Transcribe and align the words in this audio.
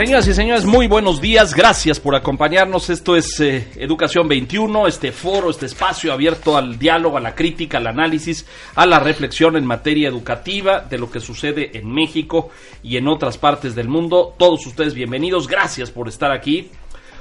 Señoras 0.00 0.26
y 0.28 0.32
señores, 0.32 0.64
muy 0.64 0.86
buenos 0.86 1.20
días. 1.20 1.54
Gracias 1.54 2.00
por 2.00 2.14
acompañarnos. 2.14 2.88
Esto 2.88 3.16
es 3.16 3.38
eh, 3.38 3.68
Educación 3.76 4.28
21, 4.28 4.86
este 4.86 5.12
foro, 5.12 5.50
este 5.50 5.66
espacio 5.66 6.10
abierto 6.10 6.56
al 6.56 6.78
diálogo, 6.78 7.18
a 7.18 7.20
la 7.20 7.34
crítica, 7.34 7.76
al 7.76 7.86
análisis, 7.86 8.46
a 8.76 8.86
la 8.86 8.98
reflexión 8.98 9.58
en 9.58 9.66
materia 9.66 10.08
educativa 10.08 10.80
de 10.80 10.96
lo 10.96 11.10
que 11.10 11.20
sucede 11.20 11.76
en 11.76 11.92
México 11.92 12.48
y 12.82 12.96
en 12.96 13.08
otras 13.08 13.36
partes 13.36 13.74
del 13.74 13.88
mundo. 13.88 14.34
Todos 14.38 14.66
ustedes 14.66 14.94
bienvenidos. 14.94 15.46
Gracias 15.46 15.90
por 15.90 16.08
estar 16.08 16.32
aquí. 16.32 16.70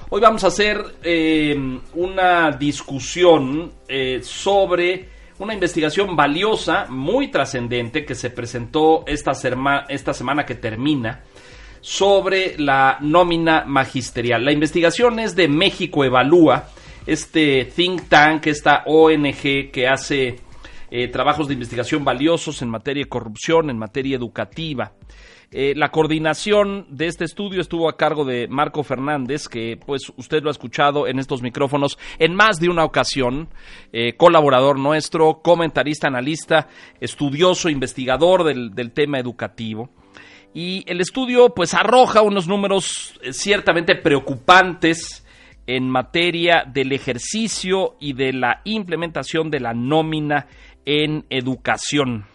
Hoy 0.09 0.21
vamos 0.21 0.45
a 0.45 0.47
hacer 0.47 0.81
eh, 1.03 1.81
una 1.95 2.51
discusión 2.51 3.73
eh, 3.89 4.21
sobre 4.23 5.09
una 5.37 5.53
investigación 5.53 6.15
valiosa, 6.15 6.85
muy 6.87 7.29
trascendente, 7.29 8.05
que 8.05 8.15
se 8.15 8.29
presentó 8.29 9.03
esta, 9.05 9.33
esta 9.89 10.13
semana 10.13 10.45
que 10.45 10.55
termina 10.55 11.23
sobre 11.81 12.57
la 12.57 12.97
nómina 13.01 13.65
magisterial. 13.65 14.43
La 14.43 14.51
investigación 14.51 15.19
es 15.19 15.35
de 15.35 15.47
México 15.47 16.03
Evalúa, 16.03 16.69
este 17.05 17.65
think 17.65 18.07
tank, 18.07 18.47
esta 18.47 18.83
ONG 18.85 19.71
que 19.71 19.87
hace 19.87 20.39
eh, 20.91 21.07
trabajos 21.07 21.47
de 21.47 21.53
investigación 21.53 22.03
valiosos 22.03 22.61
en 22.61 22.69
materia 22.69 23.03
de 23.03 23.09
corrupción, 23.09 23.69
en 23.69 23.77
materia 23.77 24.17
educativa. 24.17 24.93
Eh, 25.51 25.73
la 25.75 25.89
coordinación 25.89 26.85
de 26.89 27.07
este 27.07 27.25
estudio 27.25 27.59
estuvo 27.59 27.89
a 27.89 27.97
cargo 27.97 28.23
de 28.23 28.47
Marco 28.47 28.83
Fernández, 28.83 29.47
que 29.47 29.79
pues 29.83 30.11
usted 30.15 30.43
lo 30.43 30.49
ha 30.49 30.51
escuchado 30.51 31.07
en 31.07 31.17
estos 31.17 31.41
micrófonos 31.41 31.97
en 32.19 32.35
más 32.35 32.59
de 32.59 32.69
una 32.69 32.83
ocasión, 32.83 33.49
eh, 33.91 34.13
colaborador 34.15 34.77
nuestro, 34.77 35.41
comentarista, 35.41 36.07
analista, 36.07 36.67
estudioso, 36.99 37.69
investigador 37.69 38.43
del, 38.43 38.75
del 38.75 38.91
tema 38.91 39.17
educativo. 39.17 39.89
Y 40.53 40.83
el 40.87 40.99
estudio 41.01 41.53
pues 41.53 41.73
arroja 41.73 42.21
unos 42.21 42.47
números 42.47 43.19
eh, 43.21 43.33
ciertamente 43.33 43.95
preocupantes 43.95 45.25
en 45.67 45.87
materia 45.87 46.63
del 46.65 46.91
ejercicio 46.91 47.95
y 47.99 48.13
de 48.13 48.33
la 48.33 48.61
implementación 48.63 49.51
de 49.51 49.59
la 49.59 49.73
nómina 49.73 50.47
en 50.85 51.25
educación. 51.29 52.25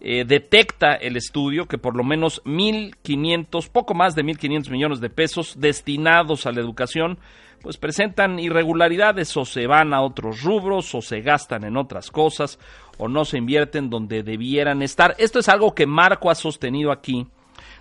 Eh, 0.00 0.24
detecta 0.24 0.94
el 0.94 1.16
estudio 1.16 1.66
que 1.66 1.76
por 1.76 1.96
lo 1.96 2.04
menos 2.04 2.40
1.500, 2.44 3.68
poco 3.68 3.94
más 3.94 4.14
de 4.14 4.22
1.500 4.22 4.70
millones 4.70 5.00
de 5.00 5.10
pesos 5.10 5.56
destinados 5.58 6.46
a 6.46 6.52
la 6.52 6.60
educación, 6.60 7.18
pues 7.60 7.78
presentan 7.78 8.38
irregularidades 8.38 9.36
o 9.36 9.44
se 9.44 9.66
van 9.66 9.92
a 9.92 10.02
otros 10.02 10.42
rubros 10.42 10.94
o 10.94 11.02
se 11.02 11.20
gastan 11.20 11.64
en 11.64 11.76
otras 11.76 12.12
cosas 12.12 12.60
o 12.96 13.08
no 13.08 13.24
se 13.24 13.38
invierten 13.38 13.90
donde 13.90 14.22
debieran 14.22 14.82
estar. 14.82 15.16
Esto 15.18 15.40
es 15.40 15.48
algo 15.48 15.74
que 15.74 15.86
Marco 15.86 16.30
ha 16.30 16.36
sostenido 16.36 16.92
aquí 16.92 17.26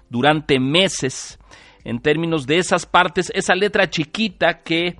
durante 0.10 0.60
meses 0.60 1.40
en 1.84 2.00
términos 2.00 2.46
de 2.46 2.58
esas 2.58 2.86
partes, 2.86 3.32
esa 3.34 3.56
letra 3.56 3.90
chiquita 3.90 4.62
que 4.62 4.98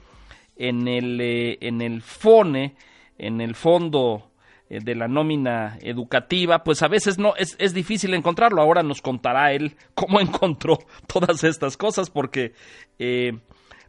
en 0.56 0.88
el, 0.88 1.20
eh, 1.22 1.58
en 1.62 1.82
el 1.82 2.02
FONE, 2.02 2.76
en 3.18 3.42
el 3.42 3.56
fondo 3.56 4.32
eh, 4.70 4.80
de 4.84 4.96
la 4.96 5.08
nómina 5.08 5.78
educativa, 5.82 6.64
pues 6.64 6.82
a 6.84 6.88
veces 6.88 7.18
no 7.18 7.36
es, 7.36 7.56
es 7.60 7.74
difícil 7.74 8.14
encontrarlo. 8.14 8.62
Ahora 8.62 8.84
nos 8.84 9.02
contará 9.02 9.52
él 9.54 9.76
cómo 9.94 10.20
encontró 10.22 10.80
todas 11.08 11.44
estas 11.44 11.78
cosas, 11.78 12.10
porque 12.10 12.54
eh, 13.00 13.34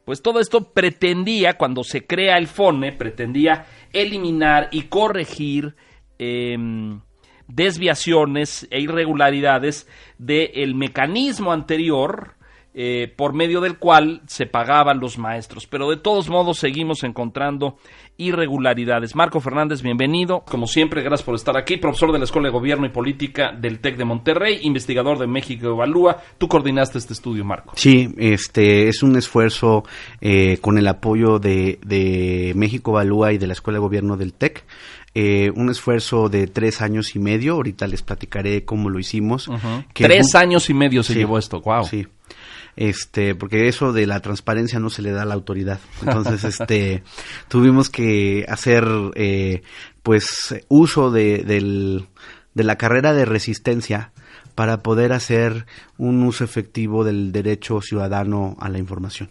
pues 0.05 0.23
todo 0.23 0.41
esto 0.41 0.73
pretendía, 0.73 1.59
cuando 1.59 1.85
se 1.85 2.07
crea 2.07 2.39
el 2.39 2.47
FONE, 2.47 2.93
pretendía 2.93 3.67
eliminar 3.93 4.69
y 4.73 4.85
corregir 4.85 5.75
em, 6.19 7.01
desviaciones 7.49 8.69
e 8.71 8.81
irregularidades 8.81 9.89
del 10.19 10.75
mecanismo 10.75 11.53
anterior 11.53 12.39
eh, 12.81 13.13
por 13.17 13.33
medio 13.33 13.61
del 13.61 13.77
cual 13.77 14.23
se 14.27 14.47
pagaban 14.47 15.01
los 15.01 15.19
maestros. 15.19 15.67
Pero 15.67 15.91
de 15.91 15.97
todos 15.97 16.29
modos 16.29 16.59
seguimos 16.59 17.03
encontrando 17.03 17.77
irregularidades. 18.19 19.17
Marco 19.17 19.41
Fernández, 19.41 19.83
bienvenido. 19.83 20.45
Como 20.49 20.67
siempre, 20.67 21.03
gracias 21.03 21.25
por 21.25 21.35
estar 21.35 21.57
aquí. 21.57 21.79
Profesor 21.79 22.13
de 22.13 22.19
la 22.19 22.25
Escuela 22.25 22.49
de 22.49 22.53
Gobierno 22.53 22.87
y 22.87 22.91
Política 22.91 23.53
del 23.53 23.81
TEC 23.81 23.97
de 23.97 24.05
Monterrey, 24.05 24.61
investigador 24.63 25.19
de 25.19 25.27
México 25.27 25.67
Evalúa. 25.67 26.19
Tú 26.37 26.47
coordinaste 26.47 26.99
este 26.99 27.15
estudio, 27.15 27.45
Marco. 27.45 27.73
Sí, 27.75 28.15
este 28.17 28.89
es 28.89 29.03
un 29.03 29.17
esfuerzo 29.17 29.83
eh, 30.21 30.59
con 30.61 30.79
el 30.79 30.87
apoyo 30.87 31.41
de, 31.41 31.81
de 31.85 32.53
México 32.55 32.93
Evalúa 32.93 33.33
y 33.33 33.39
de 33.39 33.47
la 33.47 33.55
Escuela 33.55 33.79
de 33.79 33.83
Gobierno 33.83 34.17
del 34.17 34.35
TEC. 34.35 34.65
Eh, 35.21 35.51
un 35.57 35.69
esfuerzo 35.69 36.29
de 36.29 36.47
tres 36.47 36.81
años 36.81 37.17
y 37.17 37.19
medio. 37.19 37.55
Ahorita 37.55 37.89
les 37.89 38.03
platicaré 38.03 38.65
cómo 38.65 38.89
lo 38.89 39.01
hicimos. 39.01 39.51
que 39.93 40.05
Tres 40.05 40.37
años 40.37 40.71
y 40.71 40.75
medio 40.75 41.03
se 41.03 41.13
Sí, 41.13 41.19
llevó 41.19 41.39
esto. 41.39 41.61
Wow. 41.61 41.87
Sí. 41.87 42.07
Este, 42.77 43.35
porque 43.35 43.67
eso 43.67 43.93
de 43.93 44.07
la 44.07 44.21
transparencia 44.21 44.79
no 44.79 44.91
se 44.91 45.03
le 45.03 45.11
da 45.11 45.23
a 45.23 45.25
la 45.25 45.35
autoridad. 45.35 45.81
Entonces, 46.03 46.45
este, 46.45 47.03
tuvimos 47.49 47.91
que 47.91 48.47
hacer, 48.49 48.87
eh, 49.17 49.63
pues, 50.05 50.55
uso 50.69 51.11
de, 51.11 51.39
del, 51.39 52.07
de 52.55 52.63
la 52.63 52.77
carrera 52.77 53.13
de 53.13 53.25
resistencia 53.25 54.13
para 54.55 54.85
poder 54.85 55.13
hacer 55.13 55.67
un 55.97 56.23
uso 56.23 56.45
efectivo 56.45 57.03
del 57.03 57.33
derecho 57.33 57.81
ciudadano 57.81 58.57
a 58.61 58.69
la 58.69 58.79
información. 58.79 59.31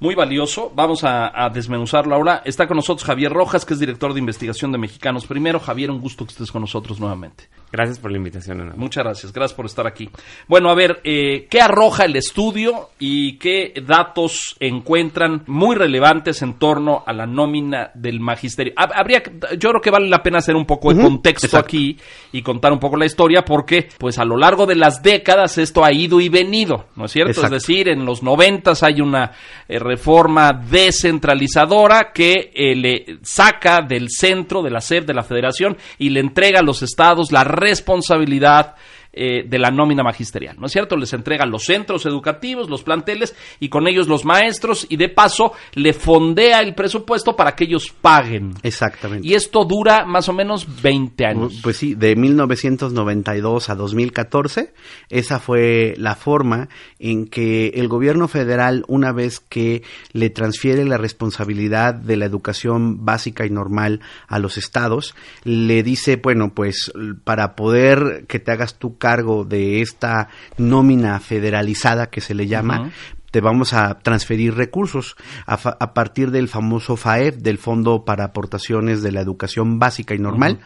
Muy 0.00 0.14
valioso. 0.14 0.72
Vamos 0.74 1.04
a, 1.04 1.50
desmenuzarlo 1.52 2.14
ahora. 2.14 2.40
Está 2.46 2.66
con 2.66 2.76
nosotros 2.76 3.04
Javier 3.04 3.32
Rojas, 3.32 3.66
que 3.66 3.74
es 3.74 3.80
director 3.80 4.14
de 4.14 4.18
investigación 4.18 4.72
de 4.72 4.78
Mexicanos 4.78 5.26
Primero. 5.26 5.60
Javier, 5.60 5.90
un 5.90 6.00
gusto 6.00 6.24
que 6.24 6.32
estés 6.32 6.50
con 6.50 6.62
nosotros 6.62 6.98
nuevamente. 6.98 7.48
Gracias 7.72 7.98
por 8.00 8.10
la 8.10 8.16
invitación, 8.16 8.60
Ana. 8.60 8.72
Muchas 8.76 9.04
gracias, 9.04 9.32
gracias 9.32 9.54
por 9.56 9.66
estar 9.66 9.86
aquí. 9.86 10.10
Bueno, 10.48 10.70
a 10.70 10.74
ver, 10.74 11.00
eh, 11.04 11.46
¿qué 11.48 11.60
arroja 11.60 12.04
el 12.04 12.16
estudio 12.16 12.90
y 12.98 13.38
qué 13.38 13.72
datos 13.86 14.56
encuentran 14.58 15.44
muy 15.46 15.76
relevantes 15.76 16.42
en 16.42 16.58
torno 16.58 17.04
a 17.06 17.12
la 17.12 17.26
nómina 17.26 17.90
del 17.94 18.18
magisterio? 18.18 18.72
Hab- 18.74 18.92
Habría, 18.94 19.22
yo 19.58 19.68
creo 19.70 19.80
que 19.80 19.90
vale 19.90 20.08
la 20.08 20.22
pena 20.22 20.38
hacer 20.38 20.56
un 20.56 20.66
poco 20.66 20.92
de 20.92 21.00
contexto 21.00 21.46
exacto. 21.46 21.66
aquí 21.66 21.96
y 22.32 22.42
contar 22.42 22.72
un 22.72 22.80
poco 22.80 22.96
la 22.96 23.06
historia 23.06 23.42
porque, 23.44 23.88
pues, 23.98 24.18
a 24.18 24.24
lo 24.24 24.36
largo 24.36 24.66
de 24.66 24.74
las 24.74 25.02
décadas 25.02 25.56
esto 25.58 25.84
ha 25.84 25.92
ido 25.92 26.20
y 26.20 26.28
venido, 26.28 26.86
¿no 26.96 27.04
es 27.04 27.12
cierto? 27.12 27.30
Exacto. 27.30 27.54
Es 27.56 27.62
decir, 27.62 27.88
en 27.88 28.04
los 28.04 28.22
noventas 28.22 28.82
hay 28.82 29.00
una 29.00 29.32
eh, 29.68 29.78
reforma 29.78 30.52
descentralizadora 30.52 32.12
que 32.12 32.50
eh, 32.54 32.74
le 32.74 33.18
saca 33.22 33.80
del 33.82 34.08
centro, 34.10 34.62
de 34.62 34.70
la 34.70 34.80
SEP, 34.80 35.06
de 35.06 35.14
la 35.14 35.22
federación, 35.22 35.76
y 35.98 36.10
le 36.10 36.20
entrega 36.20 36.60
a 36.60 36.62
los 36.62 36.82
estados 36.82 37.32
la 37.32 37.44
responsabilidad 37.60 38.74
eh, 39.12 39.44
de 39.44 39.58
la 39.58 39.70
nómina 39.70 40.04
magisterial, 40.04 40.56
¿no 40.58 40.66
es 40.66 40.72
cierto? 40.72 40.96
Les 40.96 41.12
entrega 41.12 41.44
los 41.44 41.64
centros 41.64 42.06
educativos, 42.06 42.70
los 42.70 42.84
planteles, 42.84 43.34
y 43.58 43.68
con 43.68 43.88
ellos 43.88 44.06
los 44.06 44.24
maestros, 44.24 44.86
y 44.88 44.96
de 44.96 45.08
paso 45.08 45.52
le 45.74 45.92
fondea 45.92 46.60
el 46.60 46.74
presupuesto 46.76 47.34
para 47.34 47.56
que 47.56 47.64
ellos 47.64 47.92
paguen. 48.00 48.54
Exactamente. 48.62 49.26
Y 49.26 49.34
esto 49.34 49.64
dura 49.64 50.04
más 50.04 50.28
o 50.28 50.32
menos 50.32 50.80
20 50.82 51.26
años. 51.26 51.60
Pues 51.60 51.76
sí, 51.76 51.94
de 51.94 52.14
1992 52.14 53.68
a 53.68 53.74
2014, 53.74 54.72
esa 55.08 55.40
fue 55.40 55.94
la 55.96 56.14
forma 56.14 56.68
en 57.00 57.26
que 57.26 57.68
el 57.74 57.88
gobierno 57.88 58.28
federal, 58.28 58.84
una 58.86 59.12
vez 59.12 59.40
que 59.40 59.82
le 60.12 60.30
transfiere 60.30 60.84
la 60.84 60.98
responsabilidad 60.98 61.94
de 61.94 62.16
la 62.16 62.26
educación 62.26 63.04
básica 63.04 63.44
y 63.44 63.50
normal 63.50 64.00
a 64.28 64.38
los 64.38 64.56
estados, 64.56 65.16
le 65.42 65.82
dice, 65.82 66.16
bueno, 66.16 66.52
pues 66.54 66.92
para 67.24 67.56
poder 67.56 68.26
que 68.28 68.38
te 68.38 68.52
hagas 68.52 68.78
tu 68.78 68.98
cargo 69.00 69.44
de 69.44 69.80
esta 69.80 70.28
nómina 70.58 71.18
federalizada 71.18 72.08
que 72.10 72.20
se 72.20 72.34
le 72.34 72.46
llama, 72.46 72.92
te 73.32 73.40
vamos 73.40 73.72
a 73.72 73.98
transferir 73.98 74.54
recursos 74.54 75.16
a, 75.46 75.56
fa- 75.56 75.76
a 75.80 75.94
partir 75.94 76.30
del 76.30 76.46
famoso 76.48 76.96
FAEF, 76.96 77.36
del 77.38 77.58
Fondo 77.58 78.04
para 78.04 78.24
Aportaciones 78.24 79.02
de 79.02 79.10
la 79.12 79.20
Educación 79.20 79.78
Básica 79.80 80.14
y 80.14 80.18
Normal. 80.18 80.58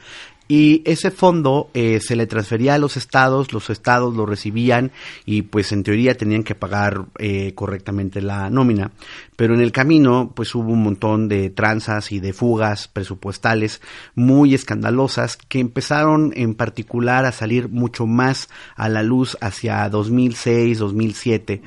Y 0.46 0.82
ese 0.84 1.10
fondo 1.10 1.70
eh, 1.72 2.00
se 2.00 2.16
le 2.16 2.26
transfería 2.26 2.74
a 2.74 2.78
los 2.78 2.98
estados, 2.98 3.54
los 3.54 3.70
estados 3.70 4.14
lo 4.14 4.26
recibían 4.26 4.92
y 5.24 5.40
pues 5.40 5.72
en 5.72 5.82
teoría 5.82 6.14
tenían 6.18 6.42
que 6.42 6.54
pagar 6.54 7.06
eh, 7.18 7.52
correctamente 7.54 8.20
la 8.20 8.50
nómina. 8.50 8.90
Pero 9.36 9.54
en 9.54 9.60
el 9.60 9.72
camino 9.72 10.32
pues 10.34 10.54
hubo 10.54 10.72
un 10.72 10.82
montón 10.82 11.28
de 11.28 11.50
tranzas 11.50 12.12
y 12.12 12.20
de 12.20 12.32
fugas 12.32 12.88
presupuestales 12.88 13.80
muy 14.14 14.54
escandalosas 14.54 15.36
que 15.36 15.60
empezaron 15.60 16.32
en 16.36 16.54
particular 16.54 17.24
a 17.24 17.32
salir 17.32 17.68
mucho 17.68 18.06
más 18.06 18.48
a 18.76 18.88
la 18.88 19.02
luz 19.02 19.36
hacia 19.40 19.88
2006, 19.88 20.78
2007 20.78 21.62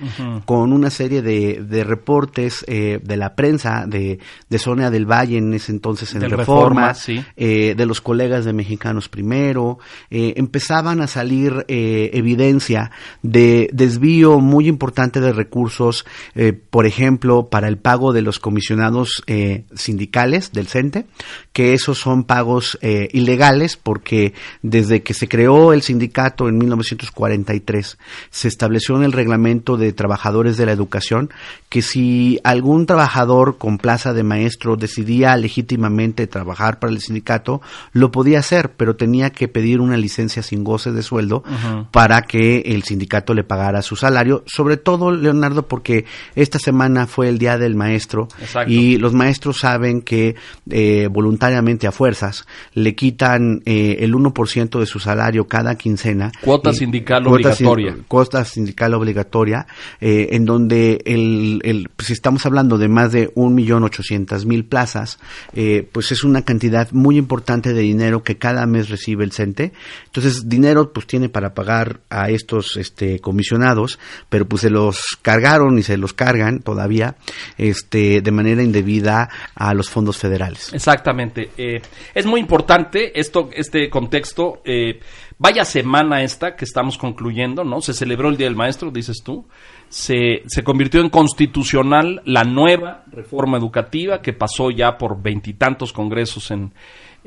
con 0.45 0.73
una 0.73 0.89
serie 0.89 1.21
de, 1.21 1.63
de 1.67 1.83
reportes 1.83 2.63
eh, 2.67 2.99
de 3.03 3.17
la 3.17 3.35
prensa 3.35 3.85
de, 3.87 4.19
de 4.49 4.59
Sonia 4.59 4.89
del 4.89 5.05
Valle 5.05 5.37
en 5.37 5.53
ese 5.53 5.71
entonces 5.71 6.13
en 6.13 6.21
Reforma, 6.21 6.89
Reforma, 6.89 6.93
sí. 6.93 7.23
eh, 7.35 7.73
de 7.75 7.85
los 7.85 8.01
colegas 8.01 8.45
de 8.45 8.53
Mexicanos 8.53 9.09
Primero, 9.09 9.79
eh, 10.09 10.33
empezaban 10.37 11.01
a 11.01 11.07
salir 11.07 11.65
eh, 11.67 12.11
evidencia 12.13 12.91
de 13.21 13.69
desvío 13.73 14.39
muy 14.39 14.67
importante 14.67 15.19
de 15.19 15.33
recursos, 15.33 16.05
eh, 16.35 16.53
por 16.53 16.85
ejemplo, 16.85 17.47
para 17.49 17.56
el 17.65 17.77
pago 17.77 18.13
de 18.13 18.21
los 18.21 18.39
comisionados 18.39 19.23
eh, 19.25 19.63
sindicales 19.73 20.51
del 20.51 20.67
CENTE, 20.67 21.05
que 21.53 21.73
esos 21.73 21.97
son 21.97 22.25
pagos 22.25 22.77
eh, 22.81 23.07
ilegales 23.13 23.77
porque 23.77 24.33
desde 24.61 25.01
que 25.01 25.13
se 25.13 25.27
creó 25.27 25.73
el 25.73 25.81
sindicato 25.81 26.49
en 26.49 26.57
1943 26.57 27.97
se 28.29 28.47
estableció 28.47 28.97
en 28.97 29.03
el 29.03 29.13
reglamento 29.13 29.77
de 29.77 29.93
trabajadores 29.93 30.57
de 30.57 30.65
la 30.65 30.73
educación 30.73 31.29
que 31.69 31.81
si 31.81 32.39
algún 32.43 32.85
trabajador 32.85 33.57
con 33.57 33.77
plaza 33.77 34.13
de 34.13 34.23
maestro 34.23 34.75
decidía 34.75 35.35
legítimamente 35.37 36.27
trabajar 36.27 36.79
para 36.79 36.93
el 36.93 36.99
sindicato, 36.99 37.61
lo 37.93 38.11
podía 38.11 38.39
hacer, 38.39 38.71
pero 38.73 38.95
tenía 38.95 39.31
que 39.31 39.47
pedir 39.47 39.79
una 39.79 39.97
licencia 39.97 40.43
sin 40.43 40.63
goce 40.63 40.91
de 40.91 41.03
sueldo 41.03 41.43
para 41.91 42.21
que 42.23 42.59
el 42.59 42.83
sindicato 42.83 43.33
le 43.33 43.43
pagara 43.43 43.81
su 43.81 43.95
salario, 43.95 44.43
sobre 44.45 44.77
todo, 44.77 45.11
Leonardo, 45.11 45.67
porque 45.67 46.05
esta 46.35 46.59
semana 46.59 47.07
fue 47.07 47.29
el 47.29 47.37
Día 47.37 47.46
del 47.55 47.75
Maestro 47.75 48.27
Exacto. 48.41 48.71
y 48.71 48.97
los 48.97 49.13
maestros 49.13 49.59
saben 49.59 50.01
que 50.01 50.35
eh, 50.71 51.07
voluntariamente 51.11 51.85
a 51.85 51.91
fuerzas 51.91 52.47
le 52.73 52.95
quitan 52.95 53.61
eh, 53.65 53.97
el 53.99 54.13
1% 54.15 54.79
de 54.79 54.85
su 54.87 54.97
salario 54.99 55.47
cada 55.47 55.75
quincena. 55.75 56.31
Cuota 56.41 56.73
sindical 56.73 57.23
cuota 57.23 57.53
sin- 57.53 57.67
obligatoria. 57.67 58.03
cuota 58.07 58.43
sindical 58.43 58.95
obligatoria, 58.95 59.67
eh, 60.01 60.29
en 60.31 60.45
donde 60.45 61.01
el, 61.05 61.61
el- 61.63 61.89
pues, 61.95 62.07
si 62.07 62.13
estamos 62.13 62.45
hablando 62.47 62.79
de 62.79 62.87
más 62.87 63.11
de 63.11 63.31
un 63.35 63.53
millón 63.53 63.83
ochocientas 63.83 64.45
mil 64.45 64.65
plazas, 64.65 65.19
eh, 65.53 65.87
pues 65.91 66.11
es 66.11 66.23
una 66.23 66.41
cantidad 66.41 66.91
muy 66.91 67.17
importante 67.17 67.73
de 67.73 67.81
dinero 67.81 68.23
que 68.23 68.37
cada 68.37 68.65
mes 68.65 68.89
recibe 68.89 69.23
el 69.23 69.31
CENTE. 69.31 69.73
Entonces, 70.05 70.49
dinero 70.49 70.91
pues 70.93 71.05
tiene 71.05 71.29
para 71.29 71.53
pagar 71.53 71.99
a 72.09 72.29
estos 72.29 72.77
este, 72.77 73.19
comisionados, 73.19 73.99
pero 74.29 74.47
pues 74.47 74.61
se 74.61 74.69
los 74.69 75.17
cargaron 75.21 75.77
y 75.77 75.83
se 75.83 75.97
los 75.97 76.13
cargan 76.13 76.59
todavía 76.61 77.15
este, 77.57 78.21
de 78.21 78.31
manera 78.31 78.63
indebida 78.63 79.29
a 79.55 79.73
los 79.73 79.89
fondos 79.89 80.17
federales. 80.17 80.73
Exactamente. 80.73 81.49
Eh, 81.57 81.81
es 82.13 82.25
muy 82.25 82.39
importante 82.39 83.19
esto, 83.19 83.49
este 83.53 83.89
contexto. 83.89 84.61
eh, 84.65 84.99
vaya 85.37 85.65
semana 85.65 86.23
esta 86.23 86.55
que 86.55 86.65
estamos 86.65 86.97
concluyendo, 86.97 87.63
¿no? 87.63 87.81
Se 87.81 87.93
celebró 87.93 88.29
el 88.29 88.37
Día 88.37 88.47
del 88.47 88.55
Maestro, 88.55 88.91
dices 88.91 89.21
tú. 89.23 89.45
Se, 89.89 90.43
se 90.47 90.63
convirtió 90.63 90.99
en 90.99 91.09
constitucional 91.09 92.21
la 92.25 92.43
nueva 92.43 93.05
reforma 93.11 93.57
educativa 93.57 94.21
que 94.21 94.33
pasó 94.33 94.69
ya 94.69 94.97
por 94.97 95.21
veintitantos 95.21 95.93
congresos 95.93 96.51
en, 96.51 96.73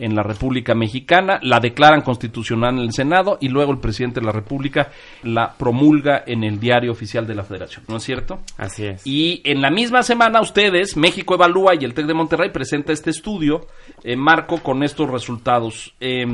en 0.01 0.17
la 0.17 0.23
República 0.23 0.75
Mexicana, 0.75 1.39
la 1.43 1.61
declaran 1.61 2.01
constitucional 2.01 2.75
en 2.75 2.81
el 2.81 2.93
Senado 2.93 3.39
y 3.41 3.49
luego 3.49 3.73
el 3.73 3.79
presidente 3.79 4.21
de 4.21 4.27
la 4.27 4.33
República 4.33 4.91
la 5.23 5.53
promulga 5.53 6.25
en 6.27 6.43
el 6.45 6.59
diario 6.59 6.93
oficial 6.93 7.27
de 7.27 7.35
la 7.35 7.45
Federación, 7.45 7.85
¿no 7.89 7.99
es 7.99 8.03
cierto? 8.03 8.41
Así 8.57 8.87
es. 8.87 9.07
Y 9.07 9.43
en 9.45 9.61
la 9.61 9.71
misma 9.71 10.03
semana 10.03 10.41
ustedes, 10.41 10.97
México 10.97 11.35
Evalúa 11.35 11.75
y 11.75 11.85
el 11.85 11.95
TEC 11.95 12.07
de 12.07 12.15
Monterrey 12.15 12.51
presenta 12.51 12.93
este 12.93 13.11
estudio, 13.11 13.67
eh, 14.03 14.17
Marco, 14.17 14.63
con 14.63 14.83
estos 14.83 15.09
resultados. 15.11 15.95
Eh, 16.01 16.27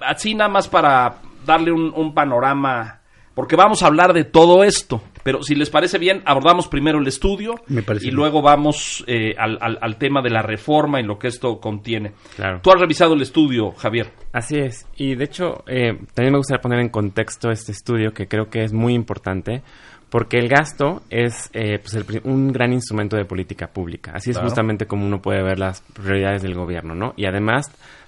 así 0.00 0.34
nada 0.34 0.50
más 0.50 0.68
para 0.68 1.18
darle 1.44 1.72
un, 1.72 1.92
un 1.94 2.14
panorama, 2.14 2.97
porque 3.38 3.54
vamos 3.54 3.84
a 3.84 3.86
hablar 3.86 4.14
de 4.14 4.24
todo 4.24 4.64
esto, 4.64 5.00
pero 5.22 5.44
si 5.44 5.54
les 5.54 5.70
parece 5.70 5.96
bien, 5.98 6.22
abordamos 6.24 6.66
primero 6.66 6.98
el 6.98 7.06
estudio 7.06 7.54
Me 7.68 7.82
parece 7.84 8.06
y 8.06 8.08
bien. 8.08 8.16
luego 8.16 8.42
vamos 8.42 9.04
eh, 9.06 9.36
al, 9.38 9.58
al- 9.60 9.78
al 9.80 9.96
tema 9.96 10.22
de 10.22 10.30
la 10.30 10.42
reforma 10.42 10.98
y 10.98 11.04
lo 11.04 11.20
que 11.20 11.28
esto 11.28 11.60
contiene. 11.60 12.14
Claro. 12.34 12.58
Tú 12.64 12.70
has 12.72 12.80
revisado 12.80 13.14
el 13.14 13.22
estudio, 13.22 13.70
Javier. 13.76 14.10
Así 14.32 14.58
es. 14.58 14.88
Y 14.96 15.14
de 15.14 15.22
hecho, 15.24 15.62
eh, 15.68 15.96
también 16.14 16.32
me 16.32 16.38
gustaría 16.38 16.60
poner 16.60 16.80
en 16.80 16.88
contexto 16.88 17.50
este 17.52 17.70
estudio 17.70 18.12
que 18.12 18.26
creo 18.26 18.50
que 18.50 18.64
es 18.64 18.72
muy 18.72 18.92
importante 18.94 19.62
porque 20.10 20.38
el 20.38 20.48
gasto 20.48 21.02
es 21.08 21.48
eh, 21.52 21.78
pues 21.78 21.94
el 21.94 22.04
un 22.24 22.50
gran 22.50 22.72
instrumento 22.72 23.16
de 23.16 23.24
política 23.24 23.68
pública. 23.68 24.10
Así 24.16 24.30
es 24.30 24.36
Claro. 24.36 24.48
justamente 24.48 24.86
como 24.86 25.06
uno 25.06 25.22
puede 25.22 25.44
ver 25.44 25.60
las 25.60 25.82
prioridades 25.92 26.42
del 26.42 26.54
gobierno, 26.54 26.96
¿no? 26.96 27.14
Y 27.16 27.26
además 27.26 27.66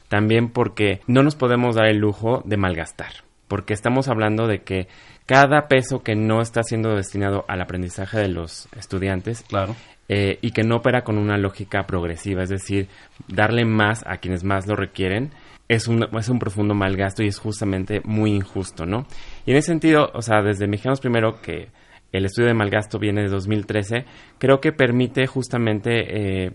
también 0.08 0.48
porque 0.50 1.02
no 1.06 1.22
nos 1.22 1.36
podemos 1.36 1.76
dar 1.76 1.86
el 1.86 1.98
lujo 1.98 2.42
de 2.44 2.56
malgastar, 2.56 3.12
porque 3.46 3.74
estamos 3.74 4.08
hablando 4.08 4.46
de 4.48 4.62
que 4.62 4.88
cada 5.30 5.68
peso 5.68 6.02
que 6.02 6.16
no 6.16 6.40
está 6.40 6.64
siendo 6.64 6.96
destinado 6.96 7.44
al 7.46 7.60
aprendizaje 7.60 8.18
de 8.18 8.26
los 8.26 8.68
estudiantes 8.76 9.44
Claro. 9.44 9.76
eh, 10.08 10.40
y 10.42 10.50
que 10.50 10.64
no 10.64 10.78
opera 10.78 11.02
con 11.04 11.18
una 11.18 11.38
lógica 11.38 11.84
progresiva, 11.86 12.42
es 12.42 12.48
decir, 12.48 12.88
darle 13.28 13.64
más 13.64 14.02
a 14.08 14.16
quienes 14.16 14.42
más 14.42 14.66
lo 14.66 14.74
requieren, 14.74 15.30
es 15.68 15.86
un, 15.86 16.04
es 16.18 16.28
un 16.28 16.40
profundo 16.40 16.74
mal 16.74 16.96
gasto 16.96 17.22
y 17.22 17.28
es 17.28 17.38
justamente 17.38 18.00
muy 18.02 18.32
injusto, 18.32 18.86
¿no? 18.86 19.06
Y 19.46 19.52
en 19.52 19.58
ese 19.58 19.68
sentido, 19.68 20.10
o 20.14 20.20
sea, 20.20 20.42
desde 20.42 20.66
Mexicanos 20.66 20.98
Primero, 21.00 21.40
que 21.40 21.68
el 22.10 22.24
estudio 22.24 22.48
de 22.48 22.54
mal 22.54 22.68
gasto 22.68 22.98
viene 22.98 23.22
de 23.22 23.28
2013, 23.28 24.06
creo 24.38 24.60
que 24.60 24.72
permite 24.72 25.28
justamente, 25.28 26.46
eh, 26.46 26.50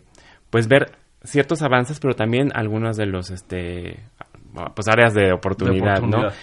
pues, 0.50 0.68
ver 0.68 0.98
ciertos 1.24 1.62
avances, 1.62 2.02
pero 2.02 2.14
también 2.14 2.52
algunas 2.54 2.98
de 2.98 3.06
los, 3.06 3.32
este, 3.32 4.02
pues, 4.76 4.90
áreas 4.90 5.14
de 5.14 5.32
oportunidad, 5.32 6.02
¿no? 6.02 6.08
oportunidad. 6.08 6.34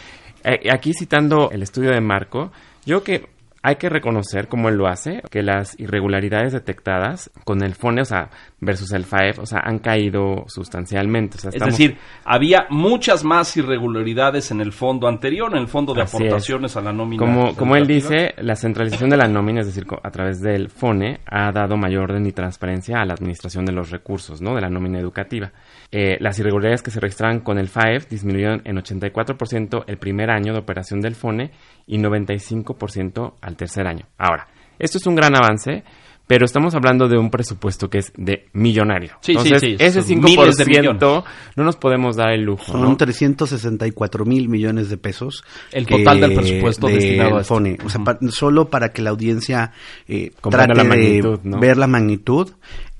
Aquí 0.70 0.92
citando 0.94 1.50
el 1.50 1.62
estudio 1.62 1.90
de 1.90 2.00
Marco, 2.00 2.52
yo 2.84 3.02
que 3.02 3.28
hay 3.62 3.76
que 3.76 3.88
reconocer, 3.88 4.48
como 4.48 4.68
él 4.68 4.76
lo 4.76 4.88
hace, 4.88 5.22
que 5.30 5.42
las 5.42 5.78
irregularidades 5.78 6.52
detectadas 6.52 7.30
con 7.44 7.62
el 7.62 7.74
FONE, 7.74 8.02
o 8.02 8.04
sea, 8.04 8.30
versus 8.62 8.92
el 8.92 9.04
FAEF, 9.04 9.40
o 9.40 9.46
sea, 9.46 9.60
han 9.64 9.80
caído 9.80 10.44
sustancialmente. 10.46 11.36
O 11.36 11.40
sea, 11.40 11.50
Es 11.52 11.60
decir, 11.60 11.98
había 12.24 12.66
muchas 12.70 13.24
más 13.24 13.56
irregularidades 13.56 14.52
en 14.52 14.60
el 14.60 14.72
fondo 14.72 15.08
anterior, 15.08 15.50
en 15.52 15.58
el 15.58 15.66
fondo 15.66 15.92
de 15.92 16.02
Así 16.02 16.16
aportaciones 16.16 16.76
a 16.76 16.80
la 16.80 16.92
nómina. 16.92 17.18
Como, 17.18 17.56
como 17.56 17.74
él 17.74 17.88
dice, 17.88 18.34
la 18.38 18.54
centralización 18.54 19.10
de 19.10 19.16
la 19.16 19.26
nómina, 19.26 19.60
es 19.60 19.66
decir, 19.66 19.84
a 20.00 20.10
través 20.12 20.40
del 20.40 20.70
FONE, 20.70 21.18
ha 21.26 21.50
dado 21.50 21.76
mayor 21.76 22.04
orden 22.04 22.24
y 22.24 22.32
transparencia 22.32 23.00
a 23.00 23.04
la 23.04 23.14
administración 23.14 23.64
de 23.64 23.72
los 23.72 23.90
recursos, 23.90 24.40
¿no? 24.40 24.54
De 24.54 24.60
la 24.60 24.70
nómina 24.70 25.00
educativa. 25.00 25.50
Eh, 25.90 26.16
las 26.20 26.38
irregularidades 26.38 26.82
que 26.82 26.92
se 26.92 27.00
registraban 27.00 27.40
con 27.40 27.58
el 27.58 27.68
FAEF 27.68 28.08
disminuyeron 28.08 28.62
en 28.64 28.76
84% 28.76 29.84
el 29.88 29.98
primer 29.98 30.30
año 30.30 30.52
de 30.52 30.60
operación 30.60 31.00
del 31.00 31.16
FONE 31.16 31.50
y 31.88 31.98
95% 31.98 33.34
al 33.40 33.56
tercer 33.56 33.88
año. 33.88 34.06
Ahora, 34.18 34.46
esto 34.78 34.98
es 34.98 35.06
un 35.06 35.14
gran 35.14 35.34
avance, 35.36 35.84
pero 36.32 36.46
estamos 36.46 36.74
hablando 36.74 37.08
de 37.08 37.18
un 37.18 37.28
presupuesto 37.28 37.90
que 37.90 37.98
es 37.98 38.10
de 38.16 38.46
millonario. 38.54 39.10
Sí, 39.20 39.34
sí, 39.34 39.38
Entonces, 39.48 39.60
sí, 39.60 39.76
ese 39.78 40.16
miles 40.16 40.56
de 40.56 40.64
5% 40.64 41.24
no 41.56 41.62
nos 41.64 41.76
podemos 41.76 42.16
dar 42.16 42.32
el 42.32 42.40
lujo, 42.40 42.72
Son 42.72 42.80
¿no? 42.80 42.96
364 42.96 44.24
mil 44.24 44.48
millones 44.48 44.88
de 44.88 44.96
pesos. 44.96 45.44
El 45.72 45.86
total 45.86 46.22
del 46.22 46.32
presupuesto 46.34 46.86
del 46.86 46.96
destinado 47.00 47.36
a 47.36 47.40
esto. 47.42 47.54
FONE. 47.54 47.76
O 47.84 47.90
sea, 47.90 48.02
pa- 48.02 48.18
solo 48.30 48.70
para 48.70 48.94
que 48.94 49.02
la 49.02 49.10
audiencia 49.10 49.72
eh, 50.08 50.30
Comprenda 50.40 50.72
trate 50.72 50.88
la 50.88 50.94
de 50.94 51.00
magnitud, 51.02 51.40
¿no? 51.44 51.60
ver 51.60 51.76
la 51.76 51.86
magnitud. 51.86 52.48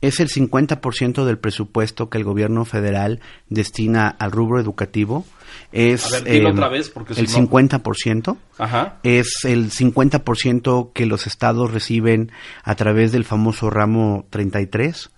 Es 0.03 0.21
el 0.21 0.29
50% 0.29 1.25
del 1.25 1.39
presupuesto 1.39 2.11
que 2.11 2.19
el 2.19 2.25
gobierno 2.25 2.65
federal 2.67 3.21
destina 3.49 4.09
al 4.09 4.31
rubro 4.33 4.61
educativo. 4.61 5.25
Es 5.71 6.05
A 6.13 6.21
ver, 6.21 6.25
dilo 6.25 6.49
em, 6.51 6.55
otra 6.55 6.69
vez, 6.69 6.91
porque 6.91 7.15
si 7.15 7.21
el 7.21 7.27
no- 7.27 7.33
50% 7.33 8.37
Ajá. 8.59 8.99
es 9.03 9.45
el 9.45 9.71
50% 9.71 10.93
que 10.93 11.07
los 11.07 11.27
estados 11.27 11.71
reciben 11.73 12.31
a 12.65 12.75
través 12.75 13.13
del 13.13 13.25
famoso 13.25 13.71
ramo 13.71 14.27
33. 14.31 15.11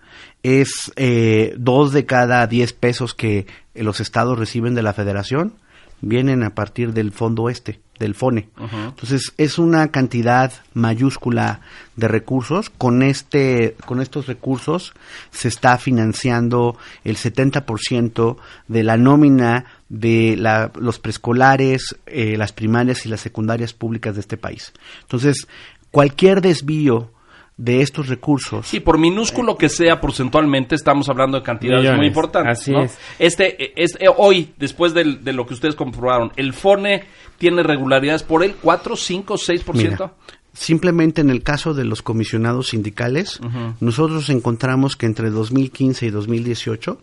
Es 0.43 0.93
eh, 0.97 1.55
dos 1.57 1.93
de 1.93 2.05
cada 2.07 2.47
10 2.47 2.73
pesos 2.75 3.15
que 3.15 3.47
los 3.75 4.01
estados 4.01 4.39
reciben 4.39 4.75
de 4.75 4.83
la 4.83 4.93
federación 4.93 5.55
vienen 6.01 6.43
a 6.43 6.55
partir 6.55 6.93
del 6.93 7.13
fondo 7.13 7.49
este, 7.49 7.81
del 7.99 8.15
FONE. 8.15 8.49
Entonces 8.89 9.33
es 9.39 9.59
una 9.59 9.89
cantidad 9.89 10.53
mayúscula 10.73 11.61
de 11.97 12.09
recursos. 12.09 12.71
Con 12.71 13.03
este, 13.03 13.77
con 13.87 14.01
estos 14.01 14.27
recursos 14.27 14.93
se 15.31 15.49
está 15.49 15.79
financiando 15.79 16.77
el 17.05 17.17
70% 17.17 18.37
de 18.69 18.83
la 18.83 18.97
nómina 18.97 19.65
de 19.89 20.37
la- 20.37 20.71
los 20.79 20.99
preescolares, 20.99 21.97
eh, 22.07 22.37
las 22.37 22.53
primarias 22.53 23.07
y 23.07 23.09
las 23.09 23.21
secundarias 23.21 23.73
públicas 23.73 24.15
de 24.15 24.21
este 24.23 24.37
país. 24.37 24.73
Entonces 25.03 25.47
cualquier 25.91 26.41
desvío 26.41 27.11
de 27.57 27.83
estos 27.83 28.09
recursos 28.09 28.67
Sí, 28.67 28.81
por 28.81 28.99
minúsculo 28.99 29.57
que 29.57 29.69
sea 29.69 30.01
porcentualmente, 30.01 30.75
estamos 30.75 31.09
hablando 31.09 31.39
de 31.39 31.45
cantidades 31.45 31.83
Millones, 31.83 31.99
muy 31.99 32.07
importantes. 32.09 32.59
así 32.61 32.73
¿no? 32.73 32.83
es. 32.83 32.99
Este, 33.19 33.81
es, 33.81 33.95
eh, 34.01 34.07
hoy, 34.17 34.53
después 34.57 34.93
del- 34.93 35.23
de 35.23 35.33
lo 35.33 35.47
que 35.47 35.55
ustedes 35.55 35.77
comprobaron, 35.77 36.33
¿el 36.37 36.53
FONE 36.53 37.05
tiene 37.39 37.63
regularidades 37.63 38.23
por 38.25 38.43
el 38.43 38.55
4, 38.57 38.97
5, 38.97 39.37
6%? 39.37 39.73
Mira, 39.75 40.13
simplemente 40.53 41.21
en 41.21 41.31
el 41.31 41.43
caso 41.43 41.75
de 41.75 41.85
los 41.85 42.03
comisionados 42.03 42.69
sindicales, 42.71 43.41
nosotros 43.81 44.31
encontramos 44.31 44.97
que 44.97 45.07
entre 45.07 45.31
2015 45.31 46.07
y 46.07 46.11
2018 46.11 46.99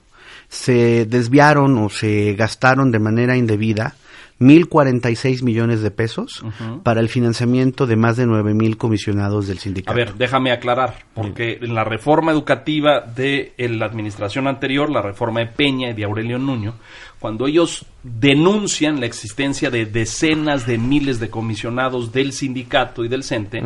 se 0.50 1.06
desviaron 1.06 1.78
o 1.78 1.90
se 1.90 2.34
gastaron 2.34 2.92
de 2.92 3.00
manera 3.00 3.38
indebida 3.38 3.96
1.046 4.42 5.44
millones 5.44 5.82
de 5.82 5.92
pesos 5.92 6.44
para 6.82 7.00
el 7.00 7.10
financiamiento 7.10 7.86
de 7.86 7.96
más 7.96 8.18
de 8.18 8.26
9.000 8.26 8.76
comisionados 8.76 9.48
del 9.48 9.60
sindicato. 9.60 9.92
A 9.92 9.96
ver, 9.96 10.16
déjame 10.16 10.52
aclarar, 10.52 10.96
porque 11.14 11.60
en 11.62 11.76
la 11.76 11.84
reforma 11.84 12.32
educativa 12.32 13.02
de 13.02 13.54
la 13.58 13.86
administración 13.86 14.48
anterior, 14.48 14.90
la 14.90 15.04
reforma 15.04 15.42
de 15.42 15.46
Peña 15.46 15.92
y 15.92 15.94
de 15.94 16.06
Aurelio 16.06 16.40
Nuño, 16.40 16.74
cuando 17.20 17.46
ellos 17.46 17.86
denuncian 18.02 19.00
la 19.00 19.06
existencia 19.06 19.70
de 19.70 19.86
decenas 19.86 20.66
de 20.66 20.80
miles 20.80 21.20
de 21.20 21.30
comisionados 21.30 22.12
del 22.12 22.34
sindicato 22.34 23.06
y 23.06 23.10
del 23.10 23.24
CENTE, 23.24 23.62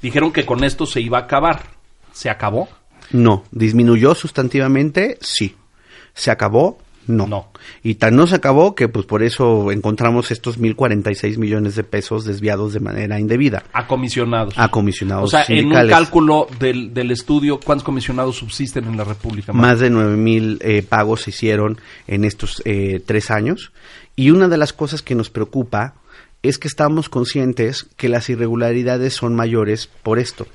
dijeron 0.00 0.32
que 0.32 0.46
con 0.46 0.64
esto 0.64 0.86
se 0.86 1.02
iba 1.02 1.18
a 1.18 1.22
acabar. 1.22 1.64
¿Se 2.12 2.30
acabó? 2.30 2.70
No, 3.10 3.44
disminuyó 3.50 4.14
sustantivamente, 4.14 5.18
sí. 5.20 5.54
¿Se 6.14 6.30
acabó? 6.30 6.78
No. 7.06 7.26
No. 7.26 7.48
Y 7.82 7.96
tan 7.96 8.16
no 8.16 8.26
se 8.26 8.36
acabó 8.36 8.74
que 8.74 8.88
pues 8.88 9.06
por 9.06 9.22
eso 9.22 9.70
encontramos 9.70 10.30
estos 10.30 10.60
1.046 10.60 11.38
millones 11.38 11.74
de 11.76 11.84
pesos 11.84 12.24
desviados 12.24 12.72
de 12.72 12.80
manera 12.80 13.18
indebida. 13.18 13.64
A 13.72 13.86
comisionados. 13.86 14.54
A 14.56 14.68
comisionados 14.68 15.24
O 15.24 15.28
sea, 15.28 15.44
en 15.48 15.66
un 15.66 15.88
cálculo 15.88 16.46
del, 16.58 16.94
del 16.94 17.10
estudio, 17.10 17.60
¿cuántos 17.60 17.84
comisionados 17.84 18.36
subsisten 18.36 18.84
en 18.84 18.96
la 18.96 19.04
República? 19.04 19.52
Más 19.52 19.80
de 19.80 19.90
9.000 19.90 20.58
eh, 20.60 20.82
pagos 20.82 21.22
se 21.22 21.30
hicieron 21.30 21.78
en 22.06 22.24
estos 22.24 22.62
eh, 22.64 23.02
tres 23.04 23.30
años. 23.30 23.72
Y 24.16 24.30
una 24.30 24.48
de 24.48 24.58
las 24.58 24.72
cosas 24.72 25.02
que 25.02 25.14
nos 25.14 25.30
preocupa 25.30 25.94
es 26.42 26.58
que 26.58 26.68
estamos 26.68 27.08
conscientes 27.08 27.86
que 27.96 28.08
las 28.08 28.28
irregularidades 28.28 29.14
son 29.14 29.34
mayores 29.34 29.88
por 30.02 30.18
esto. 30.18 30.46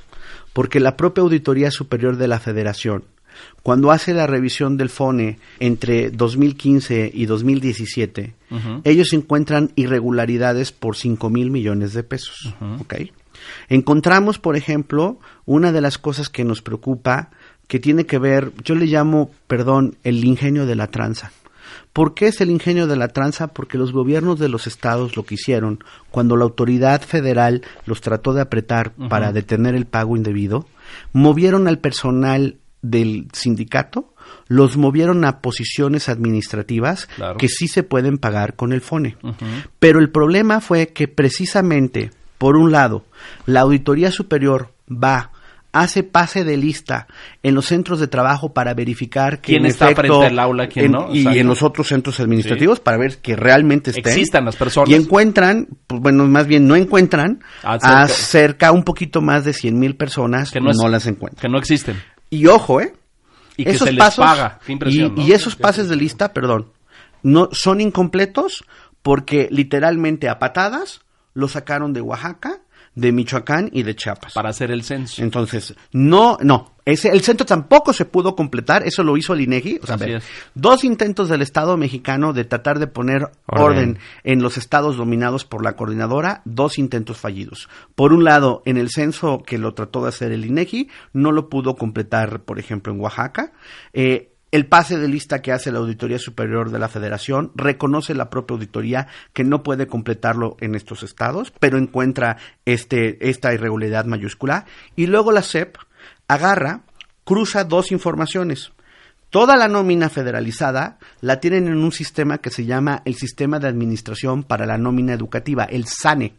Porque 0.54 0.80
la 0.80 0.96
propia 0.96 1.24
Auditoría 1.24 1.72
Superior 1.72 2.18
de 2.18 2.28
la 2.28 2.40
Federación, 2.40 3.06
cuando 3.64 3.92
hace 3.92 4.14
la 4.14 4.28
revisión 4.28 4.78
del 4.78 4.90
FONE 4.90 5.38
entre 5.60 6.10
2015 6.12 7.12
y 7.14 7.26
2017, 7.26 8.34
Ujú. 8.52 8.82
ellos 8.84 9.14
encuentran 9.14 9.72
irregularidades 9.76 10.72
por 10.72 10.96
5 10.96 11.30
mil 11.30 11.52
millones 11.52 11.94
de 11.94 12.04
pesos. 12.04 12.54
¿ok? 12.80 12.96
Encontramos, 13.70 14.40
por 14.40 14.56
ejemplo, 14.56 15.20
una 15.46 15.72
de 15.72 15.82
las 15.82 15.98
cosas 15.98 16.30
que 16.30 16.44
nos 16.44 16.62
preocupa, 16.62 17.30
que 17.68 17.80
tiene 17.80 18.06
que 18.06 18.18
ver, 18.18 18.52
yo 18.64 18.76
le 18.76 18.86
llamo, 18.86 19.32
perdón, 19.48 19.96
el 20.04 20.24
ingenio 20.26 20.66
de 20.66 20.76
la 20.76 20.88
tranza. 20.88 21.32
¿Por 21.94 22.14
qué 22.14 22.28
es 22.28 22.42
el 22.42 22.50
ingenio 22.50 22.88
de 22.88 22.96
la 22.96 23.10
tranza? 23.10 23.48
Porque 23.48 23.78
los 23.78 23.92
gobiernos 23.92 24.40
de 24.40 24.50
los 24.50 24.68
estados 24.68 25.16
lo 25.16 25.24
que 25.24 25.36
hicieron 25.36 25.80
cuando 26.12 26.36
la 26.36 26.44
autoridad 26.46 27.02
federal 27.02 27.64
los 27.86 28.02
trató 28.02 28.34
de 28.34 28.42
apretar 28.42 28.92
para 29.10 29.32
detener 29.32 29.76
el 29.76 29.86
pago 29.86 30.16
indebido, 30.16 30.66
movieron 31.14 31.68
al 31.68 31.80
personal 31.80 32.58
del 32.82 33.28
sindicato, 33.34 34.14
los 34.48 34.78
movieron 34.78 35.26
a 35.26 35.40
posiciones 35.42 36.08
administrativas 36.10 37.08
Claro. 37.16 37.38
que 37.38 37.48
sí 37.48 37.68
se 37.68 37.84
pueden 37.84 38.18
pagar 38.18 38.56
con 38.56 38.74
el 38.74 38.82
FONE. 38.82 39.18
Pero 39.80 40.00
el 40.00 40.10
problema 40.10 40.62
fue 40.62 40.88
que 40.90 41.08
precisamente, 41.08 42.12
por 42.38 42.56
un 42.58 42.72
lado, 42.72 43.06
la 43.46 43.62
Auditoría 43.62 44.12
Superior 44.12 44.72
va, 44.92 45.32
hace 45.72 46.02
pase 46.04 46.44
de 46.44 46.58
lista 46.58 47.06
en 47.44 47.54
los 47.54 47.66
centros 47.68 48.00
de 48.00 48.08
trabajo 48.08 48.54
para 48.54 48.74
verificar 48.74 49.40
que 49.40 49.52
¿Quién 49.54 49.66
en 49.66 49.72
está 49.72 49.86
efecto, 49.92 50.20
frente 50.20 50.28
al 50.28 50.40
aula, 50.40 50.68
quién 50.68 50.86
en- 50.86 50.92
no? 50.94 51.14
y 51.14 51.28
en 51.38 51.46
los 51.48 51.62
otros 51.62 51.88
centros 51.88 52.20
administrativos 52.20 52.80
para 52.80 52.98
ver 52.98 53.18
que 53.20 53.36
realmente 53.36 53.92
estén. 53.92 54.08
Existan 54.08 54.46
las 54.46 54.56
personas. 54.56 54.90
Y 54.90 54.96
encuentran, 54.96 55.68
pues 55.86 56.02
bueno, 56.02 56.26
más 56.28 56.48
bien 56.48 56.68
no 56.68 56.76
encuentran 56.76 57.44
a 57.62 58.08
cerca. 58.08 58.72
un 58.72 58.84
poquito 58.84 59.22
más 59.22 59.46
de 59.46 59.54
100 59.54 59.78
mil 59.78 59.96
personas 59.96 60.50
Que 60.52 60.60
no, 60.60 60.72
no 60.74 60.88
las 60.90 61.06
encuentran. 61.06 61.42
Que 61.42 61.50
no 61.50 61.60
existen. 61.60 61.98
Y 62.30 62.48
ojo, 62.48 62.82
¿eh? 62.82 62.94
Y 63.58 63.66
que 63.66 63.72
esos 63.72 63.88
se 63.88 63.94
les 63.94 64.00
pasos 64.00 64.26
paga. 64.26 64.60
Qué 64.66 64.72
impresión, 64.72 65.14
y, 65.18 65.22
¿no? 65.22 65.28
y 65.28 65.32
esos 65.34 65.56
pases 65.56 65.90
de 65.90 65.96
lista, 65.96 66.34
perdón, 66.34 66.72
no 67.24 67.50
son 67.52 67.82
incompletos 67.82 68.64
porque 69.02 69.48
literalmente 69.52 70.30
a 70.30 70.40
patadas 70.40 71.02
lo 71.34 71.48
sacaron 71.48 71.94
de 71.94 72.02
Oaxaca, 72.02 72.62
de 72.96 73.12
Michoacán 73.12 73.70
y 73.72 73.84
de 73.84 73.96
Chiapas. 73.96 74.34
Para 74.34 74.50
hacer 74.50 74.72
el 74.72 74.84
censo. 74.84 75.22
Entonces, 75.22 75.76
no, 75.92 76.38
no, 76.42 76.74
ese, 76.92 77.10
el 77.10 77.22
centro 77.22 77.46
tampoco 77.46 77.94
se 77.94 78.06
pudo 78.06 78.36
completar, 78.36 78.86
eso 78.86 79.04
lo 79.04 79.18
hizo 79.18 79.34
el 79.34 79.42
INEGI. 79.42 79.80
O 79.84 79.88
sea, 79.88 79.98
ver, 79.98 80.24
dos 80.56 80.84
intentos 80.84 81.30
del 81.30 81.42
Estado 81.42 81.78
mexicano 81.78 82.34
de 82.34 82.46
tratar 82.46 82.80
de 82.80 82.88
poner 82.88 83.30
orden. 83.46 83.70
Orden. 83.70 83.98
en 84.24 84.42
los 84.42 84.58
estados 84.58 84.98
dominados 84.98 85.46
por 85.46 85.64
la 85.64 85.76
coordinadora, 85.76 86.42
dos 86.46 86.78
intentos 86.78 87.18
fallidos. 87.18 87.70
Por 87.96 88.14
un 88.14 88.24
lado, 88.24 88.62
en 88.66 88.78
el 88.78 88.90
censo 88.90 89.44
que 89.46 89.58
lo 89.58 89.74
trató 89.74 90.04
de 90.04 90.10
hacer 90.10 90.32
el 90.32 90.46
INEGI, 90.46 90.90
no 91.14 91.32
lo 91.32 91.50
pudo 91.50 91.76
completar, 91.76 92.42
por 92.42 92.60
ejemplo, 92.60 92.94
en 92.94 93.00
Oaxaca. 93.00 93.52
Eh, 93.94 94.34
el 94.52 94.66
pase 94.66 94.98
de 94.98 95.08
lista 95.08 95.42
que 95.44 95.52
hace 95.52 95.72
la 95.72 95.78
Auditoría 95.78 96.18
Superior 96.18 96.72
de 96.72 96.80
la 96.80 96.90
Federación 96.90 97.52
reconoce 97.54 98.16
la 98.16 98.32
propia 98.32 98.56
auditoría 98.56 99.08
que 99.32 99.44
no 99.44 99.62
puede 99.62 99.86
completarlo 99.86 100.58
en 100.60 100.74
estos 100.74 101.04
estados, 101.04 101.54
pero 101.60 101.78
encuentra 101.78 102.38
este, 102.66 103.30
esta 103.30 103.54
irregularidad 103.54 104.06
mayúscula. 104.06 104.66
Y 104.96 105.06
luego 105.06 105.32
la 105.32 105.44
SEP 105.44 105.78
agarra, 106.30 106.82
cruza 107.26 107.66
dos 107.66 107.92
informaciones. 107.92 108.72
Toda 109.30 109.56
la 109.58 109.68
nómina 109.68 110.10
federalizada 110.10 110.98
la 111.22 111.40
tienen 111.40 111.68
en 111.68 111.78
un 111.78 111.92
sistema 111.92 112.40
que 112.40 112.50
se 112.50 112.66
llama 112.66 113.04
el 113.06 113.14
Sistema 113.16 113.60
de 113.60 113.68
Administración 113.68 114.42
para 114.44 114.66
la 114.66 114.78
Nómina 114.80 115.14
Educativa, 115.14 115.66
el 115.66 115.86
SANE. 115.86 116.34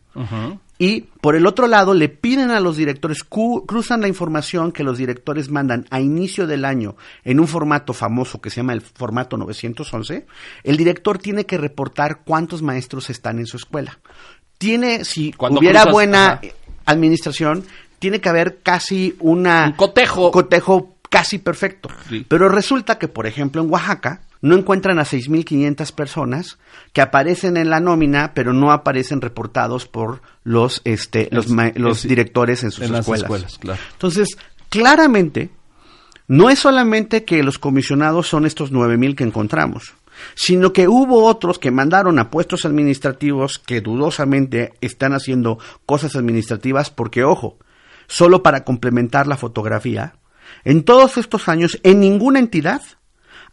Y 0.77 1.03
por 1.21 1.37
el 1.37 1.47
otro 1.47 1.69
lado 1.69 1.95
le 1.95 2.09
piden 2.09 2.51
a 2.51 2.59
los 2.59 2.77
directores, 2.77 3.23
cruzan 3.23 4.01
la 4.01 4.09
información 4.09 4.73
que 4.73 4.83
los 4.83 4.99
directores 4.99 5.51
mandan 5.51 5.87
a 5.91 6.01
inicio 6.01 6.49
del 6.49 6.65
año 6.65 6.97
en 7.23 7.39
un 7.39 7.47
formato 7.47 7.93
famoso 7.93 8.41
que 8.41 8.51
se 8.51 8.57
llama 8.57 8.73
el 8.73 8.81
formato 8.81 9.37
911. 9.37 10.27
El 10.65 10.77
director 10.77 11.19
tiene 11.19 11.47
que 11.47 11.59
reportar 11.59 12.23
cuántos 12.25 12.61
maestros 12.63 13.09
están 13.11 13.39
en 13.39 13.47
su 13.47 13.57
escuela. 13.57 14.01
Tiene, 14.59 15.05
si 15.05 15.33
Cuando 15.33 15.61
hubiera 15.61 15.83
cruzas- 15.83 15.93
buena 15.93 16.27
ajá. 16.33 16.41
administración, 16.87 17.65
tiene 18.01 18.21
que 18.21 18.29
haber 18.29 18.59
casi 18.63 19.15
una 19.21 19.67
Un 19.67 19.73
cotejo. 19.75 20.33
cotejo 20.33 20.97
casi 21.09 21.39
perfecto. 21.39 21.89
Sí. 22.09 22.27
Pero 22.29 22.49
resulta 22.49 22.99
que, 22.99 23.07
por 23.07 23.29
ejemplo, 23.29 23.63
en 23.63 23.71
Oaxaca 23.71 24.23
no 24.43 24.57
encuentran 24.57 24.99
a 24.99 25.05
6.500 25.05 25.93
personas 25.93 26.59
que 26.93 27.03
aparecen 27.03 27.57
en 27.57 27.69
la 27.69 27.79
nómina, 27.79 28.33
pero 28.35 28.53
no 28.53 28.73
aparecen 28.73 29.21
reportados 29.21 29.87
por 29.87 30.23
los, 30.45 30.81
este, 30.85 31.29
los, 31.31 32.03
directores 32.03 32.65
en 32.65 32.71
sus 32.71 32.85
en 32.85 32.93
las 32.93 33.01
escuelas. 33.01 33.23
escuelas, 33.23 33.59
claro. 33.59 33.81
Entonces, 33.93 34.39
claramente, 34.71 35.51
no 36.27 36.49
es 36.49 36.59
solamente 36.59 37.25
que 37.25 37.43
los 37.43 37.59
comisionados 37.59 38.29
son 38.29 38.47
estos 38.47 38.73
9.000 38.73 39.15
que 39.15 39.25
encontramos, 39.25 39.95
sino 40.35 40.73
que 40.73 40.89
hubo 40.89 41.25
otros 41.25 41.59
que 41.59 41.71
mandaron 41.71 42.19
a 42.19 42.31
puestos 42.31 42.65
administrativos 42.65 43.59
que 43.59 43.83
dudosamente 43.83 44.73
están 44.81 45.13
haciendo 45.13 45.59
cosas 45.85 46.17
administrativas 46.17 46.91
porque, 46.91 47.25
ojo, 47.25 47.59
solo 48.11 48.43
para 48.43 48.65
complementar 48.65 49.29
la 49.29 49.37
fotografía, 49.37 50.15
en 50.65 50.83
todos 50.83 51.17
estos 51.17 51.49
años, 51.49 51.79
en 51.85 52.01
ninguna 52.01 52.41
entidad 52.41 52.83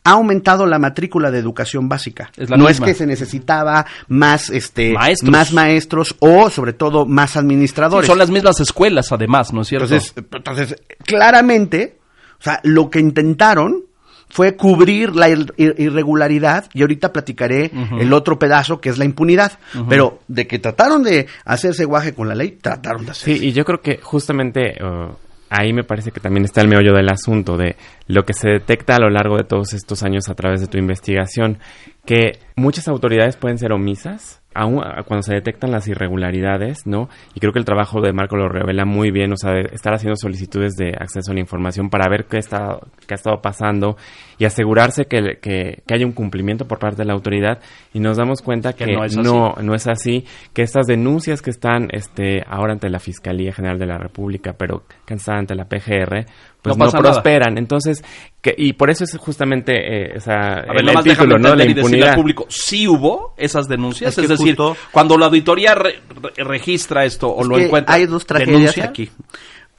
ha 0.03 0.11
aumentado 0.11 0.65
la 0.65 0.79
matrícula 0.79 1.29
de 1.31 1.37
educación 1.37 1.87
básica. 1.89 2.31
Es 2.37 2.49
no 2.49 2.57
misma. 2.57 2.71
es 2.71 2.79
que 2.79 2.93
se 2.93 3.05
necesitaba 3.05 3.85
más, 4.07 4.49
este, 4.49 4.93
Maestros. 4.93 5.31
más 5.31 5.53
maestros 5.53 6.15
o, 6.19 6.49
sobre 6.49 6.73
todo, 6.73 7.05
más 7.05 7.31
Sí, 7.31 7.39
administradores. 7.39 8.07
son 8.07 8.17
las 8.17 8.29
mismas 8.29 8.59
escuelas, 8.59 9.11
además, 9.11 9.53
¿no 9.53 9.61
es 9.61 9.67
cierto? 9.67 9.85
Entonces, 9.93 10.13
entonces, 10.33 10.75
claramente, 11.05 11.99
o 12.39 12.43
sea, 12.43 12.59
lo 12.63 12.89
que 12.89 12.99
intentaron 12.99 13.83
fue 14.29 14.55
cubrir 14.55 15.15
la 15.15 15.29
ir- 15.29 15.53
ir- 15.57 15.75
irregularidad 15.77 16.65
y 16.73 16.81
ahorita 16.81 17.13
platicaré 17.13 17.71
el 17.99 18.11
otro 18.13 18.37
pedazo 18.37 18.79
que 18.81 18.89
es 18.89 18.97
la 18.97 19.05
impunidad. 19.05 19.53
Pero 19.89 20.19
de 20.27 20.47
que 20.47 20.59
trataron 20.59 21.03
de 21.03 21.27
hacerse 21.45 21.85
guaje 21.85 22.13
con 22.13 22.27
la 22.27 22.35
ley, 22.35 22.57
trataron 22.61 23.05
de 23.05 23.11
hacerse. 23.11 23.39
Sí, 23.39 23.47
y 23.47 23.51
yo 23.53 23.63
creo 23.65 23.81
que 23.81 23.97
justamente 24.01 24.75
uh, 24.83 25.13
ahí 25.49 25.71
me 25.73 25.83
parece 25.83 26.11
que 26.11 26.19
también 26.19 26.43
está 26.45 26.61
el 26.61 26.67
meollo 26.67 26.93
del 26.93 27.09
asunto, 27.09 27.55
de 27.57 27.75
lo 28.07 28.23
que 28.23 28.33
se 28.33 28.49
detecta 28.49 28.95
a 28.95 28.99
lo 28.99 29.09
largo 29.09 29.37
de 29.37 29.43
todos 29.45 29.73
estos 29.73 30.03
años 30.03 30.27
a 30.29 30.35
través 30.35 30.59
de 30.61 30.67
tu 30.67 30.77
investigación, 30.77 31.57
que 32.05 32.39
muchas 32.55 32.87
autoridades 32.87 33.37
pueden 33.37 33.57
ser 33.57 33.71
omisas 33.71 34.36
aun 34.53 34.79
a- 34.83 35.03
cuando 35.03 35.21
se 35.21 35.35
detectan 35.35 35.71
las 35.71 35.87
irregularidades, 35.87 36.87
¿no? 36.87 37.09
Y 37.35 37.39
creo 37.39 37.53
que 37.53 37.59
el 37.59 37.65
trabajo 37.65 38.01
de 38.01 38.11
Marco 38.13 38.37
lo 38.37 38.49
revela 38.49 38.85
muy 38.85 39.11
bien, 39.11 39.31
o 39.31 39.37
sea, 39.37 39.51
de 39.51 39.69
estar 39.73 39.93
haciendo 39.93 40.15
solicitudes 40.15 40.73
de 40.75 40.89
acceso 40.99 41.31
a 41.31 41.33
la 41.35 41.39
información 41.41 41.89
para 41.89 42.09
ver 42.09 42.25
qué, 42.25 42.37
está, 42.37 42.79
qué 43.07 43.13
ha 43.13 43.15
estado 43.15 43.41
pasando 43.41 43.97
y 44.39 44.45
asegurarse 44.45 45.05
que, 45.05 45.37
que, 45.41 45.83
que 45.85 45.93
haya 45.93 46.05
un 46.05 46.11
cumplimiento 46.13 46.67
por 46.67 46.79
parte 46.79 46.97
de 46.97 47.05
la 47.05 47.13
autoridad 47.13 47.59
y 47.93 47.99
nos 47.99 48.17
damos 48.17 48.41
cuenta 48.41 48.73
Que 48.73 48.85
que, 48.85 48.93
no 48.93 49.03
es 49.03 49.15
no 49.17 49.75
es 49.75 49.87
así, 49.87 50.25
que 50.53 50.61
estas 50.63 50.87
denuncias 50.87 51.41
que 51.41 51.49
están 51.51 51.89
este, 51.91 52.43
ahora 52.47 52.73
ante 52.73 52.89
la 52.89 52.99
Fiscalía 52.99 53.53
General 53.53 53.77
de 53.77 53.85
la 53.85 53.97
República, 53.97 54.53
pero 54.57 54.83
que 55.05 55.13
están 55.13 55.37
ante 55.39 55.55
la 55.55 55.65
PGR, 55.65 56.25
pues 56.67 56.77
No 56.77 56.85
no, 56.85 56.91
pasa 56.91 56.97
nada. 56.99 57.11
prosperan. 57.13 57.57
Entonces, 57.57 58.03
que, 58.41 58.53
y 58.57 58.73
por 58.73 58.89
eso 58.89 59.03
es 59.03 59.15
justamente 59.17 59.73
eh, 60.13 60.17
o 60.17 60.21
sea, 60.21 60.59
A 60.59 60.73
ver, 60.73 60.77
el, 60.81 60.89
el 60.89 61.03
título, 61.03 61.37
¿no? 61.37 61.55
La 61.55 61.63
entender 61.63 61.69
y 61.69 61.73
decirle 61.73 61.81
impunidad. 61.81 62.09
al 62.09 62.15
público, 62.15 62.45
sí 62.49 62.87
hubo 62.87 63.33
esas 63.37 63.67
denuncias, 63.67 64.11
Es 64.13 64.17
es, 64.17 64.21
que 64.23 64.27
decir, 64.27 64.55
justo- 64.55 64.77
cuando 64.91 65.17
la 65.17 65.25
auditoría 65.27 65.75
re- 65.75 65.99
re- 66.35 66.43
registra 66.43 67.05
esto 67.05 67.27
o 67.29 67.41
Es 67.41 67.47
lo 67.47 67.57
encuentra, 67.59 67.95
Hay 67.95 68.05
dos 68.05 68.25
tragedias 68.25 68.57
¿denuncia? 68.75 68.85
aquí. 68.85 69.09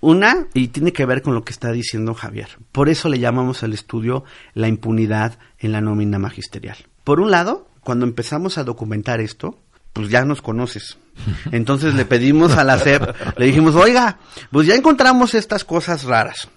Una, 0.00 0.46
y 0.54 0.68
tiene 0.68 0.92
que 0.92 1.04
ver 1.06 1.22
con 1.22 1.34
lo 1.34 1.42
que 1.44 1.52
está 1.52 1.72
diciendo 1.72 2.14
Javier. 2.14 2.48
Por 2.70 2.88
eso 2.88 3.08
le 3.08 3.18
llamamos 3.18 3.64
al 3.64 3.72
estudio 3.72 4.22
la 4.54 4.68
impunidad 4.68 5.38
en 5.58 5.72
la 5.72 5.80
nómina 5.80 6.20
magisterial. 6.20 6.76
Por 7.02 7.20
un 7.20 7.32
lado, 7.32 7.66
cuando 7.82 8.06
empezamos 8.06 8.58
a 8.58 8.64
documentar 8.64 9.20
esto, 9.20 9.58
pues 9.92 10.08
ya 10.08 10.24
nos 10.24 10.40
conoces. 10.40 10.98
Entonces 11.50 11.94
le 11.94 12.04
pedimos 12.04 12.56
a 12.56 12.62
la 12.62 12.78
SEP, 12.78 13.02
le 13.38 13.46
dijimos, 13.46 13.74
oiga, 13.74 14.18
pues 14.52 14.68
ya 14.68 14.76
encontramos 14.76 15.34
estas 15.34 15.64
cosas 15.64 16.04
raras. 16.04 16.48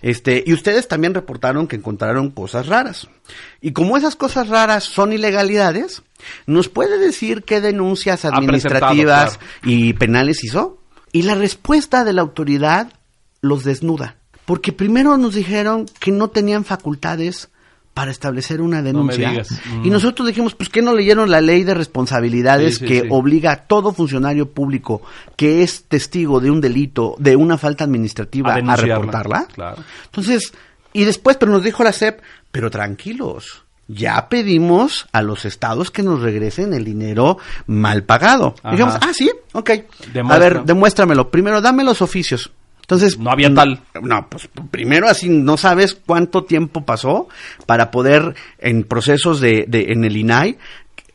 Este, 0.00 0.42
y 0.46 0.52
ustedes 0.52 0.88
también 0.88 1.14
reportaron 1.14 1.68
que 1.68 1.76
encontraron 1.76 2.30
cosas 2.30 2.66
raras. 2.66 3.08
Y 3.60 3.72
como 3.72 3.96
esas 3.96 4.16
cosas 4.16 4.48
raras 4.48 4.84
son 4.84 5.12
ilegalidades, 5.12 6.02
¿nos 6.46 6.68
puede 6.68 6.98
decir 6.98 7.44
qué 7.44 7.60
denuncias 7.60 8.24
administrativas 8.24 9.38
y 9.62 9.92
penales 9.94 10.42
hizo? 10.44 10.78
Y 11.12 11.22
la 11.22 11.34
respuesta 11.34 12.04
de 12.04 12.12
la 12.12 12.22
autoridad 12.22 12.92
los 13.40 13.64
desnuda. 13.64 14.16
Porque 14.44 14.72
primero 14.72 15.16
nos 15.18 15.34
dijeron 15.34 15.86
que 16.00 16.10
no 16.10 16.28
tenían 16.28 16.64
facultades 16.64 17.48
para 17.94 18.10
establecer 18.10 18.60
una 18.62 18.80
denuncia. 18.82 19.32
Y 19.84 19.88
Mm. 19.88 19.92
nosotros 19.92 20.26
dijimos, 20.26 20.54
pues 20.54 20.68
que 20.70 20.80
no 20.80 20.94
leyeron 20.94 21.30
la 21.30 21.40
ley 21.42 21.62
de 21.62 21.74
responsabilidades 21.74 22.74
Sí, 22.78 22.80
sí, 22.80 22.86
que 22.86 23.00
sí. 23.02 23.06
obliga 23.10 23.52
a 23.52 23.56
todo 23.56 23.92
funcionario 23.92 24.50
público 24.50 25.02
que 25.36 25.62
es 25.62 25.84
testigo 25.84 26.40
de 26.40 26.50
un 26.50 26.60
delito, 26.60 27.14
de 27.18 27.36
una 27.36 27.58
falta 27.58 27.84
administrativa, 27.84 28.54
A 28.54 28.76
reportarla. 28.76 29.46
Claro. 29.52 29.82
Entonces, 30.06 30.52
y 30.94 31.04
después, 31.04 31.36
pero 31.36 31.52
nos 31.52 31.62
dijo 31.62 31.84
la 31.84 31.92
SEP, 31.92 32.20
pero 32.50 32.70
tranquilos. 32.70 33.64
Ya 33.88 34.28
pedimos 34.30 35.06
a 35.12 35.20
los 35.20 35.44
estados 35.44 35.90
que 35.90 36.02
nos 36.02 36.20
regresen 36.22 36.72
el 36.72 36.84
dinero 36.84 37.36
mal 37.66 38.04
pagado. 38.04 38.54
Dijimos, 38.70 38.94
ah, 39.02 39.10
sí, 39.12 39.30
ok. 39.52 39.70
Demuestra. 40.14 40.34
A 40.34 40.38
ver, 40.38 40.64
demuéstramelo. 40.64 41.30
Primero, 41.30 41.60
dame 41.60 41.84
los 41.84 42.00
oficios. 42.00 42.50
Entonces, 42.82 43.18
No 43.18 43.30
había 43.30 43.52
tal. 43.54 43.80
No, 44.02 44.28
pues 44.28 44.48
primero 44.70 45.08
así 45.08 45.28
no 45.28 45.56
sabes 45.56 45.94
cuánto 45.94 46.44
tiempo 46.44 46.84
pasó 46.84 47.28
para 47.66 47.90
poder 47.90 48.34
en 48.58 48.84
procesos 48.84 49.40
de, 49.40 49.64
de 49.66 49.92
en 49.92 50.04
el 50.04 50.16
INAI 50.16 50.58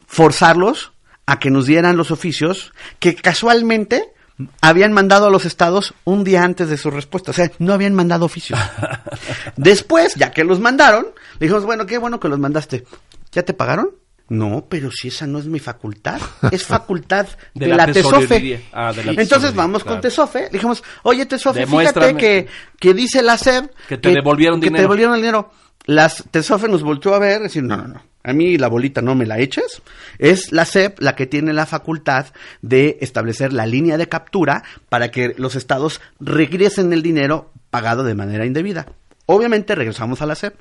forzarlos 0.08 0.94
a 1.26 1.40
que 1.40 1.52
nos 1.52 1.66
dieran 1.66 1.98
los 1.98 2.10
oficios 2.10 2.74
que 3.00 3.16
casualmente 3.16 4.14
habían 4.62 4.94
mandado 4.94 5.28
a 5.28 5.30
los 5.30 5.46
estados 5.46 5.94
un 6.04 6.24
día 6.24 6.44
antes 6.44 6.70
de 6.70 6.78
su 6.78 6.92
respuesta, 6.92 7.32
o 7.32 7.34
sea, 7.34 7.52
no 7.60 7.74
habían 7.74 7.94
mandado 7.94 8.26
oficios. 8.26 8.60
Después, 9.58 10.16
ya 10.16 10.32
que 10.32 10.44
los 10.44 10.60
mandaron, 10.60 11.08
le 11.40 11.48
dijimos, 11.48 11.66
bueno, 11.66 11.86
qué 11.86 11.98
bueno 11.98 12.20
que 12.20 12.30
los 12.30 12.40
mandaste. 12.40 12.86
¿Ya 13.32 13.44
te 13.44 13.54
pagaron? 13.54 13.90
No, 14.30 14.66
pero 14.68 14.92
si 14.92 15.08
esa 15.08 15.26
no 15.26 15.40
es 15.40 15.46
mi 15.46 15.60
facultad, 15.60 16.20
es 16.52 16.64
facultad 16.64 17.28
de, 17.54 17.66
De 17.66 17.68
la 17.68 17.86
la, 17.88 17.94
TESOFE. 17.94 18.66
Ah, 18.74 18.92
de 18.94 19.04
la 19.04 19.22
Entonces 19.22 19.54
vamos 19.56 19.84
claro. 19.84 19.96
con 19.96 20.02
TESOFE, 20.02 20.42
le 20.44 20.50
dijimos, 20.50 20.84
oye 21.04 21.26
TESOFE, 21.26 21.66
fíjate 21.66 22.16
que, 22.16 22.48
que 22.80 22.94
dice 22.94 23.22
la 23.22 23.38
SEP 23.38 23.72
Que 23.88 23.98
te 23.98 24.12
devolvieron 24.12 24.60
que 24.60 24.66
dinero. 24.68 24.78
te 24.78 24.82
devolvieron 24.82 25.16
el 25.16 25.22
dinero. 25.22 25.52
Las 25.86 26.26
TESOFE 26.30 26.68
nos 26.68 26.84
volteó 26.84 27.14
a 27.14 27.20
ver 27.20 27.40
y 27.40 27.44
decir, 27.44 27.64
no, 27.64 27.78
no, 27.78 27.88
no. 27.88 28.04
A 28.24 28.34
mí 28.34 28.58
la 28.58 28.68
bolita 28.68 29.02
no 29.02 29.16
me 29.16 29.26
la 29.26 29.40
eches. 29.40 29.82
Es 30.20 30.52
la 30.52 30.66
SEP 30.66 31.00
la 31.00 31.16
que 31.16 31.28
tiene 31.28 31.54
la 31.54 31.66
facultad 31.66 32.26
de 32.62 32.98
establecer 33.00 33.54
la 33.54 33.66
línea 33.66 33.98
de 33.98 34.10
captura 34.10 34.64
para 34.90 35.12
que 35.12 35.34
los 35.38 35.56
estados 35.56 36.02
regresen 36.20 36.92
el 36.92 37.02
dinero 37.02 37.54
pagado 37.70 38.04
de 38.04 38.16
manera 38.16 38.46
indebida. 38.46 38.88
Obviamente 39.28 39.76
regresamos 39.76 40.22
a 40.22 40.26
la 40.26 40.36
SEP. 40.36 40.56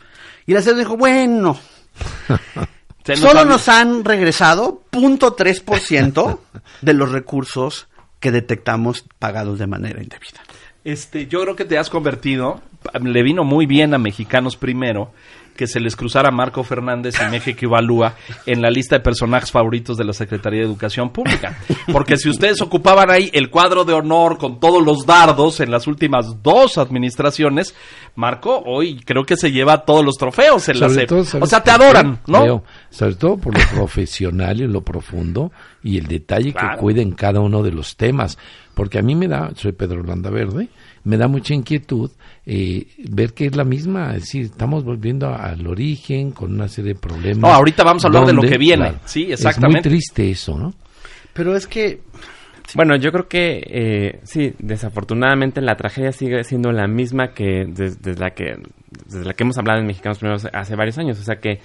Y 0.46 0.52
la 0.54 0.62
SEP 0.62 0.76
dijo, 0.76 0.96
bueno, 0.96 1.58
nos 3.14 3.20
solo 3.20 3.40
había- 3.40 3.52
nos 3.52 3.68
han 3.68 4.04
regresado 4.04 4.82
0.3% 4.90 6.40
de 6.82 6.92
los 6.92 7.10
recursos 7.12 7.88
que 8.20 8.30
detectamos 8.32 9.04
pagados 9.18 9.58
de 9.58 9.66
manera 9.66 10.02
indebida. 10.02 10.40
Este, 10.84 11.26
yo 11.26 11.40
creo 11.42 11.56
que 11.56 11.64
te 11.64 11.78
has 11.78 11.90
convertido, 11.90 12.60
le 13.02 13.22
vino 13.22 13.44
muy 13.44 13.66
bien 13.66 13.92
a 13.94 13.98
Mexicanos 13.98 14.56
primero 14.56 15.12
que 15.56 15.66
se 15.66 15.80
les 15.80 15.96
cruzara 15.96 16.30
Marco 16.30 16.62
Fernández 16.62 17.16
y 17.20 17.30
México 17.30 17.60
Ibalúa 17.64 18.14
en 18.46 18.62
la 18.62 18.70
lista 18.70 18.96
de 18.96 19.00
personajes 19.00 19.50
favoritos 19.50 19.96
de 19.96 20.04
la 20.04 20.12
Secretaría 20.12 20.60
de 20.60 20.66
Educación 20.66 21.10
Pública. 21.10 21.58
Porque 21.92 22.16
si 22.16 22.28
ustedes 22.28 22.60
ocupaban 22.60 23.10
ahí 23.10 23.30
el 23.32 23.50
cuadro 23.50 23.84
de 23.84 23.94
honor 23.94 24.38
con 24.38 24.60
todos 24.60 24.84
los 24.84 25.06
dardos 25.06 25.60
en 25.60 25.70
las 25.70 25.86
últimas 25.86 26.42
dos 26.42 26.78
administraciones, 26.78 27.74
Marco 28.14 28.62
hoy 28.66 29.00
creo 29.04 29.24
que 29.24 29.36
se 29.36 29.50
lleva 29.50 29.84
todos 29.84 30.04
los 30.04 30.14
trofeos 30.16 30.68
en 30.68 30.80
la 30.80 31.06
todo, 31.06 31.20
O 31.20 31.24
¿sabes 31.24 31.48
sea, 31.50 31.62
te 31.62 31.70
adoran, 31.70 32.20
¿no? 32.26 32.62
Sobre 32.90 33.14
todo 33.14 33.36
por 33.38 33.54
lo 33.58 33.64
profesional 33.74 34.60
y 34.60 34.66
lo 34.66 34.82
profundo 34.82 35.50
y 35.82 35.98
el 35.98 36.06
detalle 36.06 36.52
Claro. 36.52 36.76
que 36.76 36.80
cuida 36.80 37.02
en 37.02 37.12
cada 37.12 37.40
uno 37.40 37.62
de 37.62 37.72
los 37.72 37.96
temas. 37.96 38.38
Porque 38.74 38.98
a 38.98 39.02
mí 39.02 39.14
me 39.14 39.26
da, 39.26 39.50
soy 39.56 39.72
Pedro 39.72 40.02
Landa 40.02 40.28
Verde, 40.30 40.68
me 41.06 41.16
da 41.16 41.28
mucha 41.28 41.54
inquietud 41.54 42.10
eh, 42.44 42.86
ver 43.08 43.32
que 43.32 43.46
es 43.46 43.56
la 43.56 43.64
misma, 43.64 44.10
es 44.14 44.22
decir, 44.22 44.42
estamos 44.46 44.84
volviendo 44.84 45.28
a- 45.28 45.36
al 45.50 45.66
origen 45.66 46.32
con 46.32 46.52
una 46.54 46.68
serie 46.68 46.94
de 46.94 47.00
problemas. 47.00 47.38
No, 47.38 47.48
ahorita 47.54 47.82
vamos 47.84 48.04
a 48.04 48.08
hablar 48.08 48.26
de 48.26 48.32
lo 48.32 48.42
que 48.42 48.58
viene. 48.58 48.84
claro, 48.88 48.98
Sí, 49.04 49.24
Es 49.24 49.40
exactamente. 49.40 49.88
muy 49.88 49.96
triste 49.96 50.30
eso, 50.30 50.58
¿no? 50.58 50.74
Pero 51.32 51.56
es 51.56 51.66
que 51.66 52.00
Bueno, 52.74 52.96
yo 52.96 53.12
creo 53.12 53.28
que 53.28 53.62
eh, 53.64 54.20
sí, 54.24 54.52
desafortunadamente 54.58 55.60
la 55.60 55.76
tragedia 55.76 56.10
sigue 56.12 56.42
siendo 56.44 56.72
la 56.72 56.86
misma 56.88 57.32
que 57.32 57.64
des- 57.68 58.02
desde 58.02 58.20
la 58.20 58.30
que 58.30 58.56
desde 59.06 59.24
la 59.24 59.34
que 59.34 59.44
hemos 59.44 59.56
hablado 59.58 59.78
en 59.80 59.86
Mexicanos 59.86 60.18
Primero 60.18 60.38
hace- 60.52 60.74
varios 60.76 60.98
años, 60.98 61.18
o 61.20 61.22
sea 61.22 61.36
que 61.36 61.60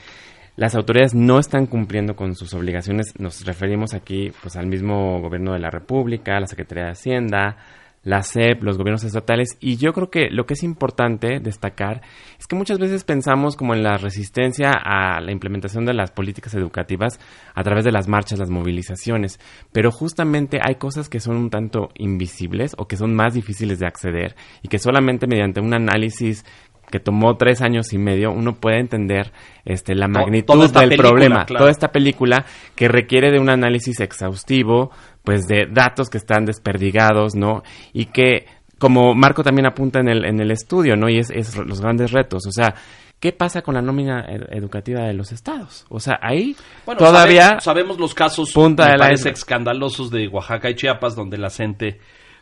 las 0.57 0.75
autoridades 0.75 1.15
no 1.15 1.39
están 1.39 1.65
cumpliendo 1.65 2.15
con 2.15 2.35
sus 2.35 2.53
obligaciones. 2.53 3.13
Nos 3.17 3.45
referimos 3.45 3.93
aquí 3.93 4.31
pues 4.43 4.55
al 4.57 4.67
mismo 4.67 5.19
gobierno 5.21 5.53
de 5.53 5.59
la 5.59 5.69
República, 5.71 6.39
la 6.39 6.45
Secretaría 6.47 6.85
de 6.85 6.91
Hacienda, 6.91 7.57
la 8.03 8.23
SEP, 8.23 8.63
los 8.63 8.77
gobiernos 8.77 9.03
estatales 9.03 9.57
y 9.59 9.77
yo 9.77 9.93
creo 9.93 10.09
que 10.09 10.29
lo 10.31 10.45
que 10.45 10.55
es 10.55 10.63
importante 10.63 11.39
destacar 11.39 12.01
es 12.39 12.47
que 12.47 12.55
muchas 12.55 12.79
veces 12.79 13.03
pensamos 13.03 13.55
como 13.55 13.75
en 13.75 13.83
la 13.83 13.97
resistencia 13.97 14.71
a 14.71 15.21
la 15.21 15.31
implementación 15.31 15.85
de 15.85 15.93
las 15.93 16.11
políticas 16.11 16.55
educativas 16.55 17.19
a 17.53 17.63
través 17.63 17.85
de 17.85 17.91
las 17.91 18.07
marchas, 18.07 18.39
las 18.39 18.49
movilizaciones, 18.49 19.39
pero 19.71 19.91
justamente 19.91 20.59
hay 20.63 20.75
cosas 20.75 21.09
que 21.09 21.19
son 21.19 21.37
un 21.37 21.49
tanto 21.49 21.89
invisibles 21.95 22.73
o 22.77 22.87
que 22.87 22.97
son 22.97 23.13
más 23.13 23.35
difíciles 23.35 23.79
de 23.79 23.85
acceder 23.85 24.35
y 24.63 24.67
que 24.67 24.79
solamente 24.79 25.27
mediante 25.27 25.61
un 25.61 25.73
análisis 25.73 26.43
que 26.91 26.99
tomó 26.99 27.37
tres 27.37 27.61
años 27.61 27.93
y 27.93 27.97
medio, 27.97 28.31
uno 28.31 28.55
puede 28.55 28.79
entender 28.79 29.31
este, 29.65 29.95
la 29.95 30.07
magnitud 30.07 30.59
del 30.59 30.71
película, 30.71 31.09
problema, 31.09 31.45
claro. 31.45 31.63
toda 31.63 31.71
esta 31.71 31.91
película 31.91 32.45
que 32.75 32.87
requiere 32.87 33.31
de 33.31 33.39
un 33.39 33.49
análisis 33.49 33.99
exhaustivo, 34.01 34.91
pues 35.23 35.47
de 35.47 35.67
datos 35.71 36.09
que 36.09 36.17
están 36.17 36.45
desperdigados, 36.45 37.35
¿no? 37.35 37.63
Y 37.93 38.05
que, 38.05 38.45
como 38.79 39.13
Marco 39.13 39.43
también 39.43 39.67
apunta 39.67 39.99
en 39.99 40.09
el, 40.09 40.25
en 40.25 40.39
el 40.39 40.51
estudio, 40.51 40.95
¿no? 40.95 41.09
Y 41.09 41.19
es, 41.19 41.29
es 41.29 41.55
los 41.57 41.81
grandes 41.81 42.11
retos, 42.11 42.47
o 42.47 42.51
sea, 42.51 42.73
¿qué 43.19 43.31
pasa 43.31 43.61
con 43.61 43.75
la 43.75 43.81
nómina 43.83 44.25
ed- 44.27 44.47
educativa 44.51 45.01
de 45.01 45.13
los 45.13 45.31
estados? 45.31 45.85
O 45.89 45.99
sea, 45.99 46.17
ahí 46.21 46.55
Bueno, 46.85 46.97
todavía... 46.99 47.43
sabemos, 47.43 47.63
sabemos 47.63 47.99
los 47.99 48.13
casos 48.15 48.51
punta 48.51 48.85
me 48.85 48.91
de 48.93 48.97
parece 48.97 49.29
escandalosos 49.29 50.09
de 50.09 50.27
Oaxaca 50.27 50.69
y 50.71 50.75
Chiapas 50.75 51.15
donde 51.15 51.37
la 51.37 51.49
gente 51.51 51.99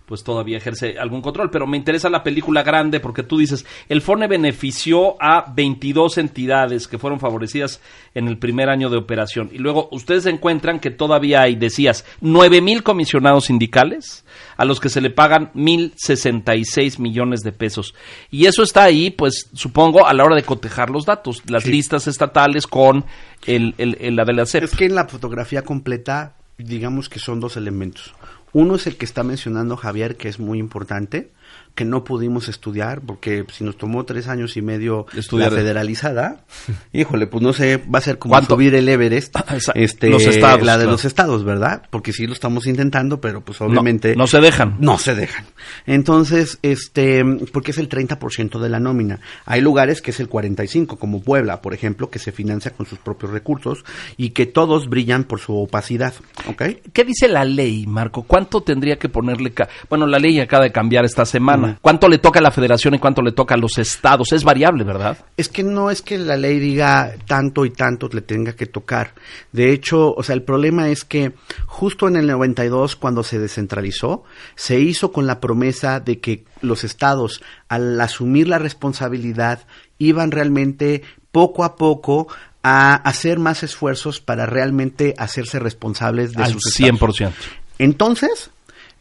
pues 0.09 0.23
todavía 0.23 0.57
ejerce 0.57 0.97
algún 0.97 1.21
control, 1.21 1.51
pero 1.51 1.67
me 1.67 1.77
interesa 1.77 2.09
la 2.09 2.23
película 2.23 2.63
grande 2.63 2.99
porque 2.99 3.21
tú 3.21 3.37
dices, 3.37 3.63
el 3.87 4.01
FONE 4.01 4.27
benefició 4.27 5.15
a 5.21 5.53
22 5.53 6.17
entidades 6.17 6.87
que 6.87 6.97
fueron 6.97 7.19
favorecidas 7.19 7.79
en 8.15 8.27
el 8.27 8.39
primer 8.39 8.69
año 8.69 8.89
de 8.89 8.97
operación 8.97 9.51
y 9.53 9.59
luego 9.59 9.87
ustedes 9.91 10.25
encuentran 10.25 10.79
que 10.79 10.89
todavía 10.89 11.41
hay, 11.43 11.55
decías, 11.55 12.05
9 12.21 12.59
mil 12.61 12.81
comisionados 12.81 13.45
sindicales 13.45 14.25
a 14.57 14.65
los 14.65 14.79
que 14.79 14.89
se 14.89 14.99
le 14.99 15.11
pagan 15.11 15.51
1.066 15.53 16.99
millones 16.99 17.41
de 17.41 17.51
pesos 17.51 17.93
y 18.31 18.45
eso 18.47 18.63
está 18.63 18.83
ahí, 18.83 19.11
pues 19.11 19.49
supongo, 19.53 20.07
a 20.07 20.13
la 20.13 20.23
hora 20.23 20.35
de 20.35 20.43
cotejar 20.43 20.89
los 20.89 21.05
datos, 21.05 21.43
las 21.47 21.65
listas 21.67 22.07
estatales 22.07 22.65
con 22.67 23.05
el, 23.45 23.75
el, 23.77 23.95
el- 24.01 24.15
la 24.15 24.25
de 24.25 24.33
la 24.33 24.45
SEP. 24.45 24.63
Es 24.63 24.75
que 24.75 24.85
en 24.85 24.95
la 24.95 25.05
fotografía 25.07 25.61
completa, 25.61 26.35
digamos 26.57 27.09
que 27.09 27.19
son 27.19 27.39
dos 27.39 27.55
elementos. 27.57 28.13
Uno 28.51 28.75
es 28.75 28.87
el 28.87 28.97
que 28.97 29.05
está 29.05 29.23
mencionando 29.23 29.77
Javier, 29.77 30.17
que 30.17 30.27
es 30.27 30.39
muy 30.39 30.59
importante, 30.59 31.31
que 31.75 31.85
no 31.85 32.03
pudimos 32.03 32.49
estudiar, 32.49 32.99
porque 32.99 33.45
si 33.53 33.63
nos 33.63 33.77
tomó 33.77 34.03
tres 34.03 34.27
años 34.27 34.57
y 34.57 34.61
medio 34.61 35.05
Estudiar. 35.15 35.49
la 35.51 35.57
federalizada, 35.59 36.43
híjole, 36.93 37.25
pues 37.27 37.41
no 37.41 37.53
sé, 37.53 37.77
va 37.77 37.99
a 37.99 38.01
ser 38.01 38.19
como 38.19 38.33
¿Cuánto? 38.33 38.55
subir 38.55 38.75
el 38.75 38.89
Everest, 38.89 39.33
este, 39.75 40.09
los 40.09 40.25
estados, 40.25 40.61
la 40.65 40.73
de 40.73 40.83
claro. 40.83 40.91
los 40.91 41.05
estados, 41.05 41.45
¿verdad? 41.45 41.83
Porque 41.89 42.11
sí 42.11 42.27
lo 42.27 42.33
estamos 42.33 42.67
intentando, 42.67 43.21
pero 43.21 43.41
pues 43.41 43.61
obviamente... 43.61 44.15
no 44.17 44.27
se 44.27 44.41
dejan. 44.41 44.75
No 44.79 44.97
se 44.97 45.15
dejan. 45.15 45.45
Entonces, 45.85 46.59
este, 46.63 47.23
porque 47.53 47.71
es 47.71 47.77
el 47.77 47.87
30% 47.89 48.59
de 48.59 48.69
la 48.69 48.79
nómina. 48.79 49.19
Hay 49.45 49.61
lugares 49.61 50.01
que 50.01 50.11
es 50.11 50.19
el 50.19 50.27
45, 50.27 50.97
como 50.99 51.21
Puebla, 51.21 51.61
por 51.61 51.73
ejemplo, 51.73 52.09
que 52.09 52.19
se 52.19 52.31
financia 52.31 52.71
con 52.71 52.85
sus 52.85 52.99
propios 52.99 53.31
recursos 53.31 53.85
y 54.17 54.31
que 54.31 54.45
todos 54.45 54.89
brillan 54.89 55.23
por 55.23 55.39
su 55.39 55.55
opacidad, 55.55 56.13
¿ok? 56.47 56.63
¿Qué 56.93 57.05
dice 57.05 57.27
la 57.27 57.45
ley, 57.45 57.85
Marco? 57.87 58.23
¿Cuánto 58.23 58.61
tendría 58.61 58.97
que 58.99 59.09
ponerle? 59.09 59.51
ca- 59.51 59.69
Bueno, 59.89 60.05
la 60.07 60.19
ley 60.19 60.39
acaba 60.39 60.63
de 60.65 60.71
cambiar 60.71 61.05
esta 61.05 61.25
semana. 61.25 61.38
¿Cuánto 61.81 62.07
le 62.07 62.17
toca 62.17 62.39
a 62.39 62.41
la 62.41 62.51
federación 62.51 62.93
y 62.93 62.99
cuánto 62.99 63.21
le 63.21 63.31
toca 63.31 63.55
a 63.55 63.57
los 63.57 63.77
estados? 63.77 64.31
Es 64.33 64.43
variable, 64.43 64.83
¿verdad? 64.83 65.17
Es 65.37 65.49
que 65.49 65.63
no 65.63 65.89
es 65.89 66.01
que 66.01 66.17
la 66.17 66.37
ley 66.37 66.59
diga 66.59 67.13
tanto 67.27 67.65
y 67.65 67.71
tanto 67.71 68.09
le 68.11 68.21
tenga 68.21 68.53
que 68.53 68.65
tocar. 68.65 69.13
De 69.51 69.71
hecho, 69.71 70.13
o 70.13 70.23
sea, 70.23 70.35
el 70.35 70.43
problema 70.43 70.89
es 70.89 71.03
que 71.03 71.33
justo 71.65 72.07
en 72.07 72.15
el 72.15 72.27
92, 72.27 72.95
cuando 72.95 73.23
se 73.23 73.39
descentralizó, 73.39 74.23
se 74.55 74.79
hizo 74.79 75.11
con 75.11 75.27
la 75.27 75.39
promesa 75.39 75.99
de 75.99 76.19
que 76.19 76.45
los 76.61 76.83
estados, 76.83 77.41
al 77.67 77.99
asumir 78.01 78.47
la 78.47 78.59
responsabilidad, 78.59 79.65
iban 79.97 80.31
realmente 80.31 81.03
poco 81.31 81.63
a 81.63 81.75
poco 81.75 82.27
a 82.63 82.95
hacer 82.95 83.39
más 83.39 83.63
esfuerzos 83.63 84.19
para 84.19 84.45
realmente 84.45 85.13
hacerse 85.17 85.59
responsables 85.59 86.33
de 86.33 86.43
Al 86.43 86.51
sus 86.51 86.67
estados. 86.67 86.99
100%. 86.99 87.31
Entonces, 87.77 88.51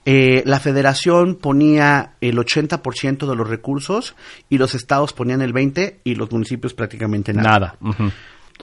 eh, 0.05 0.43
la 0.47 0.59
federación 0.61 1.35
ponía 1.37 2.15
el 2.21 2.39
80% 2.39 3.29
de 3.29 3.37
los 3.37 3.49
recursos 3.49 4.15
y 4.49 4.59
los 4.59 4.75
estados 4.75 5.13
ponían 5.13 5.43
el 5.43 5.53
20% 5.53 5.97
y 6.05 6.15
los 6.15 6.31
municipios 6.31 6.75
prácticamente 6.75 7.33
nada. 7.33 7.77
Nada. 7.83 8.13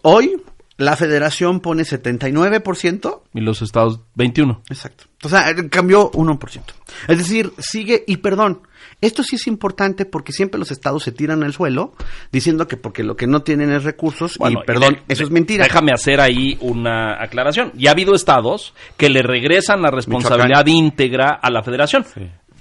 Hoy, 0.01 0.41
la 0.77 0.95
federación 0.97 1.59
pone 1.61 1.83
79%. 1.83 3.21
Y 3.33 3.41
los 3.41 3.61
estados 3.61 4.01
21. 4.15 4.61
Exacto. 4.69 5.05
O 5.23 5.29
sea, 5.29 5.49
eh, 5.49 5.69
cambió 5.69 6.11
1%. 6.11 6.61
Es 7.07 7.17
decir, 7.17 7.51
sigue, 7.57 8.03
y 8.07 8.17
perdón, 8.17 8.61
esto 9.01 9.23
sí 9.23 9.35
es 9.37 9.47
importante 9.47 10.05
porque 10.05 10.31
siempre 10.31 10.59
los 10.59 10.71
estados 10.71 11.03
se 11.03 11.11
tiran 11.11 11.43
al 11.43 11.53
suelo 11.53 11.93
diciendo 12.31 12.67
que 12.67 12.77
porque 12.77 13.03
lo 13.03 13.15
que 13.15 13.27
no 13.27 13.41
tienen 13.41 13.71
es 13.71 13.83
recursos, 13.83 14.37
Bueno, 14.37 14.59
y 14.61 14.65
perdón, 14.65 14.95
de- 15.07 15.13
eso 15.13 15.23
es 15.23 15.31
mentira. 15.31 15.63
Déjame 15.65 15.91
hacer 15.93 16.19
ahí 16.21 16.57
una 16.61 17.21
aclaración. 17.23 17.71
Ya 17.75 17.89
ha 17.89 17.93
habido 17.93 18.13
estados 18.15 18.73
que 18.97 19.09
le 19.09 19.21
regresan 19.21 19.81
la 19.81 19.91
responsabilidad 19.91 20.65
íntegra 20.67 21.31
a 21.41 21.49
la 21.49 21.63
federación. 21.63 22.05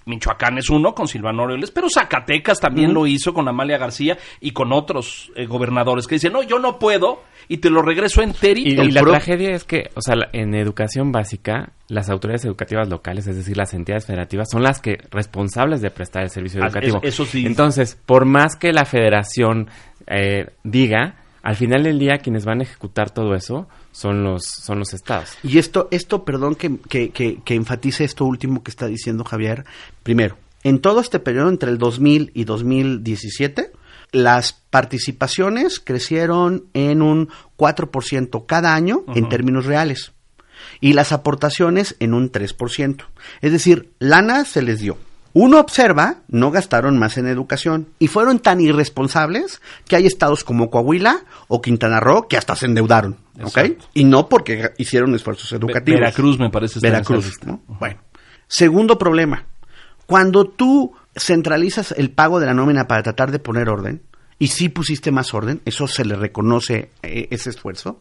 Michoacán 0.06 0.58
es 0.58 0.68
uno 0.68 0.94
con 0.94 1.08
Silvano 1.08 1.42
Aureoles, 1.44 1.70
pero 1.70 1.88
Zacatecas 1.88 2.60
también 2.60 2.92
lo 2.92 3.06
hizo 3.06 3.32
con 3.32 3.48
Amalia 3.48 3.78
García 3.78 4.18
y 4.38 4.50
con 4.50 4.70
otros 4.72 5.32
eh, 5.34 5.46
gobernadores 5.46 6.06
que 6.06 6.16
dicen, 6.16 6.34
no, 6.34 6.42
yo 6.42 6.58
no 6.58 6.78
puedo 6.78 7.22
y 7.48 7.58
te 7.58 7.70
lo 7.70 7.82
regreso 7.82 8.20
Y, 8.20 8.24
enterito. 8.24 8.82
y 8.82 8.90
la 8.90 9.00
pro- 9.02 9.10
tragedia 9.12 9.50
es 9.54 9.64
que, 9.64 9.90
o 9.94 10.00
sea, 10.00 10.16
la- 10.16 10.28
en 10.32 10.54
educación 10.54 11.12
básica, 11.12 11.72
las 11.88 12.08
autoridades 12.10 12.44
educativas 12.44 12.88
locales, 12.88 13.26
es 13.26 13.36
decir, 13.36 13.56
las 13.56 13.74
entidades 13.74 14.06
federativas, 14.06 14.48
son 14.50 14.62
las 14.62 14.80
que 14.80 14.98
responsables 15.10 15.80
de 15.80 15.90
prestar 15.90 16.22
el 16.22 16.30
servicio 16.30 16.62
Ah, 16.62 16.66
educativo. 16.66 16.98
eso- 17.02 17.22
eso 17.22 17.24
sí. 17.30 17.44
Entonces, 17.46 17.98
por 18.06 18.24
más 18.24 18.56
que 18.56 18.72
la 18.72 18.84
federación 18.84 19.68
eh, 20.06 20.48
diga, 20.64 21.16
al 21.42 21.56
final 21.56 21.82
del 21.82 21.98
día 21.98 22.18
quienes 22.18 22.44
van 22.44 22.60
a 22.60 22.62
ejecutar 22.64 23.10
todo 23.10 23.34
eso 23.34 23.68
son 23.92 24.22
los 24.24 24.44
son 24.44 24.78
los 24.78 24.92
estados. 24.94 25.36
Y 25.42 25.58
esto, 25.58 25.88
esto, 25.90 26.24
perdón 26.24 26.54
que, 26.56 26.76
que, 26.88 27.10
que, 27.10 27.38
que 27.44 27.54
enfatice 27.54 28.04
esto 28.04 28.24
último 28.24 28.62
que 28.62 28.70
está 28.70 28.86
diciendo 28.86 29.24
Javier. 29.24 29.64
Primero, 30.02 30.36
en 30.62 30.80
todo 30.80 31.00
este 31.00 31.20
periodo 31.20 31.48
entre 31.50 31.70
el 31.70 31.78
2000 31.78 32.32
y 32.34 32.44
2017, 32.44 33.70
las 34.14 34.52
participaciones 34.52 35.80
crecieron 35.80 36.64
en 36.72 37.02
un 37.02 37.28
4% 37.58 38.46
cada 38.46 38.74
año 38.74 39.04
en 39.14 39.28
términos 39.28 39.66
reales 39.66 40.12
y 40.80 40.92
las 40.92 41.12
aportaciones 41.12 41.96
en 42.00 42.14
un 42.14 42.30
3%. 42.30 43.04
Es 43.40 43.52
decir, 43.52 43.92
lana 43.98 44.44
se 44.44 44.62
les 44.62 44.80
dio. 44.80 44.96
Uno 45.32 45.58
observa, 45.58 46.18
no 46.28 46.52
gastaron 46.52 46.96
más 46.96 47.18
en 47.18 47.26
educación 47.26 47.88
y 47.98 48.06
fueron 48.06 48.38
tan 48.38 48.60
irresponsables 48.60 49.60
que 49.88 49.96
hay 49.96 50.06
estados 50.06 50.44
como 50.44 50.70
Coahuila 50.70 51.24
o 51.48 51.60
Quintana 51.60 51.98
Roo 51.98 52.28
que 52.28 52.36
hasta 52.36 52.54
se 52.54 52.66
endeudaron, 52.66 53.16
¿ok? 53.42 53.58
Exacto. 53.58 53.86
Y 53.94 54.04
no 54.04 54.28
porque 54.28 54.70
hicieron 54.78 55.12
esfuerzos 55.12 55.50
educativos. 55.50 55.98
Veracruz 55.98 56.38
me 56.38 56.50
parece 56.50 56.78
Veracruz. 56.78 57.40
Bueno. 57.66 57.98
Segundo 58.46 58.96
problema. 58.96 59.44
Cuando 60.06 60.44
tú 60.44 60.92
centralizas 61.16 61.92
el 61.96 62.10
pago 62.10 62.40
de 62.40 62.46
la 62.46 62.54
nómina 62.54 62.86
para 62.88 63.02
tratar 63.02 63.30
de 63.30 63.38
poner 63.38 63.68
orden, 63.68 64.02
y 64.38 64.48
sí 64.48 64.68
pusiste 64.68 65.10
más 65.12 65.32
orden, 65.34 65.60
eso 65.64 65.86
se 65.86 66.04
le 66.04 66.16
reconoce 66.16 66.90
eh, 67.02 67.28
ese 67.30 67.50
esfuerzo. 67.50 68.00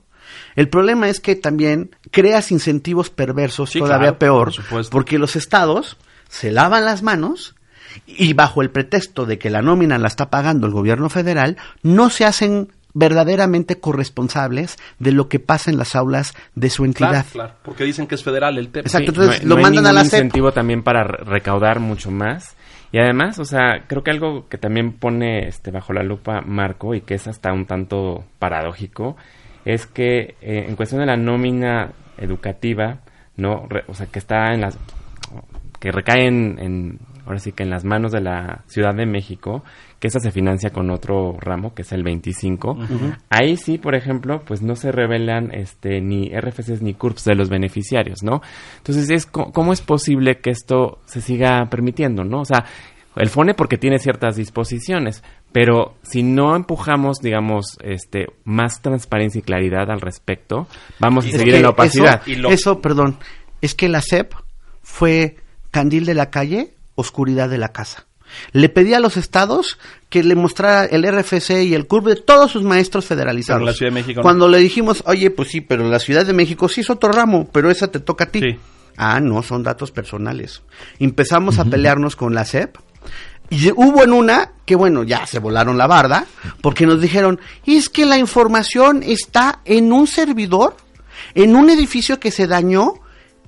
El 0.55 0.69
problema 0.69 1.09
es 1.09 1.19
que 1.19 1.35
también 1.35 1.95
creas 2.09 2.51
incentivos 2.51 3.09
perversos 3.09 3.69
Sí, 3.71 3.79
todavía 3.79 4.17
claro, 4.17 4.19
peor, 4.19 4.51
por 4.69 4.89
porque 4.89 5.19
los 5.19 5.35
estados 5.35 5.97
se 6.29 6.51
lavan 6.51 6.85
las 6.85 7.03
manos 7.03 7.55
y 8.07 8.33
bajo 8.33 8.61
el 8.63 8.71
pretexto 8.71 9.25
de 9.27 9.37
que 9.37 9.49
la 9.51 9.61
nómina 9.61 9.97
la 9.99 10.07
está 10.07 10.29
pagando 10.31 10.65
el 10.65 10.73
gobierno 10.73 11.09
federal, 11.09 11.57
no 11.83 12.09
se 12.09 12.25
hacen 12.25 12.69
verdaderamente 12.95 13.79
corresponsables 13.79 14.77
de 14.99 15.11
lo 15.11 15.27
que 15.27 15.39
pasa 15.39 15.69
en 15.71 15.77
las 15.77 15.95
aulas 15.95 16.33
de 16.55 16.69
su 16.69 16.85
entidad. 16.85 17.09
Claro, 17.11 17.27
claro, 17.31 17.53
porque 17.63 17.83
dicen 17.83 18.07
que 18.07 18.15
es 18.15 18.23
federal 18.23 18.57
el 18.57 18.69
tema. 18.69 18.83
Exacto, 18.85 19.11
Sí, 19.11 19.19
entonces 19.19 19.29
no 19.29 19.33
hay- 19.43 19.49
lo 19.49 19.55
no 19.55 19.55
hay 19.57 19.63
mandan 19.63 19.85
a 19.87 19.93
la 19.93 20.03
incentivo 20.03 20.51
también 20.51 20.83
para 20.83 21.03
re- 21.03 21.23
recaudar 21.25 21.79
mucho 21.79 22.09
más. 22.11 22.55
Y 22.93 22.99
además, 22.99 23.39
o 23.39 23.43
sea, 23.45 23.85
creo 23.87 24.03
que 24.03 24.11
algo 24.11 24.47
que 24.47 24.57
también 24.59 24.93
pone 24.93 25.47
este 25.47 25.71
bajo 25.71 25.91
la 25.93 26.03
lupa 26.03 26.41
Marco 26.45 26.93
y 26.93 27.01
que 27.01 27.15
es 27.15 27.27
hasta 27.27 27.51
un 27.51 27.65
tanto 27.65 28.23
paradójico 28.39 29.17
es 29.65 29.87
que 29.87 30.35
eh, 30.41 30.65
en 30.67 30.75
cuestión 30.75 31.01
de 31.01 31.07
la 31.07 31.17
nómina 31.17 31.91
educativa, 32.19 32.99
no, 33.35 33.65
Re- 33.67 33.83
o 33.87 33.93
sea, 33.95 34.05
que 34.05 34.19
está 34.19 34.53
en 34.53 34.61
las 34.61 34.77
que 35.79 35.91
recae 35.91 36.27
en, 36.27 36.99
ahora 37.25 37.39
sí 37.39 37.51
que 37.51 37.63
en 37.63 37.71
las 37.71 37.83
manos 37.83 38.11
de 38.11 38.21
la 38.21 38.61
Ciudad 38.67 38.93
de 38.93 39.05
México, 39.07 39.63
que 40.03 40.09
esa 40.09 40.19
se 40.19 40.31
financia 40.31 40.71
con 40.71 40.89
otro 40.91 41.37
ramo, 41.39 41.73
que 41.73 41.83
es 41.83 41.93
el 41.93 42.03
25. 42.03 42.77
Ahí 43.29 43.55
sí, 43.55 43.77
por 43.77 43.95
ejemplo, 43.95 44.41
pues 44.45 44.61
no 44.61 44.75
se 44.75 44.91
revelan 44.91 45.49
este 45.53 46.01
ni 46.01 46.27
RFCs 46.29 46.81
ni 46.81 46.93
CURPS 46.93 47.23
de 47.23 47.35
los 47.35 47.47
beneficiarios, 47.47 48.21
¿no? 48.21 48.41
Entonces, 48.79 49.09
es 49.09 49.25
¿cómo 49.25 49.71
es 49.71 49.79
posible 49.79 50.39
que 50.41 50.49
esto 50.49 50.99
se 51.05 51.21
siga 51.21 51.69
permitiendo, 51.69 52.25
no? 52.25 52.41
O 52.41 52.45
sea, 52.45 52.65
el 53.15 53.29
FONE 53.29 53.53
porque 53.53 53.77
tiene 53.77 53.97
ciertas 53.97 54.35
disposiciones, 54.35 55.23
pero 55.53 55.93
si 56.01 56.21
no 56.21 56.53
empujamos, 56.57 57.19
digamos, 57.21 57.77
este 57.81 58.25
más 58.43 58.81
transparencia 58.81 59.39
y 59.39 59.43
claridad 59.43 59.89
al 59.89 60.01
respecto, 60.01 60.67
vamos 60.99 61.23
a 61.23 61.29
Es 61.29 61.35
seguir 61.37 61.55
en 61.55 61.61
la 61.61 61.69
opacidad. 61.69 62.23
Eso, 62.23 62.29
Y 62.29 62.35
lo- 62.35 62.49
eso, 62.49 62.81
perdón, 62.81 63.19
es 63.61 63.73
que 63.73 63.87
la 63.87 64.01
SEP 64.01 64.33
fue 64.81 65.37
candil 65.71 66.05
de 66.05 66.13
la 66.13 66.29
calle, 66.29 66.73
oscuridad 66.95 67.49
de 67.49 67.57
la 67.57 67.69
casa. 67.69 68.05
Le 68.51 68.69
pedí 68.69 68.93
a 68.93 68.99
los 68.99 69.17
estados 69.17 69.77
que 70.09 70.23
le 70.23 70.35
mostrara 70.35 70.85
el 70.85 71.03
RFC 71.03 71.63
y 71.63 71.73
el 71.73 71.87
CURB 71.87 72.09
de 72.09 72.15
todos 72.17 72.51
sus 72.51 72.63
maestros 72.63 73.05
federalizados. 73.05 73.59
Pero 73.59 73.65
la 73.71 73.73
Ciudad 73.73 73.91
de 73.91 73.95
México 73.95 74.19
no. 74.19 74.23
Cuando 74.23 74.47
le 74.47 74.59
dijimos, 74.59 75.03
oye, 75.07 75.31
pues 75.31 75.49
sí, 75.49 75.61
pero 75.61 75.89
la 75.89 75.99
Ciudad 75.99 76.25
de 76.25 76.33
México 76.33 76.69
sí 76.69 76.81
es 76.81 76.89
otro 76.89 77.11
ramo, 77.11 77.49
pero 77.51 77.71
esa 77.71 77.87
te 77.87 77.99
toca 77.99 78.25
a 78.25 78.27
ti. 78.27 78.39
Sí. 78.39 78.59
Ah, 78.97 79.19
no, 79.19 79.41
son 79.41 79.63
datos 79.63 79.91
personales. 79.91 80.61
Empezamos 80.99 81.59
a 81.59 81.65
pelearnos 81.65 82.15
con 82.15 82.35
la 82.35 82.45
SEP. 82.45 82.77
Y 83.49 83.71
hubo 83.71 84.03
en 84.03 84.13
una 84.13 84.51
que, 84.65 84.75
bueno, 84.75 85.03
ya 85.03 85.25
se 85.25 85.39
volaron 85.39 85.77
la 85.77 85.87
barda, 85.87 86.25
porque 86.61 86.85
nos 86.85 87.01
dijeron, 87.01 87.39
es 87.65 87.89
que 87.89 88.05
la 88.05 88.17
información 88.17 89.03
está 89.03 89.61
en 89.65 89.91
un 89.91 90.07
servidor, 90.07 90.75
en 91.35 91.55
un 91.55 91.69
edificio 91.69 92.19
que 92.19 92.31
se 92.31 92.47
dañó 92.47 92.95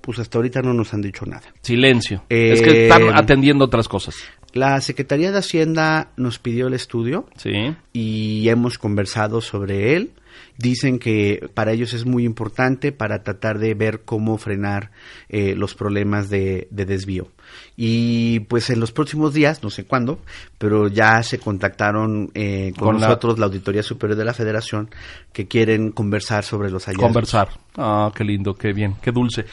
pues 0.02 0.20
hasta 0.20 0.38
ahorita 0.38 0.62
no 0.62 0.74
nos 0.74 0.94
han 0.94 1.02
dicho 1.02 1.26
nada. 1.26 1.44
Silencio. 1.62 2.24
Eh, 2.30 2.52
es 2.54 2.62
que 2.62 2.84
están 2.88 3.16
atendiendo 3.16 3.66
otras 3.66 3.88
cosas. 3.88 4.16
La 4.54 4.80
Secretaría 4.82 5.32
de 5.32 5.40
Hacienda 5.40 6.10
nos 6.18 6.40
pidió 6.40 6.68
el 6.68 6.74
estudio 6.74 7.28
Sí. 7.38 7.52
y 7.94 8.48
hemos 8.50 8.78
conversado 8.78 9.42
sobre 9.42 9.96
él. 9.96 10.12
Dicen 10.58 11.00
que 11.00 11.50
para 11.54 11.74
ellos 11.74 11.94
es 11.94 12.06
muy 12.06 12.24
importante 12.24 12.92
para 12.92 13.24
tratar 13.24 13.60
de 13.60 13.74
ver 13.74 14.02
cómo 14.06 14.38
frenar 14.38 14.92
eh, 15.30 15.56
los 15.56 15.76
problemas 15.76 16.30
de, 16.30 16.68
de 16.72 16.86
desvío. 16.86 17.30
Y 17.78 18.40
pues 18.42 18.70
en 18.70 18.80
los 18.80 18.92
próximos 18.92 19.34
días, 19.34 19.64
no 19.64 19.70
sé 19.70 19.86
cuándo, 19.86 20.20
pero 20.58 20.88
ya 20.88 21.22
se 21.24 21.40
contactaron 21.40 22.32
eh, 22.34 22.74
con, 22.78 23.00
nosotros 23.00 23.38
la... 23.38 23.46
Auditoría 23.46 23.84
Superior 23.84 24.18
de 24.18 24.26
la 24.26 24.34
Federación 24.34 24.90
que 25.34 25.48
quieren 25.48 25.92
conversar 25.92 26.44
sobre 26.44 26.72
los 26.72 26.86
hallazgos. 26.86 27.06
Conversar. 27.06 27.50
Ah, 27.78 28.12
qué 28.16 28.24
lindo, 28.24 28.56
qué 28.56 28.74
bien, 28.74 28.96
qué 29.02 29.12
dulce. 29.12 29.46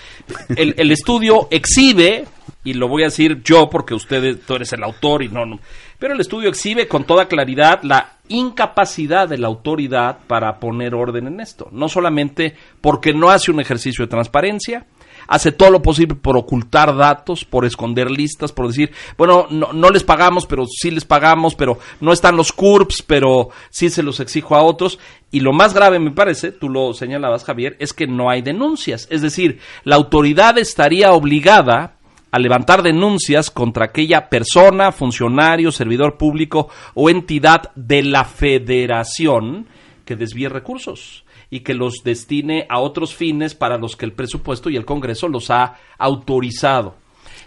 El, 0.57 0.75
el 0.79 0.93
estudio 0.93 1.49
exhibe, 1.51 2.25
y 2.65 2.75
lo 2.75 2.89
voy 2.89 3.03
a 3.03 3.07
decir 3.07 3.43
yo 3.43 3.69
porque 3.69 3.95
usted, 3.95 4.39
tú 4.47 4.55
eres 4.55 4.73
el 4.73 4.83
autor 4.85 5.23
y 5.23 5.29
no, 5.29 5.45
no, 5.45 5.59
pero 6.03 6.15
el 6.15 6.21
estudio 6.21 6.49
exhibe 6.49 6.89
con 6.89 7.05
toda 7.05 7.29
claridad 7.29 7.85
la 7.85 8.15
incapacidad 8.27 9.29
de 9.29 9.39
la 9.39 9.47
autoridad 9.47 10.19
para 10.27 10.59
poner 10.59 10.97
orden 10.97 11.29
en 11.29 11.39
esto. 11.39 11.69
No 11.71 11.89
solamente 11.89 12.57
porque 12.81 13.15
no 13.15 13.31
hace 13.31 13.53
un 13.53 13.61
ejercicio 13.61 14.05
de 14.05 14.11
transparencia, 14.11 14.85
hace 15.29 15.53
todo 15.53 15.71
lo 15.71 15.81
posible 15.81 16.17
por 16.17 16.37
ocultar 16.37 16.97
datos, 16.97 17.45
por 17.45 17.65
esconder 17.65 18.11
listas, 18.11 18.51
por 18.51 18.67
decir, 18.67 18.91
bueno, 19.17 19.47
no, 19.51 19.73
no 19.73 19.91
les 19.91 20.03
pagamos, 20.03 20.45
pero 20.45 20.65
sí 20.67 20.91
les 20.91 21.05
pagamos, 21.05 21.55
pero 21.55 21.79
no 22.01 22.13
están 22.13 22.37
los 22.37 22.53
CURPS, 22.53 23.03
pero 23.03 23.51
sí 23.71 23.89
se 23.89 24.03
los 24.03 24.19
exijo 24.19 24.57
a 24.57 24.65
otros. 24.65 24.99
Y 25.31 25.39
lo 25.39 25.53
más 25.53 25.73
grave, 25.73 26.01
me 26.01 26.11
parece, 26.11 26.51
tú 26.51 26.69
lo 26.69 26.95
señalabas, 26.95 27.45
Javier, 27.45 27.77
es 27.79 27.93
que 27.93 28.09
no 28.09 28.29
hay 28.29 28.43
denuncias. 28.43 29.07
Es 29.09 29.23
decir, 29.23 29.61
la 29.85 29.95
autoridad 29.95 30.59
estaría 30.59 31.13
obligada 31.13 31.99
a 32.33 32.39
levantar 32.39 32.83
denuncias 32.83 33.51
contra 33.51 33.85
aquella 33.85 34.29
persona, 34.29 34.91
funcionario, 34.91 35.71
servidor 35.71 36.17
público 36.17 36.69
o 36.95 37.09
entidad 37.09 37.71
de 37.77 38.03
la 38.03 38.25
federación 38.25 39.69
que 40.05 40.17
desvíe 40.17 40.49
recursos 40.49 41.25
y 41.51 41.61
que 41.61 41.75
los 41.75 42.03
destine 42.03 42.67
a 42.71 42.81
otros 42.81 43.15
fines 43.15 43.55
para 43.55 43.77
los 43.77 43.95
que 43.95 44.07
el 44.07 44.15
presupuesto 44.15 44.71
y 44.71 44.77
el 44.77 44.87
Congreso 44.87 45.29
los 45.29 45.51
ha 45.51 45.77
autorizado. 45.99 46.97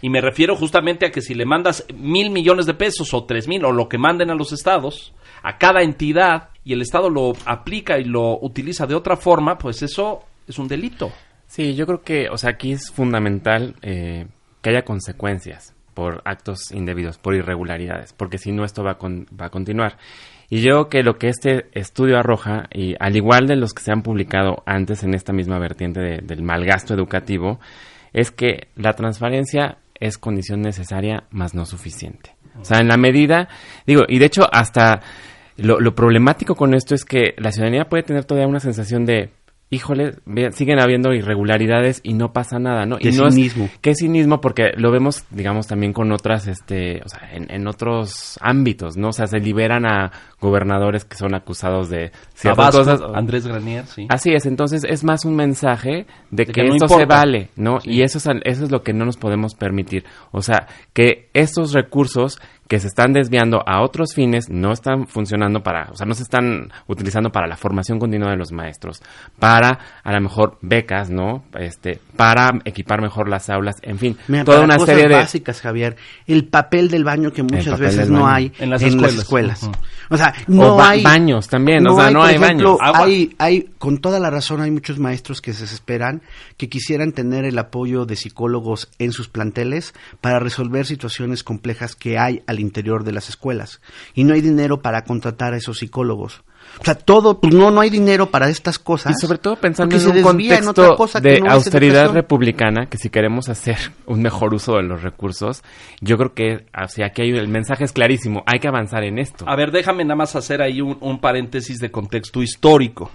Y 0.01 0.09
me 0.09 0.21
refiero 0.21 0.55
justamente 0.55 1.07
a 1.07 1.11
que 1.11 1.21
si 1.21 1.33
le 1.33 1.45
mandas 1.45 1.83
mil 1.93 2.29
millones 2.29 2.67
de 2.67 2.75
pesos 2.75 3.13
o 3.15 3.23
tres 3.23 3.47
mil 3.47 3.65
o 3.65 3.71
lo 3.71 3.89
que 3.89 3.97
manden 3.97 4.29
a 4.29 4.35
los 4.35 4.51
estados, 4.51 5.13
a 5.41 5.57
cada 5.57 5.81
entidad, 5.81 6.49
y 6.63 6.73
el 6.73 6.81
Estado 6.81 7.09
lo 7.09 7.33
aplica 7.45 7.97
y 7.97 8.03
lo 8.03 8.39
utiliza 8.39 8.85
de 8.85 8.95
otra 8.95 9.17
forma, 9.17 9.57
pues 9.57 9.81
eso 9.81 10.23
es 10.47 10.59
un 10.59 10.67
delito. 10.67 11.11
Sí, 11.47 11.73
yo 11.75 11.85
creo 11.85 12.01
que, 12.03 12.29
o 12.29 12.37
sea, 12.37 12.51
aquí 12.51 12.71
es 12.71 12.91
fundamental 12.91 13.75
eh, 13.81 14.27
que 14.65 14.71
haya 14.71 14.83
consecuencias 14.83 15.75
por 15.93 16.23
actos 16.25 16.71
indebidos, 16.71 17.19
por 17.19 17.35
irregularidades, 17.35 18.13
porque 18.13 18.39
si 18.39 18.51
no 18.51 18.65
esto 18.65 18.83
va 18.83 18.97
con- 18.97 19.27
va 19.39 19.45
a 19.45 19.49
continuar. 19.51 19.97
Y 20.49 20.57
yo 20.61 20.63
creo 20.71 20.89
que 20.89 21.03
lo 21.03 21.17
que 21.19 21.27
este 21.29 21.67
estudio 21.73 22.17
arroja, 22.17 22.63
y 22.73 22.95
al 22.99 23.15
igual 23.15 23.45
de 23.45 23.55
los 23.57 23.73
que 23.73 23.83
se 23.83 23.91
han 23.91 24.01
publicado 24.01 24.63
antes 24.65 25.03
en 25.03 25.13
esta 25.13 25.33
misma 25.33 25.59
vertiente 25.59 25.99
de- 26.01 26.17
del 26.23 26.41
malgasto 26.41 26.95
educativo, 26.95 27.59
es 28.11 28.31
que 28.31 28.69
la 28.75 28.93
transparencia 28.93 29.77
es 29.99 30.17
condición 30.17 30.61
necesaria, 30.61 31.25
más 31.29 31.53
no 31.53 31.65
suficiente. 31.65 32.35
O 32.59 32.65
sea, 32.65 32.79
en 32.79 32.87
la 32.87 32.97
medida, 32.97 33.47
digo, 33.85 34.01
y 34.07 34.17
de 34.17 34.25
hecho 34.25 34.49
hasta 34.51 35.01
lo 35.57 35.93
problemático 35.93 36.55
con 36.55 36.73
esto 36.73 36.95
es 36.95 37.05
que 37.05 37.35
la 37.37 37.51
ciudadanía 37.51 37.85
puede 37.85 38.01
tener 38.03 38.25
todavía 38.25 38.47
una 38.47 38.59
sensación 38.59 39.05
de, 39.05 39.29
híjole, 39.69 40.13
ve- 40.25 40.51
siguen 40.51 40.79
habiendo 40.79 41.13
irregularidades 41.13 41.99
y 42.03 42.13
no 42.13 42.31
pasa 42.33 42.59
nada, 42.59 42.85
¿no? 42.85 42.97
De 42.97 43.09
y 43.09 43.11
no 43.13 43.29
cinismo. 43.31 43.65
Es, 43.65 43.77
¿Qué 43.81 43.95
cinismo? 43.95 44.39
Porque 44.39 44.71
lo 44.77 44.91
vemos, 44.91 45.25
digamos, 45.31 45.67
también 45.67 45.91
con 45.91 46.11
otras, 46.11 46.47
este, 46.47 47.01
o 47.03 47.09
sea, 47.09 47.29
en, 47.33 47.51
en 47.51 47.67
otros 47.67 48.37
ámbitos, 48.41 48.95
¿no? 48.95 49.09
O 49.09 49.11
sea, 49.13 49.27
se 49.27 49.39
liberan 49.39 49.85
a 49.85 50.11
gobernadores 50.39 51.03
que 51.05 51.17
son 51.17 51.33
acusados 51.33 51.89
de 51.89 52.11
ciertas 52.35 52.71
Tabasco, 52.71 52.77
cosas. 52.99 53.01
Andrés 53.15 53.47
Granier, 53.47 53.85
sí. 53.87 54.05
Así 54.09 54.31
es, 54.33 54.45
entonces 54.45 54.83
es 54.87 55.03
más 55.03 55.25
un 55.25 55.35
mensaje 55.35 56.05
de 56.29 56.45
De 56.45 56.45
que, 56.45 56.51
que 56.53 56.63
no 56.67 56.75
esto 56.75 56.87
se 56.87 57.05
vale, 57.05 57.49
¿no? 57.55 57.79
Y 57.83 58.03
eso 58.03 58.17
es, 58.19 58.27
eso 58.43 58.63
es 58.65 58.71
lo 58.71 58.83
que 58.83 58.93
no 58.93 59.05
nos 59.05 59.17
podemos 59.17 59.55
permitir. 59.55 60.05
O 60.31 60.41
sea, 60.41 60.67
que 60.93 61.29
estos 61.33 61.73
recursos 61.73 62.39
que 62.67 62.79
se 62.79 62.87
están 62.87 63.13
desviando 63.13 63.61
a 63.65 63.81
otros 63.83 64.13
fines 64.15 64.49
no 64.49 64.71
están 64.71 65.07
funcionando 65.07 65.61
para, 65.61 65.89
o 65.91 65.95
sea, 65.95 66.05
no 66.05 66.15
se 66.15 66.23
están 66.23 66.71
utilizando 66.87 67.31
para 67.31 67.47
la 67.47 67.57
formación 67.57 67.99
continua 67.99 68.31
de 68.31 68.37
los 68.37 68.51
maestros, 68.51 69.01
para 69.39 69.79
a 70.03 70.11
lo 70.11 70.21
mejor 70.21 70.57
becas, 70.61 71.09
¿no? 71.09 71.43
Este, 71.59 71.99
para 72.15 72.51
equipar 72.65 73.01
mejor 73.01 73.29
las 73.29 73.49
aulas, 73.49 73.75
en 73.83 73.99
fin, 73.99 74.17
Mira, 74.27 74.43
toda 74.43 74.61
una 74.61 74.77
cosas 74.77 74.95
serie 74.95 75.09
de 75.09 75.15
básicas, 75.15 75.61
Javier. 75.61 75.95
El 76.25 76.47
papel 76.47 76.89
del 76.89 77.03
baño 77.03 77.31
que 77.31 77.43
muchas 77.43 77.79
veces 77.79 78.09
no 78.09 78.27
hay 78.27 78.51
En 78.59 78.69
las 78.69 78.81
escuelas. 78.81 79.15
escuelas. 79.15 79.69
O 80.09 80.17
sea, 80.17 80.33
no 80.47 80.75
ba- 80.75 80.89
hay 80.91 81.03
baños 81.03 81.47
también, 81.47 81.85
o 81.87 81.95
sea, 81.95 82.11
no 82.11 82.19
por 82.19 82.27
hay 82.29 82.35
ejemplo, 82.35 82.77
baños. 82.77 82.95
Agua. 82.95 83.05
Hay, 83.07 83.35
hay, 83.37 83.69
con 83.77 83.97
toda 83.99 84.19
la 84.19 84.29
razón, 84.29 84.61
hay 84.61 84.71
muchos 84.71 84.99
maestros 84.99 85.41
que 85.41 85.53
se 85.53 85.61
desesperan, 85.63 86.21
que 86.57 86.69
quisieran 86.69 87.11
tener 87.11 87.45
el 87.45 87.57
apoyo 87.57 88.05
de 88.05 88.15
psicólogos 88.15 88.89
en 88.99 89.11
sus 89.11 89.27
planteles 89.27 89.93
para 90.21 90.39
resolver 90.39 90.85
situaciones 90.85 91.43
complejas 91.43 91.95
que 91.95 92.17
hay 92.19 92.41
al 92.47 92.59
interior 92.59 93.03
de 93.03 93.11
las 93.13 93.29
escuelas. 93.29 93.81
Y 94.13 94.23
no 94.23 94.33
hay 94.33 94.41
dinero 94.41 94.81
para 94.81 95.03
contratar 95.03 95.53
a 95.53 95.57
esos 95.57 95.79
psicólogos. 95.79 96.43
O 96.79 96.83
sea, 96.83 96.95
todo, 96.95 97.39
pues 97.39 97.53
no, 97.53 97.71
no 97.71 97.81
hay 97.81 97.89
dinero 97.89 98.29
para 98.29 98.49
estas 98.49 98.77
cosas. 98.79 99.15
Y 99.15 99.19
sobre 99.19 99.37
todo 99.37 99.55
pensando 99.55 99.95
en 99.95 100.01
se 100.01 100.09
un 100.09 100.15
desvía 100.15 100.57
en 100.57 100.67
otra 100.67 100.87
contexto 100.87 100.95
cosa 100.97 101.19
de 101.19 101.39
no 101.39 101.51
austeridad 101.51 102.11
republicana, 102.11 102.87
que 102.87 102.97
si 102.97 103.09
queremos 103.09 103.49
hacer 103.49 103.77
un 104.05 104.21
mejor 104.21 104.53
uso 104.53 104.75
de 104.75 104.83
los 104.83 105.01
recursos, 105.01 105.63
yo 106.01 106.17
creo 106.17 106.33
que, 106.33 106.65
o 106.77 106.87
sea, 106.87 107.07
aquí 107.07 107.23
hay, 107.23 107.29
el 107.31 107.47
mensaje 107.47 107.83
es 107.83 107.93
clarísimo, 107.93 108.43
hay 108.45 108.59
que 108.59 108.67
avanzar 108.67 109.03
en 109.03 109.19
esto. 109.19 109.45
A 109.47 109.55
ver, 109.55 109.71
déjame 109.71 110.03
nada 110.03 110.15
más 110.15 110.35
hacer 110.35 110.61
ahí 110.61 110.81
un, 110.81 110.97
un 110.99 111.19
paréntesis 111.19 111.79
de 111.79 111.91
contexto 111.91 112.41
histórico. 112.41 113.11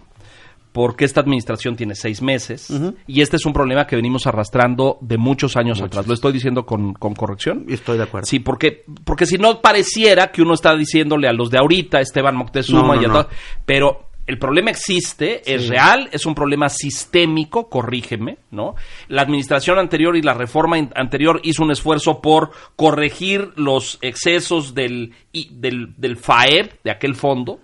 Porque 0.72 1.04
esta 1.04 1.20
administración 1.20 1.74
tiene 1.74 1.94
seis 1.96 2.22
meses 2.22 2.72
y 3.06 3.22
este 3.22 3.36
es 3.36 3.44
un 3.44 3.52
problema 3.52 3.86
que 3.88 3.96
venimos 3.96 4.26
arrastrando 4.28 4.98
de 5.00 5.18
muchos 5.18 5.56
años 5.56 5.80
atrás. 5.82 6.06
¿Lo 6.06 6.14
estoy 6.14 6.32
diciendo 6.32 6.64
con, 6.64 6.94
con 6.94 7.14
corrección? 7.14 7.64
Estoy 7.68 7.96
de 7.98 8.04
acuerdo. 8.04 8.26
Sí, 8.26 8.38
porque, 8.38 8.84
porque 9.04 9.26
si 9.26 9.36
no 9.36 9.60
pareciera 9.60 10.30
que 10.30 10.42
uno 10.42 10.54
está 10.54 10.76
diciéndole 10.76 11.26
a 11.26 11.32
los 11.32 11.50
de 11.50 11.58
ahorita, 11.58 12.00
Esteban 12.00 12.36
Moctezuma 12.36 12.82
No, 12.82 12.94
no, 12.94 13.02
y 13.02 13.04
a 13.04 13.08
no. 13.08 13.14
todo- 13.14 13.28
pero 13.66 14.10
el 14.26 14.38
problema 14.38 14.70
existe, 14.70 15.42
es 15.52 15.66
real, 15.66 16.08
es 16.12 16.24
un 16.24 16.36
problema 16.36 16.68
sistémico, 16.68 17.68
corrígeme, 17.68 18.38
¿no? 18.52 18.76
La 19.08 19.22
administración 19.22 19.76
anterior 19.80 20.16
y 20.16 20.22
la 20.22 20.34
reforma 20.34 20.76
anterior 20.94 21.40
hizo 21.42 21.64
un 21.64 21.72
esfuerzo 21.72 22.20
por 22.20 22.52
corregir 22.76 23.50
los 23.56 23.98
excesos 24.02 24.72
del, 24.74 25.14
del, 25.50 25.94
del 25.96 26.16
FAEB, 26.16 26.78
de 26.84 26.90
aquel 26.92 27.16
fondo, 27.16 27.58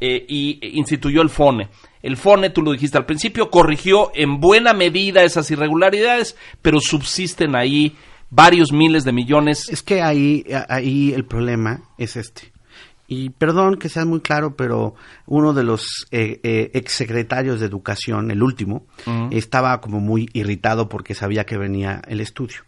eh, 0.00 0.24
y 0.28 0.78
instituyó 0.78 1.22
el 1.22 1.30
FONE. 1.30 1.68
El 2.02 2.16
FONE, 2.16 2.50
tú 2.50 2.62
lo 2.62 2.72
dijiste 2.72 2.98
al 2.98 3.06
principio, 3.06 3.50
corrigió 3.50 4.10
en 4.14 4.40
buena 4.40 4.72
medida 4.72 5.22
esas 5.22 5.50
irregularidades, 5.50 6.36
pero 6.62 6.78
subsisten 6.80 7.56
ahí 7.56 7.96
varios 8.30 8.72
miles 8.72 9.04
de 9.04 9.12
millones. 9.12 9.68
Es 9.68 9.82
que 9.82 10.02
ahí, 10.02 10.44
ahí 10.68 11.12
el 11.12 11.24
problema 11.24 11.82
es 11.98 12.16
este. 12.16 12.52
Y 13.08 13.30
perdón 13.30 13.76
que 13.76 13.88
sea 13.88 14.04
muy 14.04 14.20
claro, 14.20 14.56
pero 14.56 14.96
uno 15.26 15.54
de 15.54 15.62
los 15.62 16.06
eh, 16.10 16.40
eh, 16.42 16.70
exsecretarios 16.74 17.60
de 17.60 17.66
Educación, 17.66 18.30
el 18.32 18.42
último, 18.42 18.86
estaba 19.30 19.80
como 19.80 20.00
muy 20.00 20.28
irritado 20.32 20.88
porque 20.88 21.14
sabía 21.14 21.44
que 21.44 21.56
venía 21.56 22.02
el 22.08 22.20
estudio. 22.20 22.62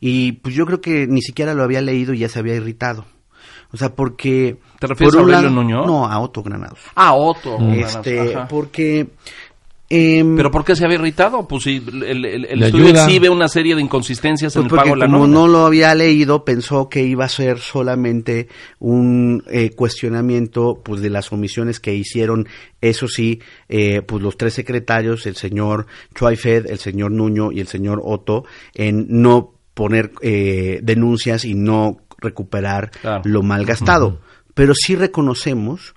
Y 0.00 0.32
pues 0.32 0.54
yo 0.54 0.64
creo 0.64 0.80
que 0.80 1.06
ni 1.06 1.20
siquiera 1.20 1.52
lo 1.54 1.62
había 1.62 1.82
leído 1.82 2.14
y 2.14 2.18
ya 2.18 2.28
se 2.28 2.38
había 2.38 2.54
irritado. 2.54 3.04
O 3.74 3.76
sea, 3.76 3.94
porque... 3.94 4.56
¿Te 4.78 4.86
refieres 4.86 5.14
por 5.14 5.20
a 5.20 5.22
Aurelio 5.24 5.50
lado- 5.50 5.62
Nuño? 5.62 5.84
No, 5.86 6.06
a 6.06 6.18
Otto 6.20 6.42
Granados. 6.42 6.78
Ah, 6.94 7.12
otro. 7.14 7.58
Este, 7.72 8.34
Ajá. 8.34 8.48
porque... 8.48 9.08
em, 9.90 10.36
¿Pero 10.36 10.50
por 10.50 10.64
qué 10.64 10.74
se 10.76 10.84
había 10.84 10.96
irritado? 10.96 11.46
Pues 11.46 11.64
si 11.64 11.76
el, 11.76 12.02
el- 12.04 12.24
el 12.46 12.58
Le 12.60 12.66
estudio 12.66 12.86
ayuda. 12.86 13.04
exhibe 13.04 13.28
una 13.28 13.48
serie 13.48 13.74
de 13.74 13.82
inconsistencias 13.82 14.54
Pues 14.54 14.64
en 14.64 14.70
el 14.70 14.76
pago 14.76 14.90
de 14.90 14.96
la 14.96 15.06
como 15.06 15.18
nómina. 15.26 15.38
no 15.40 15.48
lo 15.48 15.66
había 15.66 15.94
leído, 15.94 16.44
pensó 16.44 16.88
que 16.88 17.02
iba 17.02 17.24
a 17.24 17.28
ser 17.28 17.58
solamente 17.58 18.48
un 18.78 19.42
eh, 19.50 19.70
cuestionamiento 19.70 20.80
pues 20.84 21.00
de 21.00 21.10
las 21.10 21.32
omisiones 21.32 21.80
que 21.80 21.94
hicieron, 21.94 22.46
eso 22.80 23.08
sí, 23.08 23.40
eh, 23.68 24.02
pues 24.02 24.22
los 24.22 24.36
tres 24.36 24.54
secretarios, 24.54 25.26
el 25.26 25.36
señor 25.36 25.86
Chuaifed, 26.14 26.66
el 26.70 26.78
señor 26.78 27.10
Nuño 27.10 27.52
y 27.52 27.60
el 27.60 27.66
señor 27.68 28.00
Otto, 28.04 28.44
en 28.74 29.06
no 29.08 29.50
poner 29.74 30.12
eh, 30.22 30.78
denuncias 30.84 31.44
y 31.44 31.54
no 31.54 31.98
recuperar 32.24 32.90
Claro. 33.00 33.22
lo 33.24 33.42
mal 33.42 33.64
gastado. 33.64 34.18
Pero 34.54 34.74
sí 34.74 34.96
reconocemos 34.96 35.94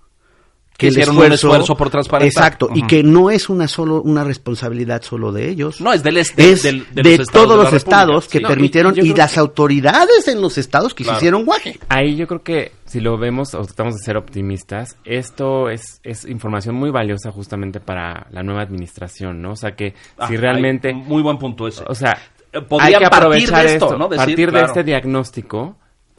Que 0.78 0.88
el 0.88 0.92
hicieron 0.94 1.18
un 1.18 1.32
esfuerzo 1.32 1.76
por 1.76 1.90
transparentar. 1.90 2.28
Exacto, 2.44 2.70
y 2.76 2.86
que 2.86 3.02
no 3.02 3.32
es 3.32 3.50
una 3.50 3.68
solo 3.68 4.00
una 4.04 4.24
responsabilidad 4.24 5.02
solo 5.02 5.32
de 5.32 5.50
ellos 5.50 5.82
No, 5.82 5.92
es 5.92 6.04
del 6.04 6.18
este, 6.18 6.52
es 6.52 6.62
del- 6.62 6.86
de, 6.94 7.02
de, 7.02 7.18
los 7.18 7.20
estados 7.22 7.32
todos 7.32 7.50
de 7.50 7.56
los 7.56 7.66
República. 7.74 7.78
estados 7.78 8.28
que 8.28 8.38
Sí. 8.38 8.44
permitieron 8.46 8.94
y, 8.96 9.14
las 9.16 9.38
autoridades 9.40 10.28
en 10.28 10.40
los 10.40 10.60
estados 10.60 10.94
que 10.94 11.04
se 11.04 11.14
hicieron 11.14 11.46
guaje. 11.46 11.80
Ahí 11.90 12.16
yo 12.16 12.28
creo 12.28 12.44
que 12.44 12.74
si 12.86 13.00
lo 13.00 13.18
vemos 13.18 13.56
o 13.56 13.64
tratamos 13.66 13.96
de 13.96 14.04
ser 14.06 14.18
optimistas, 14.18 14.98
esto 15.04 15.70
es, 15.72 16.00
es 16.04 16.26
información 16.26 16.76
muy 16.76 16.92
valiosa 16.92 17.32
justamente 17.32 17.80
para 17.80 18.28
la 18.30 18.44
nueva 18.44 18.62
administración, 18.62 19.42
¿no? 19.42 19.54
O 19.54 19.56
sea 19.56 19.76
que 19.76 19.96
Ah, 20.20 20.28
si 20.28 20.38
realmente... 20.38 20.90
hay- 20.90 20.94
muy 20.94 21.24
buen 21.24 21.40
punto 21.40 21.68
ese. 21.68 21.84
O 21.88 21.96
sea, 21.96 22.16
podrían 22.70 22.82
hay 22.88 22.94
que 22.94 23.10
partir 23.10 23.18
aprovechar 23.18 23.66
de 23.66 23.74
esto, 23.74 23.86
esto, 23.88 23.98
¿no? 23.98 24.08
Decir, 24.10 24.26
partir 24.28 24.50
claro. 24.50 24.60
de 24.60 24.72
este 24.72 24.84
diagnóstico 24.84 25.76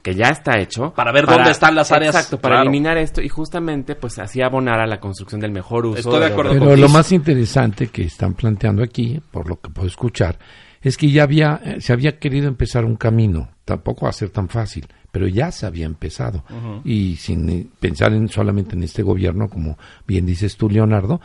que 0.08 0.14
ya 0.14 0.28
está 0.30 0.58
hecho. 0.58 0.92
Para 0.94 1.12
ver 1.12 1.26
dónde 1.26 1.50
están 1.50 1.74
las 1.74 1.92
áreas. 1.92 2.14
Exacto, 2.14 2.38
para 2.40 2.56
Claro. 2.56 2.70
eliminar 2.70 2.96
esto 2.96 3.20
y 3.20 3.28
justamente 3.28 3.94
pues 3.94 4.18
así 4.18 4.40
abonar 4.40 4.80
a 4.80 4.86
la 4.86 5.00
construcción 5.00 5.40
del 5.40 5.52
mejor 5.52 5.84
uso. 5.86 5.98
Estoy 5.98 6.20
de 6.20 6.26
acuerdo 6.26 6.52
Pero 6.52 6.66
con 6.66 6.80
lo 6.80 6.88
más 6.88 7.12
interesante 7.12 7.88
que 7.88 8.02
están 8.04 8.34
planteando 8.34 8.82
aquí, 8.82 9.20
por 9.30 9.48
lo 9.48 9.60
que 9.60 9.70
puedo 9.70 9.86
escuchar, 9.86 10.38
es 10.80 10.96
que 10.96 11.10
ya 11.10 11.24
había, 11.24 11.60
eh, 11.64 11.80
se 11.80 11.92
había 11.92 12.18
querido 12.18 12.48
empezar 12.48 12.84
un 12.84 12.96
camino. 12.96 13.50
Tampoco 13.64 14.06
va 14.06 14.10
a 14.10 14.12
ser 14.14 14.30
tan 14.30 14.48
fácil, 14.48 14.86
pero 15.12 15.26
ya 15.28 15.50
se 15.52 15.66
había 15.66 15.84
empezado. 15.86 16.44
Y 16.84 17.16
sin 17.16 17.48
eh, 17.50 17.66
pensar 17.80 18.12
en, 18.14 18.28
solamente 18.28 18.76
en 18.76 18.84
este 18.84 19.02
gobierno, 19.02 19.48
como 19.48 19.76
bien 20.06 20.24
dices 20.24 20.56
tú, 20.56 20.70
Leonardo, 20.70 21.20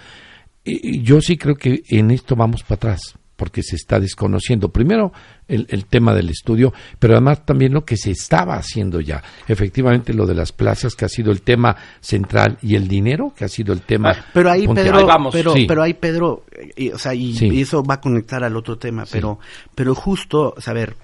y- 0.66 0.98
y 0.98 1.02
yo 1.04 1.22
sí 1.22 1.38
creo 1.38 1.56
que 1.56 1.84
en 1.90 2.12
esto 2.12 2.36
vamos 2.36 2.64
para 2.64 2.76
atrás, 2.76 3.18
porque 3.36 3.64
se 3.64 3.76
está 3.76 4.00
desconociendo. 4.00 4.70
Primero, 4.70 5.12
el, 5.48 5.66
el 5.70 5.86
tema 5.88 6.14
del 6.14 6.30
estudio, 6.30 6.72
pero 7.00 7.16
además 7.16 7.46
también 7.46 7.74
lo 7.74 7.84
que 7.84 7.98
se 7.98 8.12
estaba 8.12 8.56
haciendo 8.56 9.00
ya. 9.02 9.24
Efectivamente, 9.48 10.14
lo 10.14 10.26
de 10.26 10.36
las 10.36 10.52
plazas, 10.52 10.96
que 10.96 11.06
ha 11.06 11.10
sido 11.10 11.32
el 11.32 11.42
tema 11.42 11.76
central, 12.00 12.58
y 12.62 12.76
el 12.76 12.88
dinero, 12.88 13.34
que 13.36 13.46
ha 13.46 13.50
sido 13.50 13.74
el 13.74 13.82
tema. 13.82 14.12
Ah, 14.16 14.26
Pero 14.34 14.52
ahí, 14.52 14.66
punteado. 14.66 14.90
Pedro, 14.92 15.00
Ahí 15.00 15.06
vamos. 15.06 15.34
pero, 15.34 15.54
Sí. 15.54 15.66
pero 15.68 15.82
ahí, 15.84 15.94
Pedro, 15.96 16.46
eh, 16.52 16.70
y, 16.76 16.90
o 16.92 16.98
sea, 16.98 17.14
y, 17.14 17.34
Sí. 17.36 17.48
y 17.48 17.62
eso 17.62 17.84
va 17.84 17.96
a 17.96 18.02
conectar 18.02 18.44
al 18.44 18.56
otro 18.56 18.78
tema, 18.78 19.04
pero, 19.12 19.40
pero 19.76 19.96
justo, 19.96 20.54
saber, 20.60 20.96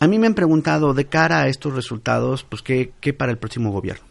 a 0.00 0.06
mí 0.06 0.18
me 0.18 0.26
han 0.26 0.34
preguntado 0.34 0.94
de 0.94 1.06
cara 1.06 1.42
a 1.42 1.48
estos 1.48 1.74
resultados, 1.74 2.42
pues, 2.44 2.62
¿qué, 2.62 2.92
qué 3.00 3.12
para 3.12 3.30
el 3.32 3.38
próximo 3.38 3.70
gobierno? 3.70 4.06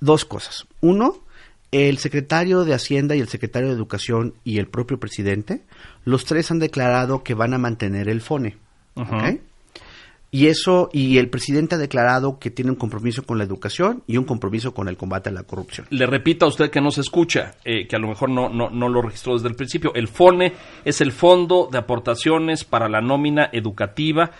Dos 0.00 0.24
cosas. 0.24 0.66
Uno, 0.80 1.24
el 1.72 1.98
secretario 1.98 2.64
de 2.64 2.74
Hacienda 2.74 3.14
y 3.14 3.20
el 3.20 3.28
secretario 3.28 3.68
de 3.68 3.74
Educación 3.74 4.34
y 4.44 4.58
el 4.58 4.68
propio 4.68 4.98
presidente, 4.98 5.62
los 6.04 6.24
tres 6.24 6.50
han 6.50 6.58
declarado 6.58 7.22
que 7.22 7.34
van 7.34 7.54
a 7.54 7.58
mantener 7.58 8.08
el 8.08 8.20
FONE. 8.20 8.56
Y 10.30 10.48
eso, 10.48 10.90
y 10.92 11.16
el 11.16 11.30
presidente 11.30 11.76
ha 11.76 11.78
declarado 11.78 12.38
que 12.38 12.50
tiene 12.50 12.70
un 12.70 12.76
compromiso 12.76 13.22
con 13.22 13.38
la 13.38 13.44
educación 13.44 14.02
y 14.06 14.18
un 14.18 14.24
compromiso 14.24 14.74
con 14.74 14.88
el 14.88 14.98
combate 14.98 15.30
a 15.30 15.32
la 15.32 15.44
corrupción. 15.44 15.86
Le 15.88 16.04
repito 16.04 16.44
a 16.44 16.48
usted 16.48 16.70
que 16.70 16.82
no 16.82 16.90
se 16.90 17.00
escucha, 17.00 17.54
eh, 17.64 17.86
que 17.86 17.96
a 17.96 17.98
lo 17.98 18.08
mejor 18.08 18.28
no, 18.28 18.50
no, 18.50 18.68
no 18.68 18.90
lo 18.90 19.00
registró 19.00 19.34
desde 19.34 19.48
el 19.48 19.54
principio. 19.54 19.94
El 19.94 20.06
FONE 20.06 20.52
es 20.84 21.00
el 21.00 21.12
Fondo 21.12 21.70
de 21.72 21.78
Aportaciones 21.78 22.64
para 22.64 22.90
la 22.90 23.00
Nómina 23.00 23.48
Educativa, 23.52 24.32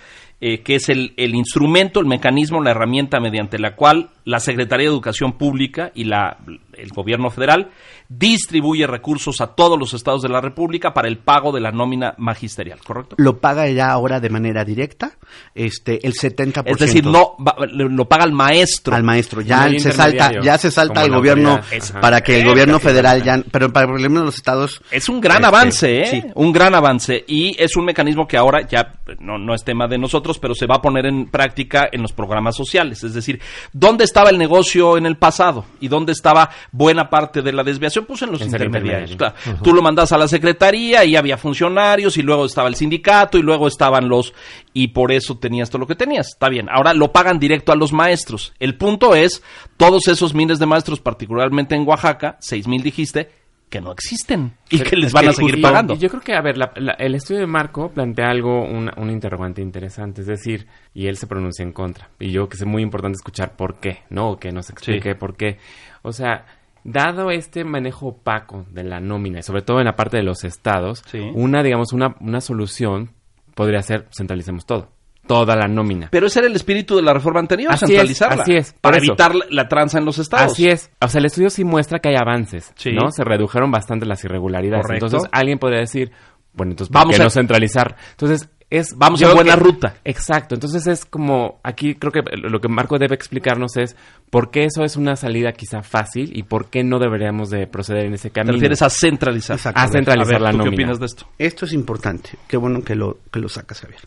eh, 0.42 0.60
que 0.60 0.74
es 0.74 0.90
el, 0.90 1.14
el 1.16 1.34
instrumento, 1.34 2.00
el 2.00 2.06
mecanismo, 2.06 2.62
la 2.62 2.72
herramienta 2.72 3.18
mediante 3.18 3.58
la 3.58 3.74
cual 3.74 4.10
la 4.24 4.40
Secretaría 4.40 4.88
de 4.88 4.92
Educación 4.92 5.38
Pública 5.38 5.90
y 5.94 6.04
la, 6.04 6.36
el 6.80 6.90
Gobierno 6.90 7.30
Federal 7.30 7.70
distribuye 8.08 8.86
recursos 8.86 9.40
a 9.40 9.48
todos 9.54 9.78
los 9.78 9.92
estados 9.94 10.22
de 10.22 10.28
la 10.28 10.40
República 10.40 10.94
para 10.94 11.08
el 11.08 11.18
pago 11.18 11.52
de 11.52 11.60
la 11.60 11.70
nómina 11.70 12.14
magisterial, 12.18 12.78
¿correcto? 12.84 13.16
lo 13.18 13.38
paga 13.38 13.68
ya 13.68 13.90
ahora 13.90 14.18
de 14.20 14.30
manera 14.30 14.64
directa, 14.64 15.12
este, 15.54 16.06
el 16.06 16.14
70%. 16.14 16.62
Es 16.66 16.78
decir, 16.78 17.04
no 17.04 17.36
va- 17.38 17.56
lo 17.68 18.08
paga 18.08 18.24
el 18.24 18.32
maestro. 18.32 18.94
al 18.96 19.02
maestro, 19.04 19.40
ya 19.42 19.68
se 19.78 19.92
salta, 19.92 20.40
ya 20.42 20.56
se 20.58 20.70
salta 20.70 21.04
el 21.04 21.10
gobierno. 21.12 21.60
Ajá. 21.60 22.00
para 22.00 22.20
que 22.22 22.36
el 22.40 22.46
Eh, 22.46 22.48
gobierno 22.48 22.78
federal 22.80 23.22
ya, 23.22 23.42
pero 23.52 23.72
para 23.72 23.84
el 23.86 23.92
problema 23.92 24.20
de 24.20 24.26
los 24.26 24.36
estados 24.36 24.80
Es 24.90 25.08
un 25.08 25.20
gran 25.20 25.36
Este, 25.38 25.46
avance, 25.46 26.00
¿eh? 26.02 26.06
sí. 26.06 26.22
Un 26.34 26.52
gran 26.52 26.74
avance. 26.74 27.24
Y 27.26 27.54
es 27.62 27.76
un 27.76 27.84
mecanismo 27.84 28.26
que 28.26 28.36
ahora 28.36 28.66
ya 28.66 28.94
no, 29.20 29.38
no 29.38 29.54
es 29.54 29.64
tema 29.64 29.86
de 29.86 29.98
nosotros, 29.98 30.38
pero 30.38 30.54
se 30.54 30.66
va 30.66 30.76
a 30.76 30.82
poner 30.82 31.06
en 31.06 31.26
práctica 31.30 31.88
en 31.92 32.02
los 32.02 32.12
programas 32.12 32.56
sociales. 32.56 33.02
Es 33.04 33.14
decir, 33.14 33.40
¿dónde 33.72 34.04
estaba 34.04 34.30
el 34.30 34.38
negocio 34.38 34.96
en 34.96 35.06
el 35.06 35.16
pasado? 35.16 35.64
¿Y 35.80 35.88
dónde 35.88 36.12
estaba 36.12 36.50
buena 36.72 37.08
parte 37.10 37.42
de 37.42 37.52
la 37.52 37.62
desviación? 37.64 38.04
Pues 38.06 38.22
en 38.22 38.32
los 38.32 38.40
En 38.40 38.48
intermediarios. 38.48 39.16
Tú 39.62 39.72
lo 39.72 39.82
mandas 39.82 40.12
a 40.12 40.18
la 40.18 40.28
secretaría 40.28 41.04
y 41.04 41.16
había 41.16 41.36
funcionarios 41.36 42.16
y 42.16 42.22
luego 42.22 42.44
estaba 42.46 42.68
el 42.68 42.74
sindicato 42.74 43.38
y 43.38 43.42
luego 43.42 43.66
estaban 43.68 44.08
los... 44.08 44.34
Y 44.72 44.88
por 44.88 45.12
eso 45.12 45.38
tenías 45.38 45.70
todo 45.70 45.80
lo 45.80 45.86
que 45.86 45.94
tenías. 45.96 46.28
Está 46.28 46.48
bien. 46.48 46.68
Ahora 46.70 46.94
lo 46.94 47.12
pagan 47.12 47.38
directo 47.38 47.72
a 47.72 47.76
los 47.76 47.92
maestros. 47.92 48.52
El 48.58 48.76
punto 48.76 49.14
es, 49.14 49.42
todos 49.76 50.08
esos 50.08 50.34
miles 50.34 50.58
de 50.58 50.66
maestros, 50.66 51.00
particularmente 51.00 51.74
en 51.74 51.86
Oaxaca, 51.86 52.36
seis 52.40 52.68
mil 52.68 52.82
dijiste, 52.82 53.30
que 53.68 53.82
no 53.82 53.92
existen 53.92 54.54
y 54.70 54.78
Pero 54.78 54.90
que 54.90 54.96
les 54.96 55.06
es 55.08 55.12
van 55.12 55.28
a 55.28 55.32
seguir 55.34 55.60
pagando. 55.60 55.94
Yo 55.94 56.08
creo 56.08 56.22
que, 56.22 56.32
a 56.34 56.40
ver, 56.40 56.56
la- 56.56 56.72
la- 56.76 56.92
el 56.92 57.14
estudio 57.14 57.40
de 57.40 57.46
Marco 57.46 57.90
plantea 57.90 58.30
algo, 58.30 58.62
un, 58.64 58.90
un 58.96 59.10
interrogante 59.10 59.60
interesante, 59.60 60.22
es 60.22 60.26
decir, 60.26 60.66
y 60.94 61.06
él 61.06 61.18
se 61.18 61.26
pronuncia 61.26 61.62
en 61.64 61.72
contra. 61.72 62.08
Y 62.18 62.30
yo 62.30 62.42
creo 62.42 62.48
que 62.48 62.56
es 62.56 62.64
muy 62.64 62.82
importante 62.82 63.16
escuchar 63.16 63.56
por 63.56 63.78
qué, 63.78 64.04
¿no? 64.08 64.30
O 64.30 64.38
que 64.38 64.52
nos 64.52 64.70
explique 64.70 65.14
por 65.16 65.36
qué. 65.36 65.58
O 66.00 66.12
sea, 66.12 66.46
dado 66.84 67.30
este 67.30 67.64
manejo 67.64 68.08
opaco 68.08 68.64
de 68.70 68.84
la 68.84 69.00
nómina, 69.00 69.40
y 69.40 69.42
sobre 69.42 69.62
todo 69.62 69.78
en 69.80 69.86
la 69.86 69.96
parte 69.96 70.16
de 70.16 70.22
los 70.22 70.44
estados, 70.44 71.02
Sí. 71.06 71.18
una, 71.34 71.62
digamos, 71.62 71.92
una, 71.92 72.16
una 72.20 72.40
solución 72.40 73.10
podría 73.54 73.82
ser 73.82 74.06
centralicemos 74.16 74.64
todo. 74.66 74.90
Toda 75.26 75.56
la 75.56 75.68
nómina. 75.68 76.08
Pero 76.10 76.28
ese 76.28 76.38
era 76.38 76.48
el 76.48 76.56
espíritu 76.56 76.96
de 76.96 77.02
la 77.02 77.12
reforma 77.12 77.40
anterior, 77.40 77.70
Así 77.70 77.84
es, 77.84 77.90
centralizarla. 77.90 78.42
así 78.44 78.54
es, 78.54 78.72
Para 78.80 78.96
eso. 78.96 79.08
evitar 79.12 79.32
la, 79.50 79.68
tranza 79.68 79.98
en 79.98 80.06
los 80.06 80.18
estados. 80.18 80.52
Así 80.52 80.68
es. 80.68 80.90
O 81.02 81.08
sea, 81.08 81.18
el 81.18 81.26
estudio 81.26 81.50
sí 81.50 81.64
muestra 81.64 81.98
que 81.98 82.08
hay 82.08 82.16
avances, 82.16 82.72
Sí. 82.76 82.92
¿no? 82.92 83.10
Se 83.10 83.24
redujeron 83.24 83.70
bastante 83.70 84.06
las 84.06 84.24
irregularidades. 84.24 84.86
Correcto. 84.86 85.04
Entonces, 85.06 85.28
alguien 85.30 85.58
podría 85.58 85.80
decir, 85.80 86.12
bueno, 86.54 86.72
entonces, 86.72 86.90
Vamos 86.92 87.08
¿por 87.08 87.16
qué 87.16 87.20
a- 87.22 87.24
no 87.24 87.30
centralizar? 87.30 87.96
Entonces, 88.12 88.48
es... 88.70 88.96
Vamos 88.96 89.18
yo 89.20 89.26
creo 89.28 89.36
buena 89.36 89.54
que- 89.54 89.60
ruta. 89.60 89.94
Exacto. 90.04 90.54
Entonces, 90.54 90.86
es 90.86 91.04
como... 91.04 91.58
Aquí 91.62 91.94
creo 91.94 92.12
que 92.12 92.20
lo 92.36 92.60
que 92.60 92.68
Marco 92.68 92.98
debe 92.98 93.14
explicarnos 93.14 93.76
es 93.76 93.96
por 94.30 94.50
qué 94.50 94.64
eso 94.64 94.84
es 94.84 94.96
una 94.96 95.16
salida 95.16 95.52
quizá 95.52 95.82
fácil 95.82 96.36
y 96.36 96.42
por 96.42 96.68
qué 96.70 96.84
no 96.84 96.98
deberíamos 96.98 97.50
de 97.50 97.66
proceder 97.66 98.06
en 98.06 98.14
ese 98.14 98.28
Te 98.28 98.34
camino. 98.34 98.52
refieres 98.54 98.82
a 98.82 98.90
centralizar. 98.90 99.56
Exacto. 99.56 99.80
A 99.80 99.88
centralizar 99.88 100.34
A 100.34 100.38
ver, 100.38 100.40
la 100.42 100.50
¿tú 100.52 100.62
qué 100.64 100.68
opinas 100.68 100.98
de 101.00 101.06
esto? 101.06 101.26
Esto 101.38 101.64
es 101.64 101.72
importante. 101.72 102.30
Qué 102.46 102.56
bueno 102.56 102.82
que 102.82 102.94
lo, 102.94 103.18
que 103.32 103.40
lo 103.40 103.48
sacas, 103.48 103.80
Javier. 103.80 104.00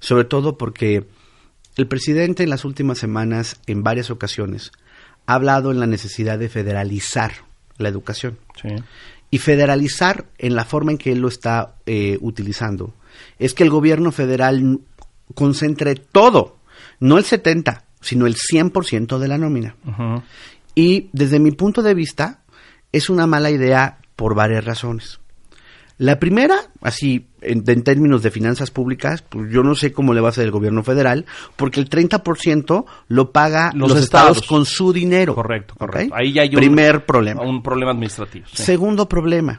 Sobre 0.00 0.24
todo 0.24 0.56
porque 0.56 1.06
el 1.76 1.86
presidente 1.86 2.42
en 2.44 2.50
las 2.50 2.64
últimas 2.64 2.98
semanas, 2.98 3.60
en 3.66 3.82
varias 3.82 4.10
ocasiones, 4.10 4.72
ha 5.26 5.34
hablado 5.34 5.70
en 5.70 5.80
la 5.80 5.86
necesidad 5.86 6.38
de 6.38 6.48
federalizar 6.48 7.32
la 7.76 7.88
educación. 7.88 8.38
Sí. 8.60 8.68
Y 9.30 9.38
federalizar 9.38 10.24
en 10.38 10.54
la 10.54 10.64
forma 10.64 10.92
en 10.92 10.98
que 10.98 11.12
él 11.12 11.18
lo 11.20 11.28
está 11.28 11.74
eh, 11.84 12.16
utilizando 12.22 12.94
es 13.38 13.54
que 13.54 13.62
el 13.64 13.70
gobierno 13.70 14.12
federal 14.12 14.80
concentre 15.34 15.94
todo, 15.94 16.58
no 17.00 17.18
el 17.18 17.24
70, 17.24 17.84
sino 18.00 18.26
el 18.26 18.36
100% 18.36 19.18
de 19.18 19.28
la 19.28 19.38
nómina. 19.38 19.76
Y 20.74 21.08
desde 21.12 21.38
mi 21.40 21.50
punto 21.52 21.82
de 21.82 21.94
vista, 21.94 22.40
es 22.92 23.10
una 23.10 23.26
mala 23.26 23.50
idea 23.50 23.98
por 24.16 24.34
varias 24.34 24.64
razones. 24.64 25.20
La 26.00 26.20
primera, 26.20 26.54
así, 26.80 27.26
en, 27.40 27.64
en 27.66 27.82
términos 27.82 28.22
de 28.22 28.30
finanzas 28.30 28.70
públicas, 28.70 29.22
pues 29.22 29.50
yo 29.50 29.64
no 29.64 29.74
sé 29.74 29.92
cómo 29.92 30.14
le 30.14 30.20
va 30.20 30.28
a 30.28 30.30
hacer 30.30 30.44
el 30.44 30.52
gobierno 30.52 30.84
federal, 30.84 31.26
porque 31.56 31.80
el 31.80 31.90
30% 31.90 32.84
lo 33.08 33.32
paga 33.32 33.72
Los 33.74 33.90
los, 33.90 33.98
estados. 34.04 34.36
estados. 34.36 34.46
con 34.48 34.64
su 34.64 34.92
dinero. 34.92 35.34
Correcto, 35.34 35.74
correcto. 35.76 36.14
Ahí 36.14 36.32
ya 36.32 36.42
hay 36.42 36.50
un, 36.50 36.54
Primer 36.54 37.04
problema. 37.04 37.42
Un 37.42 37.64
problema 37.64 37.90
administrativo. 37.90 38.46
sí. 38.52 38.62
Segundo 38.62 39.08
problema. 39.08 39.58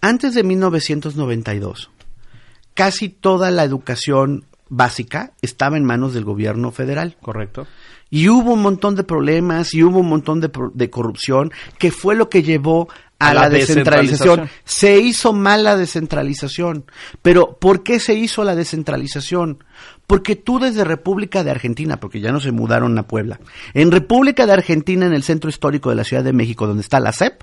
Antes 0.00 0.34
de 0.34 0.42
1992, 0.42 1.88
casi 2.74 3.08
toda 3.08 3.50
la 3.50 3.64
educación 3.64 4.44
básica 4.68 5.32
estaba 5.42 5.76
en 5.76 5.84
manos 5.84 6.14
del 6.14 6.24
gobierno 6.24 6.70
federal. 6.70 7.16
Correcto. 7.22 7.66
Y 8.10 8.28
hubo 8.28 8.52
un 8.52 8.62
montón 8.62 8.94
de 8.94 9.04
problemas 9.04 9.74
y 9.74 9.82
hubo 9.82 10.00
un 10.00 10.08
montón 10.08 10.40
de, 10.40 10.90
corrupción, 10.90 11.50
que 11.78 11.90
fue 11.90 12.14
lo 12.14 12.28
que 12.28 12.42
llevó 12.42 12.88
a, 13.18 13.30
A 13.30 13.34
la, 13.34 13.40
la 13.42 13.48
descentralización. 13.50 14.40
descentralización. 14.40 14.50
Se 14.64 14.98
hizo 14.98 15.32
mal 15.32 15.64
la 15.64 15.76
descentralización. 15.76 16.84
Pero, 17.22 17.56
¿por 17.58 17.82
qué 17.82 17.98
se 17.98 18.14
hizo 18.14 18.44
la 18.44 18.54
descentralización? 18.54 19.64
Porque 20.06 20.36
tú 20.36 20.60
desde 20.60 20.84
República 20.84 21.42
de 21.42 21.50
Argentina, 21.50 21.98
porque 21.98 22.20
ya 22.20 22.30
no 22.30 22.40
se 22.40 22.52
mudaron 22.52 22.96
a 22.98 23.08
Puebla, 23.08 23.40
en 23.72 23.90
República 23.90 24.46
de 24.46 24.52
Argentina, 24.52 25.06
en 25.06 25.14
el 25.14 25.22
centro 25.22 25.50
histórico 25.50 25.90
de 25.90 25.96
la 25.96 26.04
Ciudad 26.04 26.22
de 26.22 26.32
México, 26.32 26.66
donde 26.66 26.82
está 26.82 27.00
la 27.00 27.12
CEP, 27.12 27.42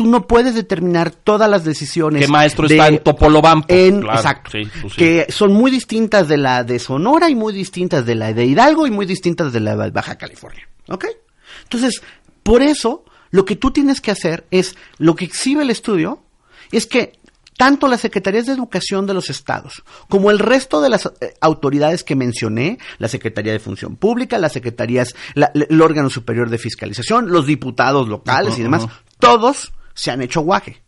tú 0.00 0.06
no 0.06 0.26
puedes 0.26 0.54
determinar 0.54 1.10
todas 1.10 1.50
las 1.50 1.62
decisiones. 1.62 2.24
¿Qué 2.24 2.32
maestro 2.32 2.66
de- 2.66 2.74
está 2.74 2.88
en 2.88 3.00
Topolobampo? 3.00 3.66
en- 3.68 4.00
Claro, 4.00 4.16
exacto. 4.18 4.50
sí, 4.50 4.62
pues 4.80 4.94
sí. 4.94 4.98
Que 4.98 5.26
son 5.28 5.52
muy 5.52 5.70
distintas 5.70 6.26
de 6.26 6.38
la 6.38 6.64
de 6.64 6.78
Sonora 6.78 7.28
y 7.28 7.34
muy 7.34 7.52
distintas 7.52 8.06
de 8.06 8.14
la 8.14 8.32
de 8.32 8.46
Hidalgo 8.46 8.86
y 8.86 8.90
muy 8.90 9.04
distintas 9.04 9.52
de 9.52 9.60
la 9.60 9.76
de 9.76 9.90
Baja 9.90 10.16
California. 10.16 10.66
¿Ok? 10.88 11.04
Entonces, 11.64 12.00
por 12.42 12.62
eso, 12.62 13.04
lo 13.30 13.44
que 13.44 13.56
tú 13.56 13.72
tienes 13.72 14.00
que 14.00 14.10
hacer 14.10 14.46
es, 14.50 14.74
lo 14.96 15.14
que 15.16 15.26
exhibe 15.26 15.64
el 15.64 15.68
estudio, 15.70 16.22
es 16.72 16.86
que 16.86 17.12
tanto 17.58 17.86
las 17.86 18.00
secretarías 18.00 18.46
de 18.46 18.54
educación 18.54 19.06
de 19.06 19.12
los 19.12 19.28
estados 19.28 19.82
como 20.08 20.30
el 20.30 20.38
resto 20.38 20.80
de 20.80 20.88
las 20.88 21.04
eh, 21.20 21.34
autoridades 21.42 22.04
que 22.04 22.16
mencioné, 22.16 22.78
la 22.96 23.06
Secretaría 23.08 23.52
de 23.52 23.58
Función 23.60 23.96
Pública, 23.96 24.38
las 24.38 24.52
secretarías, 24.54 25.14
la- 25.34 25.50
la- 25.52 25.66
el 25.68 25.82
órgano 25.82 26.08
superior 26.08 26.48
de 26.48 26.56
fiscalización, 26.56 27.30
los 27.30 27.44
diputados 27.44 28.08
locales 28.08 28.58
y 28.58 28.62
demás, 28.62 28.86
todos 29.18 29.72
se 30.00 30.10
han 30.10 30.22
hecho 30.22 30.40
guaje. 30.40 30.82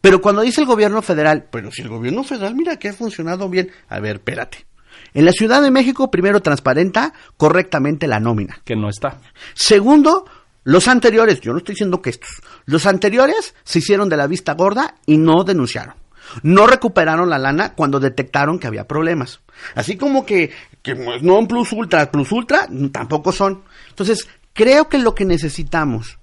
Pero 0.00 0.22
cuando 0.22 0.40
dice 0.40 0.62
el 0.62 0.66
gobierno 0.66 1.02
federal, 1.02 1.48
pero 1.50 1.70
si 1.70 1.82
el 1.82 1.90
gobierno 1.90 2.24
federal 2.24 2.54
mira 2.54 2.78
que 2.78 2.88
ha 2.88 2.92
funcionado 2.94 3.50
bien, 3.50 3.70
a 3.88 4.00
ver, 4.00 4.16
espérate. 4.16 4.66
En 5.12 5.26
la 5.26 5.32
Ciudad 5.32 5.60
de 5.60 5.70
México 5.70 6.10
primero 6.10 6.40
transparenta 6.40 7.12
correctamente 7.36 8.06
la 8.06 8.20
nómina. 8.20 8.58
Que 8.64 8.74
no 8.74 8.88
está. 8.88 9.20
Segundo, 9.52 10.24
los 10.62 10.88
anteriores, 10.88 11.42
yo 11.42 11.52
no 11.52 11.58
estoy 11.58 11.74
diciendo 11.74 12.00
que 12.00 12.08
estos, 12.08 12.30
los 12.64 12.86
anteriores 12.86 13.54
se 13.64 13.80
hicieron 13.80 14.08
de 14.08 14.16
la 14.16 14.26
vista 14.26 14.54
gorda 14.54 14.94
y 15.04 15.18
no 15.18 15.44
denunciaron. 15.44 15.94
No 16.42 16.66
recuperaron 16.66 17.28
la 17.28 17.38
lana 17.38 17.74
cuando 17.74 18.00
detectaron 18.00 18.58
que 18.58 18.66
había 18.66 18.88
problemas. 18.88 19.40
Así 19.74 19.98
como 19.98 20.24
que, 20.24 20.52
que 20.82 20.94
no 20.94 21.38
un 21.38 21.46
plus 21.46 21.70
ultra, 21.72 22.10
plus 22.10 22.32
ultra, 22.32 22.66
tampoco 22.92 23.30
son. 23.30 23.62
Entonces, 23.90 24.26
creo 24.54 24.88
que 24.88 24.98
lo 24.98 25.14
que 25.14 25.26
necesitamos, 25.26 26.18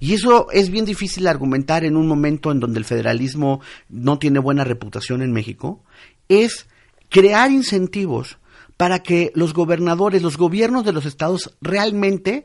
y 0.00 0.14
eso 0.14 0.48
es 0.52 0.70
bien 0.70 0.84
difícil 0.84 1.26
argumentar 1.26 1.84
en 1.84 1.96
un 1.96 2.06
momento 2.06 2.50
en 2.52 2.60
donde 2.60 2.78
el 2.78 2.84
federalismo 2.84 3.60
no 3.88 4.18
tiene 4.18 4.38
buena 4.38 4.64
reputación 4.64 5.22
en 5.22 5.32
México, 5.32 5.82
es 6.28 6.66
crear 7.10 7.50
incentivos 7.50 8.38
para 8.76 8.98
que 9.00 9.30
los 9.34 9.54
gobernadores, 9.54 10.22
los 10.22 10.36
gobiernos 10.36 10.84
de 10.84 10.92
los 10.92 11.06
estados 11.06 11.54
realmente 11.60 12.44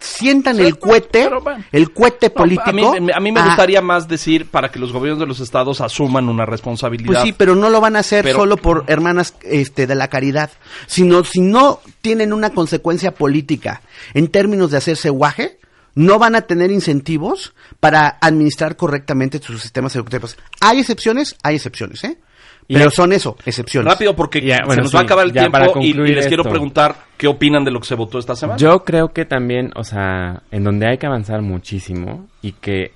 sientan 0.00 0.56
Sí, 0.56 0.62
el 0.62 0.78
cohete, 0.78 1.24
pero 1.24 1.40
bueno. 1.40 1.64
el 1.72 1.92
cohete 1.92 2.28
No, 2.28 2.34
político. 2.34 2.70
a, 2.70 2.72
mí, 2.72 3.10
a 3.12 3.18
mí 3.20 3.32
me 3.32 3.42
gustaría 3.42 3.82
más 3.82 4.06
decir 4.06 4.46
para 4.46 4.70
que 4.70 4.78
los 4.78 4.92
gobiernos 4.92 5.18
de 5.18 5.26
los 5.26 5.40
estados 5.40 5.80
asuman 5.80 6.28
una 6.28 6.46
responsabilidad. 6.46 7.06
Pues 7.14 7.22
sí, 7.22 7.32
pero 7.36 7.56
no 7.56 7.68
lo 7.68 7.80
van 7.80 7.96
a 7.96 8.00
hacer 8.00 8.22
Pero- 8.24 8.38
solo 8.38 8.56
por 8.58 8.84
hermanas 8.86 9.34
este, 9.42 9.88
de 9.88 9.94
la 9.96 10.06
caridad, 10.08 10.50
sino 10.86 11.24
si 11.24 11.40
no 11.40 11.80
tienen 12.00 12.32
una 12.32 12.50
consecuencia 12.50 13.12
política 13.12 13.82
en 14.14 14.28
términos 14.28 14.70
de 14.70 14.76
hacerse 14.76 15.10
guaje, 15.10 15.58
no 15.98 16.18
van 16.20 16.36
a 16.36 16.42
tener 16.42 16.70
incentivos 16.70 17.54
para 17.80 18.18
administrar 18.20 18.76
correctamente 18.76 19.38
sus 19.40 19.60
sistemas 19.60 19.96
educativos. 19.96 20.36
Hay 20.60 20.78
excepciones, 20.78 21.36
hay 21.42 21.56
excepciones, 21.56 22.04
¿eh? 22.04 22.18
Pero 22.68 22.90
son 22.90 23.12
eso, 23.12 23.34
excepciones. 23.46 23.90
Rápido 23.92 24.14
porque 24.14 24.40
Ya, 24.42 24.58
se 24.68 24.76
nos 24.76 24.94
va 24.94 25.00
a 25.00 25.02
acabar 25.02 25.24
el 25.26 25.32
tiempo 25.32 25.50
para 25.52 25.66
y, 25.80 25.92
les 25.94 26.26
quiero 26.28 26.44
preguntar 26.44 26.94
qué 27.16 27.26
opinan 27.26 27.64
de 27.64 27.70
lo 27.70 27.80
que 27.80 27.86
se 27.88 27.94
votó 27.94 28.18
esta 28.18 28.36
semana. 28.36 28.58
Yo 28.58 28.84
creo 28.84 29.08
que 29.08 29.24
también, 29.24 29.70
o 29.74 29.82
sea, 29.84 30.42
en 30.50 30.62
donde 30.64 30.86
hay 30.88 30.98
que 30.98 31.06
avanzar 31.06 31.40
muchísimo 31.42 32.28
y 32.42 32.52
que 32.52 32.92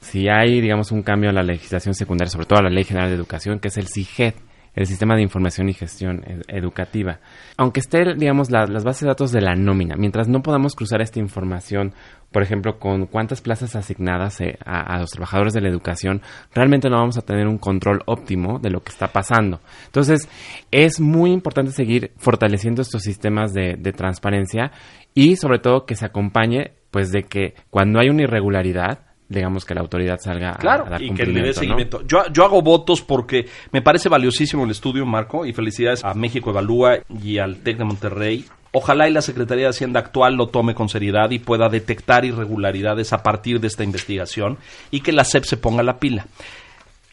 si 0.00 0.28
hay, 0.28 0.60
digamos, 0.60 0.92
un 0.92 1.02
cambio 1.02 1.28
en 1.30 1.34
la 1.34 1.42
legislación 1.42 1.94
secundaria, 1.94 2.30
sobre 2.30 2.46
todo 2.46 2.60
a 2.60 2.62
la 2.62 2.70
Ley 2.70 2.84
General 2.84 3.08
de 3.10 3.16
Educación, 3.16 3.58
que 3.58 3.68
es 3.68 3.76
el 3.76 3.88
CIGED, 3.88 4.34
el 4.76 4.86
Sistema 4.86 5.16
de 5.16 5.22
Información 5.22 5.68
y 5.68 5.74
Gestión 5.74 6.22
Ed- 6.24 6.42
Educativa. 6.46 7.18
Aunque 7.56 7.80
esté, 7.80 8.14
digamos, 8.16 8.52
la- 8.52 8.66
las 8.68 8.84
bases 8.84 9.02
de 9.02 9.08
datos 9.08 9.32
de 9.32 9.40
la 9.40 9.56
nómina, 9.56 9.96
mientras 9.96 10.28
no 10.28 10.40
podamos 10.42 10.76
cruzar 10.76 11.00
esta 11.02 11.18
información, 11.18 11.92
por 12.30 12.42
ejemplo, 12.42 12.78
con 12.78 13.06
cuántas 13.06 13.40
plazas 13.40 13.74
asignadas 13.74 14.40
eh, 14.40 14.58
a, 14.64 14.80
a 14.94 14.98
los 15.00 15.10
trabajadores 15.10 15.54
de 15.54 15.60
la 15.62 15.68
educación, 15.68 16.20
realmente 16.54 16.90
no 16.90 16.96
vamos 16.98 17.16
a 17.16 17.22
tener 17.22 17.46
un 17.46 17.58
control 17.58 18.02
óptimo 18.06 18.58
de 18.58 18.70
lo 18.70 18.80
que 18.82 18.90
está 18.90 19.08
pasando. 19.08 19.60
Entonces, 19.86 20.28
es 20.70 21.00
muy 21.00 21.32
importante 21.32 21.72
seguir 21.72 22.12
fortaleciendo 22.18 22.82
estos 22.82 23.02
sistemas 23.02 23.52
de, 23.54 23.76
de 23.78 23.92
transparencia 23.92 24.72
y, 25.14 25.36
sobre 25.36 25.58
todo, 25.58 25.86
que 25.86 25.94
se 25.96 26.04
acompañe, 26.04 26.72
pues, 26.90 27.10
de 27.12 27.22
que 27.24 27.54
cuando 27.70 27.98
hay 27.98 28.08
una 28.10 28.22
irregularidad, 28.24 29.00
digamos 29.30 29.64
que 29.66 29.74
la 29.74 29.80
autoridad 29.82 30.18
salga 30.20 30.52
a- 30.52 30.56
Claro, 30.56 30.86
a, 30.86 30.90
dar 30.90 31.02
y 31.02 31.12
que 31.12 31.26
le 31.26 31.42
dé 31.42 31.52
seguimiento. 31.52 32.02
Yo, 32.06 32.22
yo 32.32 32.44
hago 32.44 32.62
votos 32.62 33.02
porque 33.02 33.46
me 33.72 33.82
parece 33.82 34.08
valiosísimo 34.08 34.64
el 34.64 34.70
estudio, 34.70 35.04
Marco, 35.04 35.44
y 35.44 35.52
felicidades 35.52 36.02
a 36.04 36.14
México 36.14 36.50
Evalúa 36.50 36.98
y 37.22 37.38
al 37.38 37.56
TEC 37.56 37.76
de 37.78 37.84
Monterrey. 37.84 38.44
Ojalá 38.72 39.08
y 39.08 39.12
la 39.12 39.22
Secretaría 39.22 39.64
de 39.64 39.70
Hacienda 39.70 40.00
actual 40.00 40.34
lo 40.34 40.48
tome 40.48 40.74
con 40.74 40.88
seriedad 40.88 41.30
y 41.30 41.38
pueda 41.38 41.68
detectar 41.68 42.24
irregularidades 42.24 43.12
a 43.12 43.22
partir 43.22 43.60
de 43.60 43.66
esta 43.66 43.84
investigación 43.84 44.58
y 44.90 45.00
que 45.00 45.12
la 45.12 45.24
SEP 45.24 45.44
se 45.44 45.56
ponga 45.56 45.82
la 45.82 45.98
pila. 45.98 46.26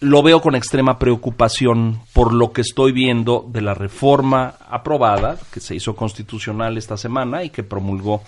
Lo 0.02 0.22
veo 0.22 0.42
con 0.42 0.56
extrema 0.56 1.00
preocupación 1.00 2.02
por 2.12 2.34
lo 2.34 2.52
que 2.52 2.62
estoy 2.62 2.92
viendo 2.92 3.46
de 3.48 3.62
la 3.62 3.74
reforma 3.74 4.56
aprobada, 4.70 5.38
que 5.54 5.62
se 5.62 5.76
hizo 5.76 5.96
constitucional 5.96 6.78
esta 6.78 6.98
semana 6.98 7.44
y 7.44 7.50
que 7.50 7.64
promulgó 7.64 8.22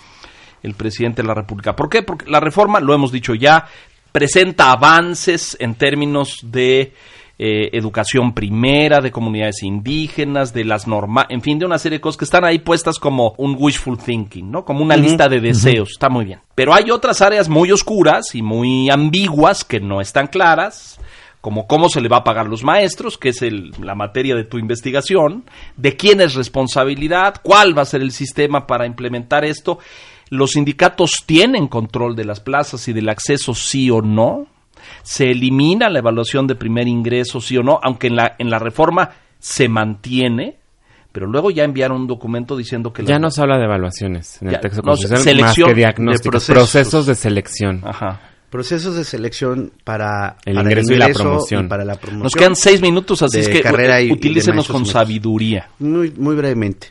el 0.62 0.74
presidente 0.74 1.22
de 1.22 1.28
la 1.28 1.34
República. 1.34 1.76
¿Por 1.76 1.90
qué? 1.90 2.02
Porque 2.02 2.30
la 2.30 2.40
reforma, 2.40 2.80
lo 2.80 2.94
hemos 2.94 3.12
dicho 3.12 3.34
ya, 3.34 3.66
presenta 4.12 4.72
avances 4.72 5.56
en 5.60 5.74
términos 5.74 6.40
de 6.42 6.94
eh, 7.38 7.70
educación 7.72 8.32
primera, 8.34 9.00
de 9.00 9.12
comunidades 9.12 9.62
indígenas, 9.62 10.52
de 10.52 10.64
las 10.64 10.88
normas, 10.88 11.26
en 11.28 11.40
fin, 11.40 11.58
de 11.58 11.66
una 11.66 11.78
serie 11.78 11.98
de 11.98 12.00
cosas 12.00 12.18
que 12.18 12.24
están 12.24 12.44
ahí 12.44 12.58
puestas 12.58 12.98
como 12.98 13.34
un 13.38 13.56
wishful 13.58 13.96
thinking, 13.96 14.50
¿no? 14.50 14.64
Como 14.64 14.82
una 14.82 14.96
lista 15.02 15.28
de 15.28 15.40
deseos, 15.40 15.90
está 15.92 16.08
muy 16.08 16.24
bien. 16.24 16.40
Pero 16.54 16.74
hay 16.74 16.90
otras 16.90 17.22
áreas 17.22 17.48
muy 17.48 17.70
oscuras 17.70 18.34
y 18.34 18.42
muy 18.42 18.90
ambiguas 18.90 19.62
que 19.64 19.78
no 19.78 20.00
están 20.00 20.26
claras, 20.26 21.00
como 21.40 21.68
cómo 21.68 21.88
se 21.88 22.00
le 22.00 22.08
va 22.08 22.16
a 22.18 22.24
pagar 22.24 22.46
a 22.46 22.48
los 22.48 22.64
maestros, 22.64 23.16
que 23.16 23.28
es 23.28 23.42
el- 23.42 23.70
la 23.80 23.94
materia 23.94 24.34
de 24.34 24.42
tu 24.42 24.58
investigación, 24.58 25.44
de 25.76 25.96
quién 25.96 26.20
es 26.20 26.34
responsabilidad, 26.34 27.36
cuál 27.42 27.78
va 27.78 27.82
a 27.82 27.86
ser 27.86 28.00
el 28.02 28.10
sistema 28.10 28.66
para 28.66 28.86
implementar 28.86 29.44
esto. 29.44 29.78
Los 30.30 30.50
sindicatos 30.50 31.22
tienen 31.24 31.68
control 31.68 32.16
de 32.16 32.24
las 32.24 32.40
plazas 32.40 32.88
y 32.88 32.92
del 32.92 33.08
acceso 33.08 33.54
sí 33.54 33.88
o 33.90 34.02
no. 34.02 34.46
Se 35.02 35.24
elimina 35.30 35.88
la 35.88 35.98
evaluación 36.00 36.46
de 36.46 36.54
primer 36.54 36.88
ingreso 36.88 37.40
sí 37.40 37.56
o 37.56 37.62
no, 37.62 37.78
aunque 37.82 38.06
en 38.08 38.16
la, 38.16 38.34
en 38.38 38.50
la 38.50 38.58
reforma 38.58 39.10
se 39.38 39.68
mantiene, 39.68 40.56
pero 41.12 41.26
luego 41.26 41.50
ya 41.50 41.64
enviaron 41.64 42.02
un 42.02 42.06
documento 42.06 42.56
diciendo 42.56 42.92
que... 42.92 43.02
Ya 43.04 43.14
las- 43.14 43.20
no 43.20 43.30
se 43.30 43.40
habla 43.42 43.58
de 43.58 43.64
evaluaciones 43.64 44.40
en 44.42 44.50
Ya, 44.50 44.56
el 44.56 44.60
texto 44.60 44.82
no, 44.82 44.88
constitucional, 44.92 45.22
selección 45.24 45.46
más 45.46 45.54
que 45.56 45.74
de 45.74 45.74
diagnósticos, 45.74 46.30
procesos. 46.46 46.54
procesos 46.72 47.06
de 47.06 47.14
selección. 47.14 47.80
Ajá. 47.84 48.20
Procesos 48.50 48.96
de 48.96 49.04
selección 49.04 49.72
para 49.84 50.36
El 50.46 50.54
para 50.54 50.68
ingreso 50.70 50.92
y 50.94 50.96
la 50.96 51.08
promoción. 51.10 51.66
y 51.66 51.68
para 51.68 51.84
la 51.84 51.94
promoción. 51.96 52.22
Nos 52.22 52.34
quedan 52.34 52.56
seis 52.56 52.80
minutos, 52.80 53.22
así 53.22 53.36
de 53.38 53.42
es 53.42 53.48
que 53.50 53.60
carrera 53.60 54.00
y- 54.00 54.06
de 54.06 54.12
utilícenos 54.14 54.66
con 54.68 54.76
y 54.76 54.78
maestros. 54.80 54.92
sabiduría. 55.02 55.68
Muy, 55.80 56.12
muy 56.16 56.34
brevemente. 56.34 56.88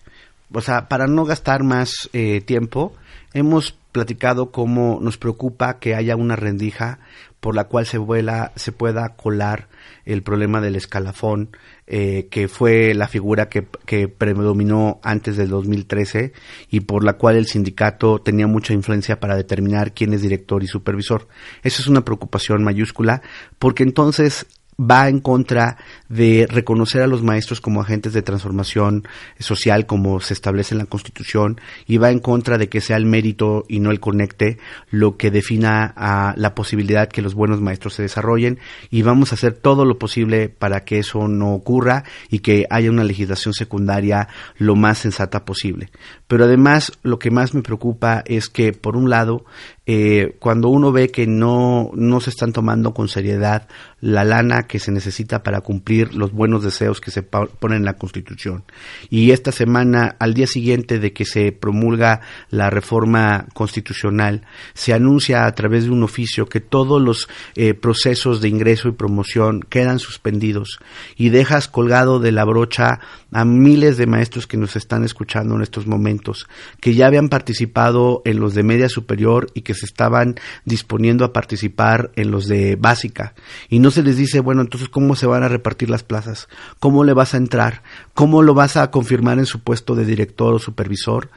O 0.54 0.62
sea, 0.62 0.88
para 0.88 1.08
no 1.08 1.26
gastar 1.26 1.64
más 1.64 2.10
eh, 2.14 2.42
tiempo, 2.42 2.94
hemos 3.34 3.76
platicado 3.92 4.52
cómo 4.52 5.00
nos 5.02 5.18
preocupa 5.18 5.80
que 5.80 5.96
haya 5.96 6.16
una 6.16 6.36
rendija 6.36 7.00
por 7.40 7.56
la 7.56 7.66
cual 7.66 7.86
se 7.86 7.98
vuela, 7.98 8.52
se 8.56 8.72
pueda 8.72 9.16
colar 9.16 9.68
el 10.06 10.24
problema 10.24 10.62
del 10.62 10.76
escalafón, 10.76 11.50
eh, 11.86 12.28
que 12.32 12.48
fue 12.48 12.94
la 12.94 13.08
figura 13.08 13.50
que, 13.50 13.68
que 13.86 14.08
predominó 14.08 15.00
antes 15.04 15.38
del 15.38 15.50
2013 15.50 16.34
y 16.70 16.82
por 16.82 17.04
la 17.04 17.14
cual 17.14 17.36
el 17.36 17.46
sindicato 17.46 18.20
tenía 18.20 18.48
mucha 18.48 18.74
influencia 18.74 19.20
para 19.20 19.36
determinar 19.36 19.94
quién 19.94 20.14
es 20.14 20.22
director 20.22 20.64
y 20.64 20.68
supervisor. 20.68 21.28
Esa 21.64 21.82
es 21.82 21.88
una 21.88 22.04
preocupación 22.04 22.64
mayúscula, 22.64 23.22
porque 23.60 23.84
entonces 23.84 24.48
va 24.80 25.10
en 25.10 25.20
contra 25.20 25.78
de 26.08 26.48
reconocer 26.48 27.02
a 27.02 27.08
los 27.08 27.24
maestros 27.24 27.62
como 27.62 27.82
agentes 27.82 28.14
de 28.14 28.22
transformación 28.22 29.08
social 29.40 29.88
como 29.88 30.20
se 30.20 30.34
establece 30.34 30.76
en 30.76 30.80
la 30.80 30.86
Constitución 30.86 31.60
y 31.88 31.98
va 31.98 32.12
en 32.12 32.20
contra 32.20 32.58
de 32.58 32.70
que 32.70 32.82
sea 32.82 32.98
el 32.98 33.06
mérito 33.06 33.66
y 33.68 33.80
no 33.80 33.90
el 33.90 34.00
conecte 34.00 34.60
lo 34.92 35.18
que 35.18 35.32
defina 35.32 35.94
a 35.96 36.34
la 36.38 36.54
posibilidad 36.54 37.10
que 37.10 37.24
los 37.24 37.34
buenos 37.34 37.60
maestros 37.60 37.96
se 37.96 38.04
desarrollen 38.04 38.60
y 38.92 39.02
vamos 39.02 39.32
a 39.32 39.36
hacer 39.36 39.54
todo 39.54 39.84
lo 39.84 39.98
posible 39.98 40.50
para 40.50 40.86
que 40.86 41.00
eso 41.00 41.28
no 41.28 41.54
ocurra 41.54 42.04
y 42.30 42.40
que 42.40 42.68
haya 42.70 42.92
una 42.92 43.04
legislación 43.04 43.54
secundaria 43.54 44.28
lo 44.58 44.76
más 44.76 45.00
sensata 45.00 45.44
posible. 45.44 45.90
Pero 46.28 46.44
además 46.44 46.92
lo 47.02 47.18
que 47.18 47.32
más 47.32 47.54
me 47.54 47.64
preocupa 47.64 48.24
es 48.26 48.50
que 48.50 48.74
por 48.74 48.96
un 48.96 49.10
lado 49.10 49.46
eh, 49.90 50.36
cuando 50.40 50.68
uno 50.68 50.92
ve 50.92 51.12
que 51.12 51.28
no, 51.28 51.92
no 51.94 52.20
se 52.20 52.30
están 52.30 52.52
tomando 52.52 52.94
con 52.94 53.08
seriedad 53.08 53.70
la 54.02 54.26
lana 54.26 54.68
que 54.68 54.80
se 54.80 54.92
necesita 54.92 55.44
para 55.44 55.62
cumplir 55.62 56.14
los 56.14 56.34
buenos 56.34 56.62
deseos 56.62 57.00
que 57.00 57.10
se 57.10 57.24
ponen 57.24 57.78
en 57.78 57.86
la 57.86 57.94
Constitución. 57.94 58.66
Y 59.10 59.32
esta 59.32 59.54
semana, 59.54 60.18
al 60.20 60.34
día 60.34 60.46
siguiente 60.46 61.00
de 61.00 61.14
que 61.14 61.24
se 61.24 61.54
promulga 61.54 62.20
la 62.50 62.70
reforma 62.70 63.48
constitucional, 63.54 64.46
se 64.74 64.94
anuncia 64.94 65.46
a 65.46 65.56
través 65.56 65.86
de 65.86 65.92
un 65.92 66.04
oficio 66.04 66.48
que 66.48 66.60
todos 66.60 67.02
los 67.02 67.30
eh, 67.56 67.74
procesos 67.74 68.42
de 68.42 68.50
ingreso 68.50 68.90
y 68.90 68.92
promoción 68.92 69.62
quedan 69.62 70.00
suspendidos 70.00 70.80
y 71.16 71.30
dejas 71.30 71.70
colgado 71.70 72.20
de 72.20 72.34
la 72.34 72.44
brocha 72.44 73.00
a 73.32 73.46
miles 73.46 73.98
de 73.98 74.06
maestros 74.06 74.48
que 74.48 74.58
nos 74.58 74.76
están 74.76 75.06
escuchando 75.06 75.56
en 75.56 75.62
estos 75.62 75.88
momentos, 75.88 76.48
que 76.82 76.94
ya 76.94 77.08
habían 77.08 77.30
participado 77.30 78.22
en 78.26 78.40
los 78.40 78.54
de 78.54 78.64
media 78.64 78.90
superior 78.90 79.50
y 79.54 79.62
que 79.62 79.77
estaban 79.84 80.36
disponiendo 80.66 81.26
a 81.26 81.34
participar 81.34 82.12
en 82.16 82.32
los 82.32 82.48
de 82.48 82.76
básica. 82.76 83.34
Y 83.70 83.80
no 83.80 83.92
se 83.92 84.04
les 84.04 84.18
dice, 84.18 84.40
bueno, 84.40 84.62
entonces, 84.62 84.90
¿cómo 84.90 85.16
se 85.16 85.28
van 85.28 85.44
a 85.44 85.48
repartir 85.48 85.90
las 85.90 86.04
plazas? 86.04 86.48
¿Cómo 86.80 87.04
le 87.04 87.14
vas 87.14 87.34
a 87.34 87.38
entrar? 87.38 87.84
¿Cómo 88.14 88.42
lo 88.42 88.54
vas 88.54 88.78
a 88.78 88.92
confirmar 88.92 89.40
en 89.40 89.46
su 89.46 89.62
puesto 89.62 89.96
de 89.96 90.06
director 90.06 90.54
o 90.54 90.60
supervisor? 90.60 91.30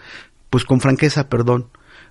Pues 0.51 0.65
con 0.65 0.81
franqueza, 0.81 1.29
perdón. 1.29 1.67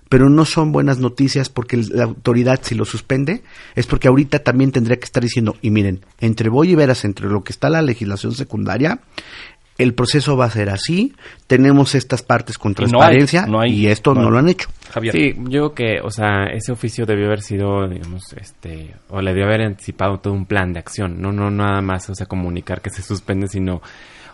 Pero 0.08 0.28
no 0.28 0.44
son 0.44 0.72
buenas 0.72 0.98
noticias 0.98 1.48
porque 1.48 1.76
la 1.76 2.02
autoridad, 2.02 2.58
si 2.62 2.74
lo 2.74 2.84
suspende, 2.84 3.44
es 3.76 3.86
porque 3.86 4.08
ahorita 4.08 4.40
también 4.40 4.72
tendría 4.72 4.98
que 4.98 5.04
estar 5.04 5.22
diciendo, 5.22 5.56
y 5.62 5.70
miren, 5.70 6.04
entre 6.18 6.48
voy 6.48 6.72
y 6.72 6.74
veras, 6.74 7.04
entre 7.04 7.28
lo 7.28 7.44
que 7.44 7.52
está 7.52 7.70
la 7.70 7.80
legislación 7.80 8.32
secundaria, 8.32 9.02
el 9.82 9.94
proceso 9.94 10.36
va 10.36 10.44
a 10.44 10.50
ser 10.50 10.68
así, 10.68 11.14
tenemos 11.46 11.94
estas 11.94 12.22
partes 12.22 12.58
con 12.58 12.72
Y 12.72 12.74
no 12.74 12.82
hay, 12.82 12.88
transparencia 12.90 13.46
no 13.46 13.60
hay, 13.60 13.72
y 13.72 13.86
esto 13.86 14.14
no 14.14 14.30
lo 14.30 14.38
han 14.38 14.48
hecho. 14.48 14.68
Javier. 14.92 15.14
Sí, 15.14 15.34
yo 15.48 15.72
creo 15.72 15.74
que, 15.74 16.00
o 16.02 16.10
sea, 16.10 16.44
ese 16.52 16.70
oficio 16.70 17.06
debió 17.06 17.26
haber 17.26 17.40
sido, 17.40 17.88
digamos, 17.88 18.34
este, 18.34 18.94
o 19.08 19.22
le 19.22 19.30
debió 19.30 19.46
haber 19.46 19.62
anticipado 19.62 20.18
todo 20.18 20.34
un 20.34 20.44
plan 20.44 20.74
de 20.74 20.80
acción, 20.80 21.20
no, 21.22 21.32
no 21.32 21.50
nada 21.50 21.80
más, 21.80 22.10
o 22.10 22.14
sea, 22.14 22.26
comunicar 22.26 22.82
que 22.82 22.90
se 22.90 23.00
suspende, 23.00 23.48
sino, 23.48 23.80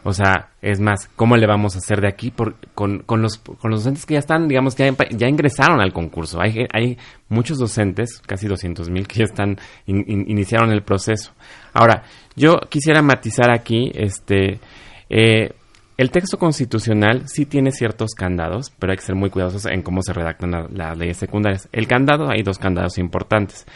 O 0.03 0.13
sea, 0.13 0.51
es 0.63 0.81
más, 0.81 1.09
¿cómo 1.15 1.37
le 1.37 1.47
vamos 1.47 1.75
a 1.75 1.79
hacer 1.79 2.01
de 2.01 2.09
aquí 2.09 2.31
por, 2.31 2.57
con, 2.75 3.01
con, 3.01 3.23
los, 3.23 3.39
con 3.39 3.71
los 3.71 3.81
docentes 3.81 4.05
que 4.05 4.15
ya 4.15 4.21
están, 4.21 4.49
digamos, 4.49 4.75
que 4.75 4.85
ya, 4.85 5.09
ya 5.11 5.29
ingresaron 5.29 5.81
al 5.81 5.93
concurso? 5.93 6.41
Hay, 6.41 6.67
hay 6.73 6.99
muchos 7.29 7.59
docentes, 7.59 8.21
casi 8.27 8.49
200 8.49 8.91
mil, 8.91 9.07
que 9.07 9.21
ya 9.21 9.25
están, 9.25 9.59
iniciaron 9.87 10.71
el 10.73 10.83
proceso. 10.83 11.33
Ahora, 11.73 12.05
yo 12.37 12.55
quisiera 12.69 13.03
matizar 13.03 13.51
aquí, 13.51 13.91
este, 13.95 14.61
eh, 15.09 15.53
el 15.97 16.11
texto 16.11 16.39
constitucional 16.39 17.23
sí 17.27 17.47
tiene 17.47 17.73
ciertos 17.73 18.15
candados, 18.15 18.71
pero 18.79 18.93
hay 18.93 18.99
que 18.99 19.05
ser 19.05 19.15
muy 19.15 19.31
cuidadosos 19.31 19.65
en 19.65 19.83
cómo 19.83 20.03
se 20.03 20.13
redactan 20.13 20.69
las 20.71 20.99
leyes 20.99 21.17
secundarias. 21.17 21.69
El 21.73 21.89
candado, 21.89 22.29
hay 22.31 22.43
dos 22.43 22.59
candados 22.59 22.99
importantes. 22.99 23.67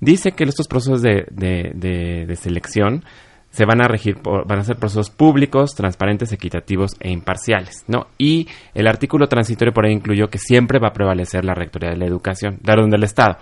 Dice 0.00 0.32
que 0.32 0.44
estos 0.44 0.68
procesos 0.68 1.02
de, 1.02 2.38
selección 2.40 3.04
se 3.50 3.64
van 3.66 3.82
a 3.82 3.88
regir 3.88 4.16
por, 4.16 4.46
van 4.46 4.60
a 4.60 4.64
ser 4.64 4.76
procesos 4.76 5.10
públicos, 5.10 5.74
transparentes, 5.74 6.32
equitativos 6.32 6.92
e 7.00 7.10
imparciales, 7.10 7.84
¿no? 7.88 8.06
Y 8.18 8.48
el 8.74 8.86
artículo 8.86 9.28
transitorio 9.28 9.72
por 9.72 9.86
ahí 9.86 9.92
incluyó 9.92 10.28
que 10.28 10.38
siempre 10.38 10.78
va 10.78 10.88
a 10.88 10.92
prevalecer 10.92 11.44
la 11.44 11.54
rectoría 11.54 11.90
de 11.90 11.96
la 11.96 12.06
educación, 12.06 12.58
de 12.62 12.72
orden 12.72 12.90
del 12.90 13.04
Estado. 13.04 13.38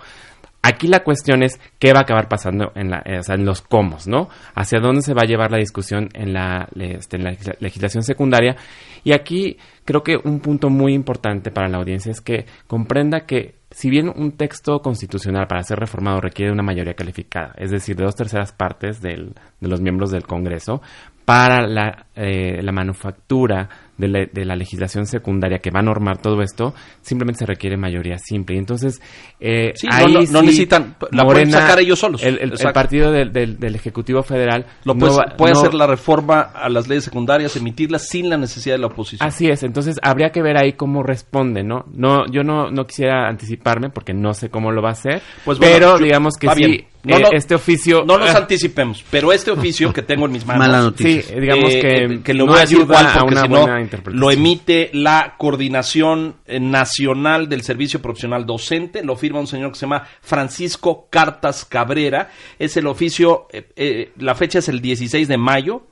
Aquí 0.67 0.87
la 0.87 1.03
cuestión 1.03 1.43
es 1.43 1.59
qué 1.77 1.93
va 1.93 1.99
a 1.99 2.01
acabar 2.01 2.27
pasando 2.27 2.71
en, 2.73 2.89
la, 2.89 3.03
en 3.05 3.45
los 3.45 3.61
cómo, 3.61 3.97
¿no? 4.07 4.29
Hacia 4.55 4.79
dónde 4.79 5.03
se 5.03 5.13
va 5.13 5.21
a 5.21 5.27
llevar 5.27 5.51
la 5.51 5.59
discusión 5.59 6.09
en 6.13 6.33
la, 6.33 6.67
este, 6.75 7.19
legislación 7.59 8.01
secundaria. 8.01 8.55
Y 9.03 9.13
aquí 9.13 9.57
creo 9.83 10.01
que 10.01 10.17
un 10.17 10.39
punto 10.39 10.71
muy 10.71 10.95
importante 10.95 11.51
para 11.51 11.69
la 11.69 11.77
audiencia 11.77 12.11
es 12.11 12.19
que 12.19 12.47
comprenda 12.65 13.27
que 13.27 13.59
si 13.69 13.91
bien 13.91 14.09
un 14.09 14.31
texto 14.31 14.79
constitucional 14.79 15.45
para 15.45 15.61
ser 15.61 15.77
reformado 15.77 16.19
requiere 16.19 16.51
una 16.51 16.63
mayoría 16.63 16.95
calificada, 16.95 17.53
es 17.57 17.69
decir, 17.69 17.95
de 17.95 18.05
dos 18.05 18.15
terceras 18.15 18.51
partes 18.51 19.01
de 19.01 19.33
los 19.59 19.81
miembros 19.81 20.09
del 20.09 20.25
Congreso, 20.25 20.81
para 21.25 21.67
la, 21.67 22.07
eh, 22.15 22.59
la 22.63 22.71
manufactura 22.71 23.69
de 23.97 24.07
la, 24.07 24.25
de 24.31 24.45
la, 24.45 24.55
legislación 24.55 25.05
secundaria 25.05 25.59
que 25.59 25.71
va 25.71 25.79
a 25.79 25.83
normar 25.83 26.17
todo 26.17 26.41
esto, 26.41 26.73
simplemente 27.01 27.39
se 27.39 27.45
requiere 27.45 27.77
mayoría 27.77 28.17
simple. 28.17 28.55
Y 28.55 28.59
entonces, 28.59 29.01
eh, 29.39 29.73
ahí 29.89 30.13
no, 30.31 30.41
necesitan, 30.41 30.95
la 31.11 31.23
pueden 31.23 31.51
sacar 31.51 31.79
ellos 31.79 31.99
solos. 31.99 32.23
El, 32.23 32.39
el, 32.39 32.73
partido 32.73 33.11
del, 33.11 33.31
del, 33.31 33.75
Ejecutivo 33.75 34.23
Federal 34.23 34.65
Lo 34.83 34.95
puede, 34.95 35.13
puede 35.37 35.53
hacer 35.53 35.73
la 35.73 35.87
reforma 35.87 36.41
a 36.41 36.69
las 36.69 36.87
leyes 36.87 37.03
secundarias, 37.03 37.55
emitirlas 37.55 38.07
sin 38.07 38.29
la 38.29 38.37
necesidad 38.37 38.75
de 38.75 38.79
la 38.79 38.87
oposición. 38.87 39.27
Así 39.27 39.47
es, 39.47 39.63
entonces 39.63 39.97
habría 40.01 40.31
que 40.31 40.41
ver 40.41 40.57
ahí 40.57 40.73
cómo 40.73 41.03
responde, 41.03 41.63
¿no? 41.63 41.85
no 41.93 42.25
yo 42.31 42.43
no, 42.43 42.71
no 42.71 42.85
quisiera 42.85 43.27
anticiparme 43.27 43.89
porque 43.89 44.13
no 44.13 44.33
sé 44.33 44.49
cómo 44.49 44.71
lo 44.71 44.81
va 44.81 44.89
a 44.89 44.93
hacer, 44.93 45.21
pues 45.43 45.59
pero 45.59 45.97
digamos 45.97 46.35
que 46.37 46.49
sí. 46.49 46.85
No, 47.05 47.17
eh, 47.17 47.29
este 47.33 47.55
oficio. 47.55 48.03
No 48.05 48.17
nos 48.17 48.33
anticipemos, 48.33 49.03
pero 49.09 49.31
este 49.31 49.51
oficio 49.51 49.93
que 49.93 50.01
tengo 50.01 50.25
en 50.25 50.31
mis 50.31 50.45
manos. 50.45 50.67
Mala 50.67 50.81
noticia. 50.81 51.21
Sí, 51.21 51.39
digamos 51.39 51.73
eh, 51.73 51.81
que, 51.81 52.21
que 52.23 52.33
lo 52.33 52.47
voy 52.47 52.57
a 52.57 52.61
decir 52.61 52.79
igual 52.79 53.07
porque 53.19 53.35
si 53.35 53.47
no, 53.47 53.67
lo 54.07 54.31
emite 54.31 54.89
la 54.93 55.35
Coordinación 55.37 56.35
Nacional 56.47 57.47
del 57.49 57.61
Servicio 57.61 58.01
Profesional 58.01 58.45
Docente, 58.45 59.03
lo 59.03 59.15
firma 59.15 59.39
un 59.39 59.47
señor 59.47 59.71
que 59.71 59.79
se 59.79 59.85
llama 59.85 60.07
Francisco 60.21 61.07
Cartas 61.09 61.65
Cabrera, 61.65 62.29
es 62.59 62.77
el 62.77 62.87
oficio, 62.87 63.47
eh, 63.51 64.11
la 64.17 64.35
fecha 64.35 64.59
es 64.59 64.69
el 64.69 64.81
16 64.81 65.27
de 65.27 65.37
mayo, 65.37 65.83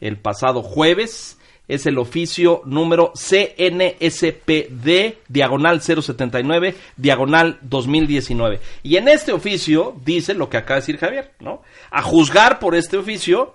el 0.00 0.18
pasado 0.18 0.62
jueves, 0.62 1.38
es 1.68 1.86
el 1.86 1.98
oficio 1.98 2.62
número 2.64 3.12
CNSPD, 3.14 4.88
diagonal 5.28 5.80
079, 5.80 6.74
diagonal 6.96 7.58
2019. 7.62 8.60
Y 8.82 8.96
en 8.96 9.08
este 9.08 9.32
oficio 9.32 9.96
dice 10.04 10.34
lo 10.34 10.50
que 10.50 10.56
acaba 10.56 10.76
de 10.76 10.80
decir 10.82 10.98
Javier, 10.98 11.32
¿no? 11.40 11.62
A 11.90 12.02
juzgar 12.02 12.58
por 12.58 12.74
este 12.74 12.96
oficio, 12.96 13.52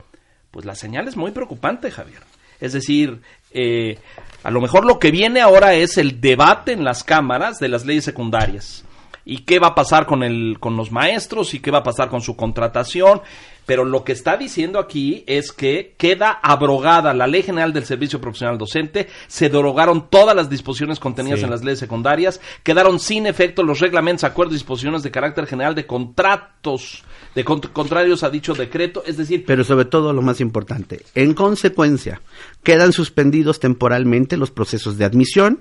pues 0.52 0.66
la 0.66 0.76
señal 0.76 1.08
es 1.08 1.18
muy 1.18 1.32
preocupante, 1.32 1.92
Javier. 1.92 2.22
Es 2.60 2.74
decir, 2.74 3.22
eh, 3.52 4.00
a 4.44 4.52
lo 4.52 4.62
mejor 4.62 4.86
lo 4.86 5.00
que 5.00 5.12
viene 5.12 5.42
ahora 5.42 5.74
es 5.74 5.98
el 5.98 6.22
debate 6.22 6.72
en 6.72 6.84
las 6.84 7.04
cámaras 7.04 7.60
de 7.60 7.68
las 7.68 7.86
leyes 7.86 8.06
secundarias. 8.06 8.84
¿Y 9.26 9.40
qué 9.40 9.60
va 9.60 9.68
a 9.68 9.76
pasar 9.76 10.06
con, 10.06 10.24
el, 10.24 10.58
con 10.60 10.78
los 10.78 10.92
maestros? 10.92 11.54
¿Y 11.54 11.60
qué 11.60 11.70
va 11.70 11.80
a 11.80 11.84
pasar 11.84 12.08
con 12.08 12.22
su 12.22 12.38
contratación? 12.38 13.22
Pero 13.68 13.86
lo 13.86 14.04
que 14.04 14.14
está 14.14 14.38
diciendo 14.38 14.80
aquí 14.80 15.24
es 15.28 15.52
que 15.52 15.94
queda 15.98 16.32
abrogada 16.32 17.14
la 17.14 17.28
Ley 17.28 17.44
General 17.44 17.74
del 17.74 17.86
Servicio 17.86 18.20
Profesional 18.20 18.58
Docente, 18.58 19.10
se 19.28 19.50
derogaron 19.50 20.10
todas 20.10 20.36
las 20.36 20.50
disposiciones 20.50 21.00
contenidas 21.00 21.44
en 21.44 21.52
las 21.52 21.64
leyes 21.64 21.78
secundarias, 21.78 22.42
quedaron 22.64 23.00
sin 23.00 23.28
efecto 23.28 23.62
los 23.62 23.80
reglamentos, 23.80 24.24
acuerdos 24.24 24.54
y 24.54 24.58
disposiciones 24.58 25.04
de 25.04 25.12
carácter 25.12 25.46
general 25.46 25.76
de 25.76 25.86
contratos 25.86 27.04
de 27.36 27.44
contrarios 27.44 28.24
a 28.24 28.32
dicho 28.32 28.56
decreto, 28.56 29.04
es 29.06 29.16
decir... 29.16 29.44
Pero 29.46 29.64
sobre 29.64 29.86
todo 29.86 30.12
lo 30.12 30.24
más 30.24 30.42
importante, 30.42 31.04
en 31.14 31.36
consecuencia, 31.36 32.20
quedan 32.64 32.94
suspendidos 32.94 33.60
temporalmente 33.60 34.38
los 34.38 34.50
procesos 34.50 34.98
de 34.98 35.06
admisión, 35.06 35.60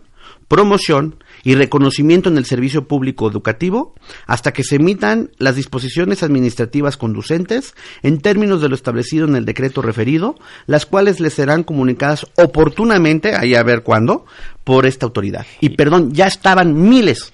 promoción 0.49 1.17
y 1.43 1.55
reconocimiento 1.55 2.29
en 2.29 2.39
el 2.39 2.45
servicio 2.45 2.87
público 2.87 3.29
educativo 3.29 3.95
hasta 4.27 4.53
que 4.53 4.65
se 4.65 4.77
emitan 4.77 5.31
las 5.39 5.57
disposiciones 5.57 6.23
administrativas 6.23 6.97
conducentes 6.97 7.75
en 8.03 8.21
términos 8.21 8.61
de 8.61 8.69
lo 8.69 8.75
establecido 8.75 9.27
en 9.27 9.37
el 9.37 9.45
decreto 9.45 9.83
referido, 9.83 10.37
las 10.67 10.87
cuales 10.87 11.21
les 11.21 11.35
serán 11.35 11.63
comunicadas 11.63 12.27
oportunamente, 12.37 13.35
ahí 13.35 13.55
a 13.55 13.63
ver 13.63 13.83
cuándo, 13.83 14.27
por 14.65 14.87
esta 14.87 15.07
autoridad. 15.07 15.47
Y 15.61 15.71
perdón, 15.71 16.13
ya 16.13 16.27
estaban 16.27 16.89
miles 16.89 17.33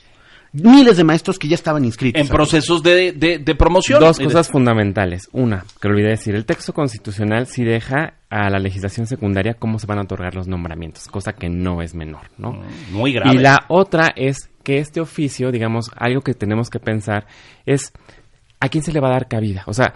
miles 0.52 0.96
de 0.96 1.04
maestros 1.04 1.38
que 1.38 1.48
ya 1.48 1.54
estaban 1.54 1.84
inscritos. 1.84 2.20
En 2.20 2.28
procesos 2.28 2.82
de, 2.82 3.12
de, 3.12 3.54
promoción. 3.54 4.00
Dos 4.00 4.18
cosas 4.18 4.48
fundamentales. 4.48 5.28
Una, 5.32 5.64
que 5.80 5.88
olvidé 5.88 6.10
decir, 6.10 6.34
el 6.34 6.44
texto 6.44 6.72
constitucional 6.72 7.46
sí 7.46 7.64
deja 7.64 8.14
a 8.28 8.50
la 8.50 8.58
legislación 8.58 9.06
secundaria 9.06 9.54
cómo 9.54 9.78
se 9.78 9.86
van 9.86 9.98
a 9.98 10.02
otorgar 10.02 10.34
los 10.34 10.48
nombramientos, 10.48 11.06
cosa 11.08 11.32
que 11.32 11.48
no 11.48 11.82
es 11.82 11.94
menor, 11.94 12.30
¿no? 12.38 12.62
Muy 12.90 13.12
grave. 13.12 13.34
Y 13.34 13.38
la 13.38 13.64
otra 13.68 14.12
es 14.16 14.50
que 14.62 14.78
este 14.78 15.00
oficio, 15.00 15.50
digamos, 15.50 15.90
algo 15.96 16.20
que 16.22 16.34
tenemos 16.34 16.70
que 16.70 16.78
pensar 16.78 17.26
es 17.66 17.92
a 18.60 18.68
quién 18.68 18.84
se 18.84 18.92
le 18.92 19.00
va 19.00 19.08
a 19.08 19.12
dar 19.12 19.28
cabida. 19.28 19.64
O 19.66 19.74
sea, 19.74 19.92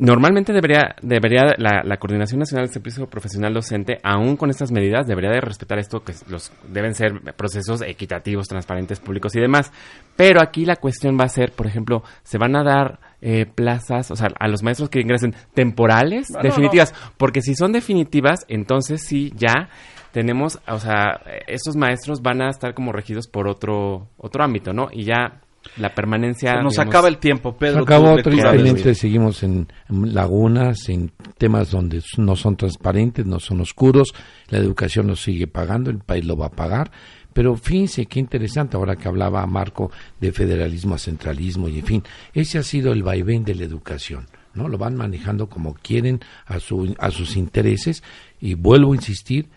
Normalmente 0.00 0.52
debería, 0.52 0.94
debería 1.02 1.54
la, 1.56 1.96
Coordinación 1.96 2.38
Nacional 2.38 2.66
del 2.66 2.72
Servicio 2.72 3.08
Profesional 3.08 3.52
Docente, 3.52 3.98
aún 4.04 4.36
con 4.36 4.48
estas 4.48 4.70
medidas, 4.70 5.08
debería 5.08 5.30
de 5.30 5.40
respetar 5.40 5.80
esto, 5.80 6.04
que 6.04 6.14
los 6.28 6.52
deben 6.68 6.94
ser 6.94 7.20
procesos 7.36 7.82
equitativos, 7.82 8.46
transparentes, 8.46 9.00
públicos 9.00 9.34
y 9.34 9.40
demás. 9.40 9.72
Pero 10.14 10.40
aquí 10.40 10.64
la 10.64 10.76
cuestión 10.76 11.18
va 11.20 11.24
a 11.24 11.28
ser, 11.28 11.50
por 11.50 11.66
ejemplo, 11.66 12.04
se 12.22 12.38
van 12.38 12.54
a 12.54 12.62
dar 12.62 13.00
eh, 13.20 13.44
plazas, 13.46 14.12
o 14.12 14.14
sea, 14.14 14.28
a 14.38 14.46
los 14.46 14.62
maestros 14.62 14.88
que 14.88 15.00
ingresen 15.00 15.34
temporales, 15.52 16.28
definitivas, 16.44 16.94
porque 17.16 17.42
si 17.42 17.56
son 17.56 17.72
definitivas, 17.72 18.44
entonces 18.46 19.02
sí 19.04 19.32
ya 19.34 19.68
tenemos, 20.12 20.60
o 20.68 20.78
sea, 20.78 21.20
estos 21.48 21.74
maestros 21.74 22.22
van 22.22 22.40
a 22.40 22.50
estar 22.50 22.72
como 22.72 22.92
regidos 22.92 23.26
por 23.26 23.48
otro 23.48 24.06
otro 24.16 24.44
ámbito, 24.44 24.72
¿no? 24.72 24.90
Y 24.92 25.02
ya 25.02 25.40
la 25.76 25.94
permanencia. 25.94 26.62
nos 26.62 26.78
acaba 26.78 27.08
el 27.08 27.18
tiempo, 27.18 27.56
Pedro. 27.56 27.82
acabó, 27.82 28.16
tristemente 28.16 28.94
seguimos 28.94 29.42
en, 29.42 29.68
lagunas, 29.88 30.88
en 30.88 31.10
temas 31.36 31.70
donde 31.70 32.02
no 32.16 32.36
son 32.36 32.56
transparentes, 32.56 33.26
no 33.26 33.40
son 33.40 33.60
oscuros, 33.60 34.14
la 34.48 34.58
educación 34.58 35.06
lo 35.06 35.16
sigue 35.16 35.46
pagando, 35.46 35.90
el 35.90 35.98
país 35.98 36.24
lo 36.24 36.36
va 36.36 36.46
a 36.46 36.50
pagar. 36.50 36.90
Pero 37.32 37.56
fíjense 37.56 38.06
qué 38.06 38.18
interesante 38.18 38.76
ahora 38.76 38.96
que 38.96 39.06
hablaba 39.06 39.46
Marco 39.46 39.92
de 40.18 40.32
federalismo 40.32 40.94
a 40.94 40.98
centralismo 40.98 41.68
y 41.68 41.78
en 41.78 41.84
fin, 41.84 42.02
ese 42.32 42.58
ha 42.58 42.62
sido 42.62 42.92
el 42.92 43.02
vaivén 43.02 43.44
de 43.44 43.54
la 43.54 43.64
educación. 43.64 44.26
¿no? 44.54 44.68
Lo 44.68 44.78
van 44.78 44.96
manejando 44.96 45.48
como 45.48 45.74
quieren 45.74 46.20
a, 46.46 46.58
su, 46.58 46.96
a 46.98 47.10
sus 47.10 47.36
intereses 47.36 48.02
y 48.40 48.54
vuelvo 48.54 48.92
a 48.92 48.96
insistir, 48.96 49.48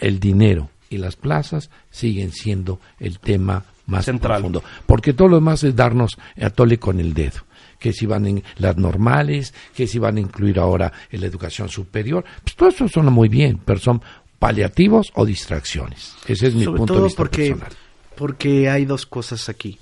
el 0.00 0.20
dinero 0.20 0.70
y 0.88 0.96
las 0.96 1.16
plazas 1.16 1.68
siguen 1.90 2.32
siendo 2.32 2.80
el 2.98 3.18
tema 3.18 3.64
más 3.86 4.04
Central. 4.04 4.40
profundo. 4.40 4.62
Porque 4.86 5.12
todo 5.12 5.28
lo 5.28 5.36
demás 5.36 5.64
es 5.64 5.74
darnos 5.74 6.18
a 6.40 6.50
tole 6.50 6.78
con 6.78 7.00
el 7.00 7.14
dedo. 7.14 7.40
Que 7.78 7.92
si 7.92 8.06
van 8.06 8.26
en 8.26 8.42
las 8.56 8.76
normales, 8.76 9.54
que 9.74 9.86
si 9.86 9.98
van 9.98 10.16
a 10.16 10.20
incluir 10.20 10.58
ahora 10.58 10.92
en 11.10 11.20
la 11.20 11.26
educación 11.26 11.68
superior. 11.68 12.24
Pues 12.42 12.56
todo 12.56 12.68
eso 12.68 12.88
suena 12.88 13.10
muy 13.10 13.28
bien, 13.28 13.60
pero 13.64 13.78
son 13.78 14.02
paliativos 14.38 15.12
o 15.14 15.24
distracciones. 15.24 16.14
Ese 16.26 16.48
es 16.48 16.54
mi 16.54 16.66
punto 16.66 16.94
de 16.94 17.02
vista 17.04 17.16
porque, 17.16 17.48
personal. 17.50 17.72
Porque 18.16 18.70
hay 18.70 18.84
dos 18.84 19.06
cosas 19.06 19.48
aquí. 19.48 19.78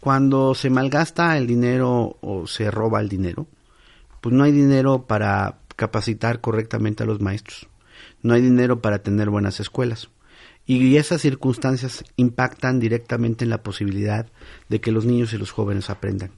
Cuando 0.00 0.54
se 0.54 0.70
malgasta 0.70 1.36
el 1.38 1.46
dinero 1.46 2.16
o 2.20 2.46
se 2.46 2.70
roba 2.70 3.00
el 3.00 3.08
dinero, 3.08 3.46
pues 4.20 4.34
no 4.34 4.44
hay 4.44 4.52
dinero 4.52 5.06
para 5.06 5.58
capacitar 5.76 6.40
correctamente 6.40 7.02
a 7.02 7.06
los 7.06 7.20
maestros. 7.20 7.68
No 8.22 8.34
hay 8.34 8.42
dinero 8.42 8.80
para 8.80 9.00
tener 9.00 9.30
buenas 9.30 9.60
escuelas. 9.60 10.08
Y 10.66 10.96
esas 10.96 11.20
circunstancias 11.20 12.04
impactan 12.16 12.80
directamente 12.80 13.44
en 13.44 13.50
la 13.50 13.62
posibilidad 13.62 14.26
de 14.68 14.80
que 14.80 14.92
los 14.92 15.04
niños 15.04 15.32
y 15.32 15.38
los 15.38 15.50
jóvenes 15.50 15.90
aprendan. 15.90 16.30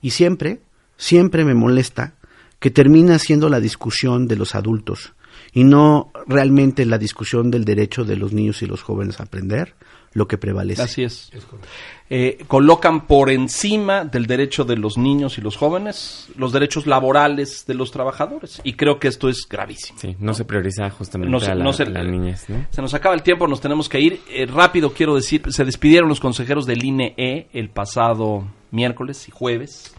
Y 0.00 0.10
siempre, 0.10 0.60
siempre 0.96 1.44
me 1.44 1.54
molesta 1.54 2.14
que 2.58 2.70
termina 2.70 3.18
siendo 3.18 3.48
la 3.48 3.60
discusión 3.60 4.28
de 4.28 4.36
los 4.36 4.54
adultos 4.54 5.12
y 5.52 5.64
no 5.64 6.10
realmente 6.26 6.86
la 6.86 6.98
discusión 6.98 7.50
del 7.50 7.64
derecho 7.64 8.04
de 8.04 8.16
los 8.16 8.32
niños 8.32 8.62
y 8.62 8.66
los 8.66 8.82
jóvenes 8.82 9.20
a 9.20 9.24
aprender 9.24 9.74
lo 10.16 10.26
que 10.26 10.38
prevalece. 10.38 10.80
Así 10.82 11.02
es. 11.04 11.30
Eh, 12.08 12.38
colocan 12.48 13.06
por 13.06 13.30
encima 13.30 14.04
del 14.04 14.26
derecho 14.26 14.64
de 14.64 14.76
los 14.76 14.96
niños 14.96 15.38
y 15.38 15.40
los 15.42 15.56
jóvenes 15.56 16.28
los 16.36 16.52
derechos 16.52 16.86
laborales 16.86 17.64
de 17.66 17.74
los 17.74 17.90
trabajadores. 17.90 18.60
Y 18.64 18.74
creo 18.74 18.98
que 18.98 19.08
esto 19.08 19.28
es 19.28 19.46
gravísimo. 19.48 19.98
Sí, 19.98 20.16
no 20.18 20.32
se 20.32 20.44
prioriza 20.44 20.88
justamente 20.90 21.30
No 21.30 21.38
se- 21.40 21.50
a 21.50 21.54
la, 21.54 21.64
no 21.64 21.72
se- 21.72 21.84
la 21.86 22.02
niñez, 22.04 22.48
¿no? 22.48 22.64
Se 22.70 22.80
nos 22.80 22.94
acaba 22.94 23.14
el 23.14 23.22
tiempo, 23.22 23.46
nos 23.46 23.60
tenemos 23.60 23.88
que 23.88 24.00
ir. 24.00 24.20
Eh, 24.30 24.46
rápido 24.46 24.92
quiero 24.92 25.14
decir, 25.16 25.42
se 25.52 25.64
despidieron 25.64 26.08
los 26.08 26.20
consejeros 26.20 26.64
del 26.64 26.82
INE 26.84 27.14
el 27.52 27.68
pasado 27.70 28.46
miércoles 28.70 29.28
y 29.28 29.32
jueves. 29.32 29.92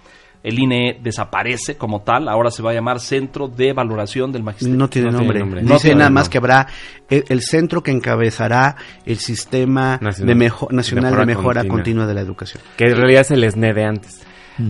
El 0.44 0.60
INE 0.60 1.00
desaparece 1.02 1.76
como 1.78 2.02
tal, 2.04 2.30
ahora 2.30 2.52
se 2.52 2.62
va 2.64 2.72
a 2.72 2.74
llamar 2.74 3.00
Centro 3.00 3.48
de 3.48 3.74
Valoración 3.74 4.32
del 4.32 4.44
Magisterio. 4.44 4.78
No 4.78 4.88
tiene 4.90 5.12
No 5.12 5.18
tiene 5.20 5.24
nombre. 5.24 5.40
nombre. 5.40 5.62
No 5.64 5.74
Dice 5.74 5.88
tiene 5.90 6.00
nada 6.00 6.10
más 6.10 6.30
que 6.30 6.38
habrá 6.38 6.68
el, 7.10 7.24
el 7.28 7.42
centro 7.42 7.82
que 7.84 7.92
encabezará 7.92 8.76
el 9.06 9.18
sistema 9.18 9.98
Nacional. 10.02 10.28
de 10.28 10.36
mejo- 10.36 10.68
nacional 10.72 11.04
Mejora 11.06 11.22
de 11.22 11.26
mejora 11.26 11.54
continua. 11.62 11.76
continua 11.76 12.06
de 12.08 12.14
la 12.14 12.22
educación. 12.22 12.64
Que 12.78 12.86
en 12.86 12.96
realidad 12.96 13.22
es 13.22 13.32
el 13.32 13.52
SNE 13.52 13.74
de 13.74 13.84
antes. 13.84 14.24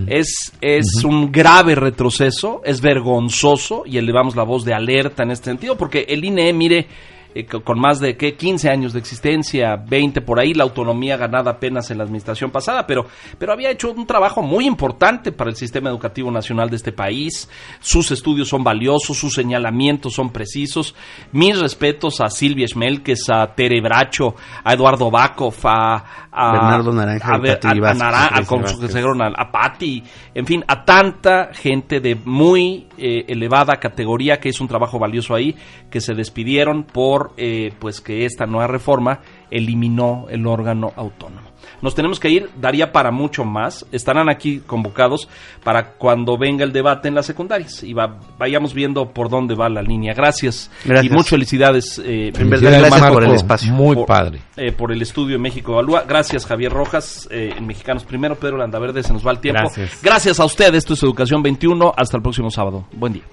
Es, 0.08 0.52
es 0.60 1.04
un 1.06 1.32
grave 1.32 1.74
retroceso, 1.76 2.62
es 2.66 2.82
vergonzoso 2.82 3.84
y 3.86 3.98
elevamos 3.98 4.36
la 4.36 4.44
voz 4.44 4.66
de 4.66 4.74
alerta 4.74 5.24
en 5.24 5.32
este 5.32 5.46
sentido, 5.46 5.78
porque 5.78 6.06
el 6.10 6.26
INE, 6.26 6.52
mire, 6.52 6.88
eh, 7.36 7.46
co- 7.46 7.64
con 7.64 7.80
más 7.80 8.00
de 8.00 8.16
¿qué? 8.18 8.36
15 8.36 8.70
años 8.70 8.94
de 8.94 9.00
existencia, 9.00 9.76
20 9.76 10.22
por 10.22 10.40
ahí, 10.40 10.54
la 10.54 10.64
autonomía 10.64 11.18
ganada 11.18 11.52
apenas 11.52 11.90
en 11.92 11.98
la 12.00 12.04
administración 12.04 12.52
pasada, 12.52 12.86
pero, 12.88 13.06
pero 13.38 13.54
había 13.54 13.70
hecho 13.72 13.92
un 13.92 14.06
trabajo 14.08 14.42
muy 14.42 14.66
importante 14.66 15.32
para 15.32 15.50
el 15.50 15.56
sistema 15.56 15.90
educativo 15.90 16.32
nacional 16.32 16.70
de 16.70 16.76
este 16.78 16.92
país. 16.92 17.50
Sus 17.80 18.12
estudios 18.12 18.48
son 18.50 18.64
valiosos, 18.64 19.18
sus 19.18 19.34
señalamientos 19.34 20.14
son 20.14 20.30
precisos. 20.32 20.96
Mis 21.32 21.60
respetos 21.60 22.22
a 22.22 22.30
Silvia 22.30 22.68
Schmelkes, 22.68 23.30
a 23.30 23.48
Tere 23.56 23.82
Bracho, 23.82 24.36
a 24.64 24.74
Eduardo 24.74 25.12
Bakov, 25.12 25.56
a, 25.66 26.04
a 26.32 26.52
Bernardo 26.52 26.92
Naranja 26.94 27.34
a, 27.34 27.38
ver-. 27.38 27.60
Nara- 27.64 28.26
a 28.26 28.30
Patricia 28.30 28.46
con- 28.48 28.62
Vázquez. 28.62 28.80
consejero 28.80 29.14
a, 29.24 29.28
a 29.36 29.52
Patti, 29.52 30.04
en 30.34 30.46
fin, 30.46 30.64
a 30.68 30.84
tanta 30.86 31.50
gente 31.54 32.00
de 32.00 32.16
muy 32.16 32.87
eh, 32.98 33.26
elevada 33.28 33.78
categoría 33.78 34.40
que 34.40 34.50
hizo 34.50 34.64
un 34.64 34.68
trabajo 34.68 35.00
valioso 35.00 35.36
ahí, 35.36 35.56
que 35.90 36.02
se 36.02 36.14
despidieron 36.14 36.84
por 36.84 37.34
eh, 37.38 37.74
pues 37.80 38.02
que 38.02 38.26
esta 38.26 38.46
nueva 38.46 38.68
reforma 38.68 39.22
eliminó 39.52 40.26
el 40.30 40.46
órgano 40.48 40.92
autónomo. 40.96 41.48
Nos 41.80 41.94
tenemos 41.94 42.20
que 42.20 42.30
ir, 42.30 42.50
daría 42.60 42.92
para 42.92 43.12
mucho 43.12 43.44
más. 43.46 43.86
Estarán 43.92 44.30
aquí 44.30 44.62
convocados 44.66 45.30
para 45.64 45.92
cuando 45.92 46.36
venga 46.36 46.64
el 46.64 46.72
debate 46.72 47.08
en 47.08 47.14
las 47.14 47.28
secundarias 47.28 47.84
y 47.84 47.94
va- 47.94 48.18
vayamos 48.40 48.74
viendo 48.74 49.10
por 49.14 49.30
dónde 49.30 49.54
va 49.54 49.70
la 49.70 49.84
línea. 49.84 50.14
Gracias, 50.16 50.72
Gracias. 50.84 51.06
y 51.06 51.16
muchas 51.16 51.30
felicidades. 51.30 52.02
eh, 52.04 52.32
En 52.36 52.50
verdad, 52.50 52.80
gracias 52.80 53.12
por 53.12 53.24
el 53.24 53.34
espacio. 53.34 53.74
Muy 53.74 53.96
por- 53.96 54.06
padre. 54.08 54.40
eh, 54.56 54.72
por 54.72 54.92
el 54.92 55.02
estudio 55.04 55.36
en 55.36 55.42
México 55.44 55.74
Evalúa. 55.74 56.04
Gracias, 56.08 56.48
Javier 56.48 56.72
Rojas, 56.72 57.28
eh, 57.32 57.54
en 57.56 57.68
Mexicanos 57.68 58.06
Primero. 58.06 58.36
Pedro 58.36 58.58
Landaverde, 58.58 59.04
se 59.04 59.14
nos 59.14 59.26
va 59.26 59.32
el 59.32 59.40
tiempo. 59.40 59.62
Gracias. 59.64 60.00
Gracias 60.02 60.40
a 60.40 60.46
usted. 60.46 60.74
Esto 60.74 60.94
es 60.96 61.04
Educación 61.04 61.44
21. 61.44 61.94
Hasta 61.96 62.18
el 62.18 62.24
próximo 62.24 62.50
sábado. 62.50 62.86
Buen 62.94 63.14
día. 63.14 63.24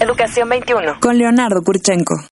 Educación 0.00 0.48
21. 0.48 1.00
Con 1.00 1.18
Leonardo 1.18 1.60
Kurchenko. 1.64 2.14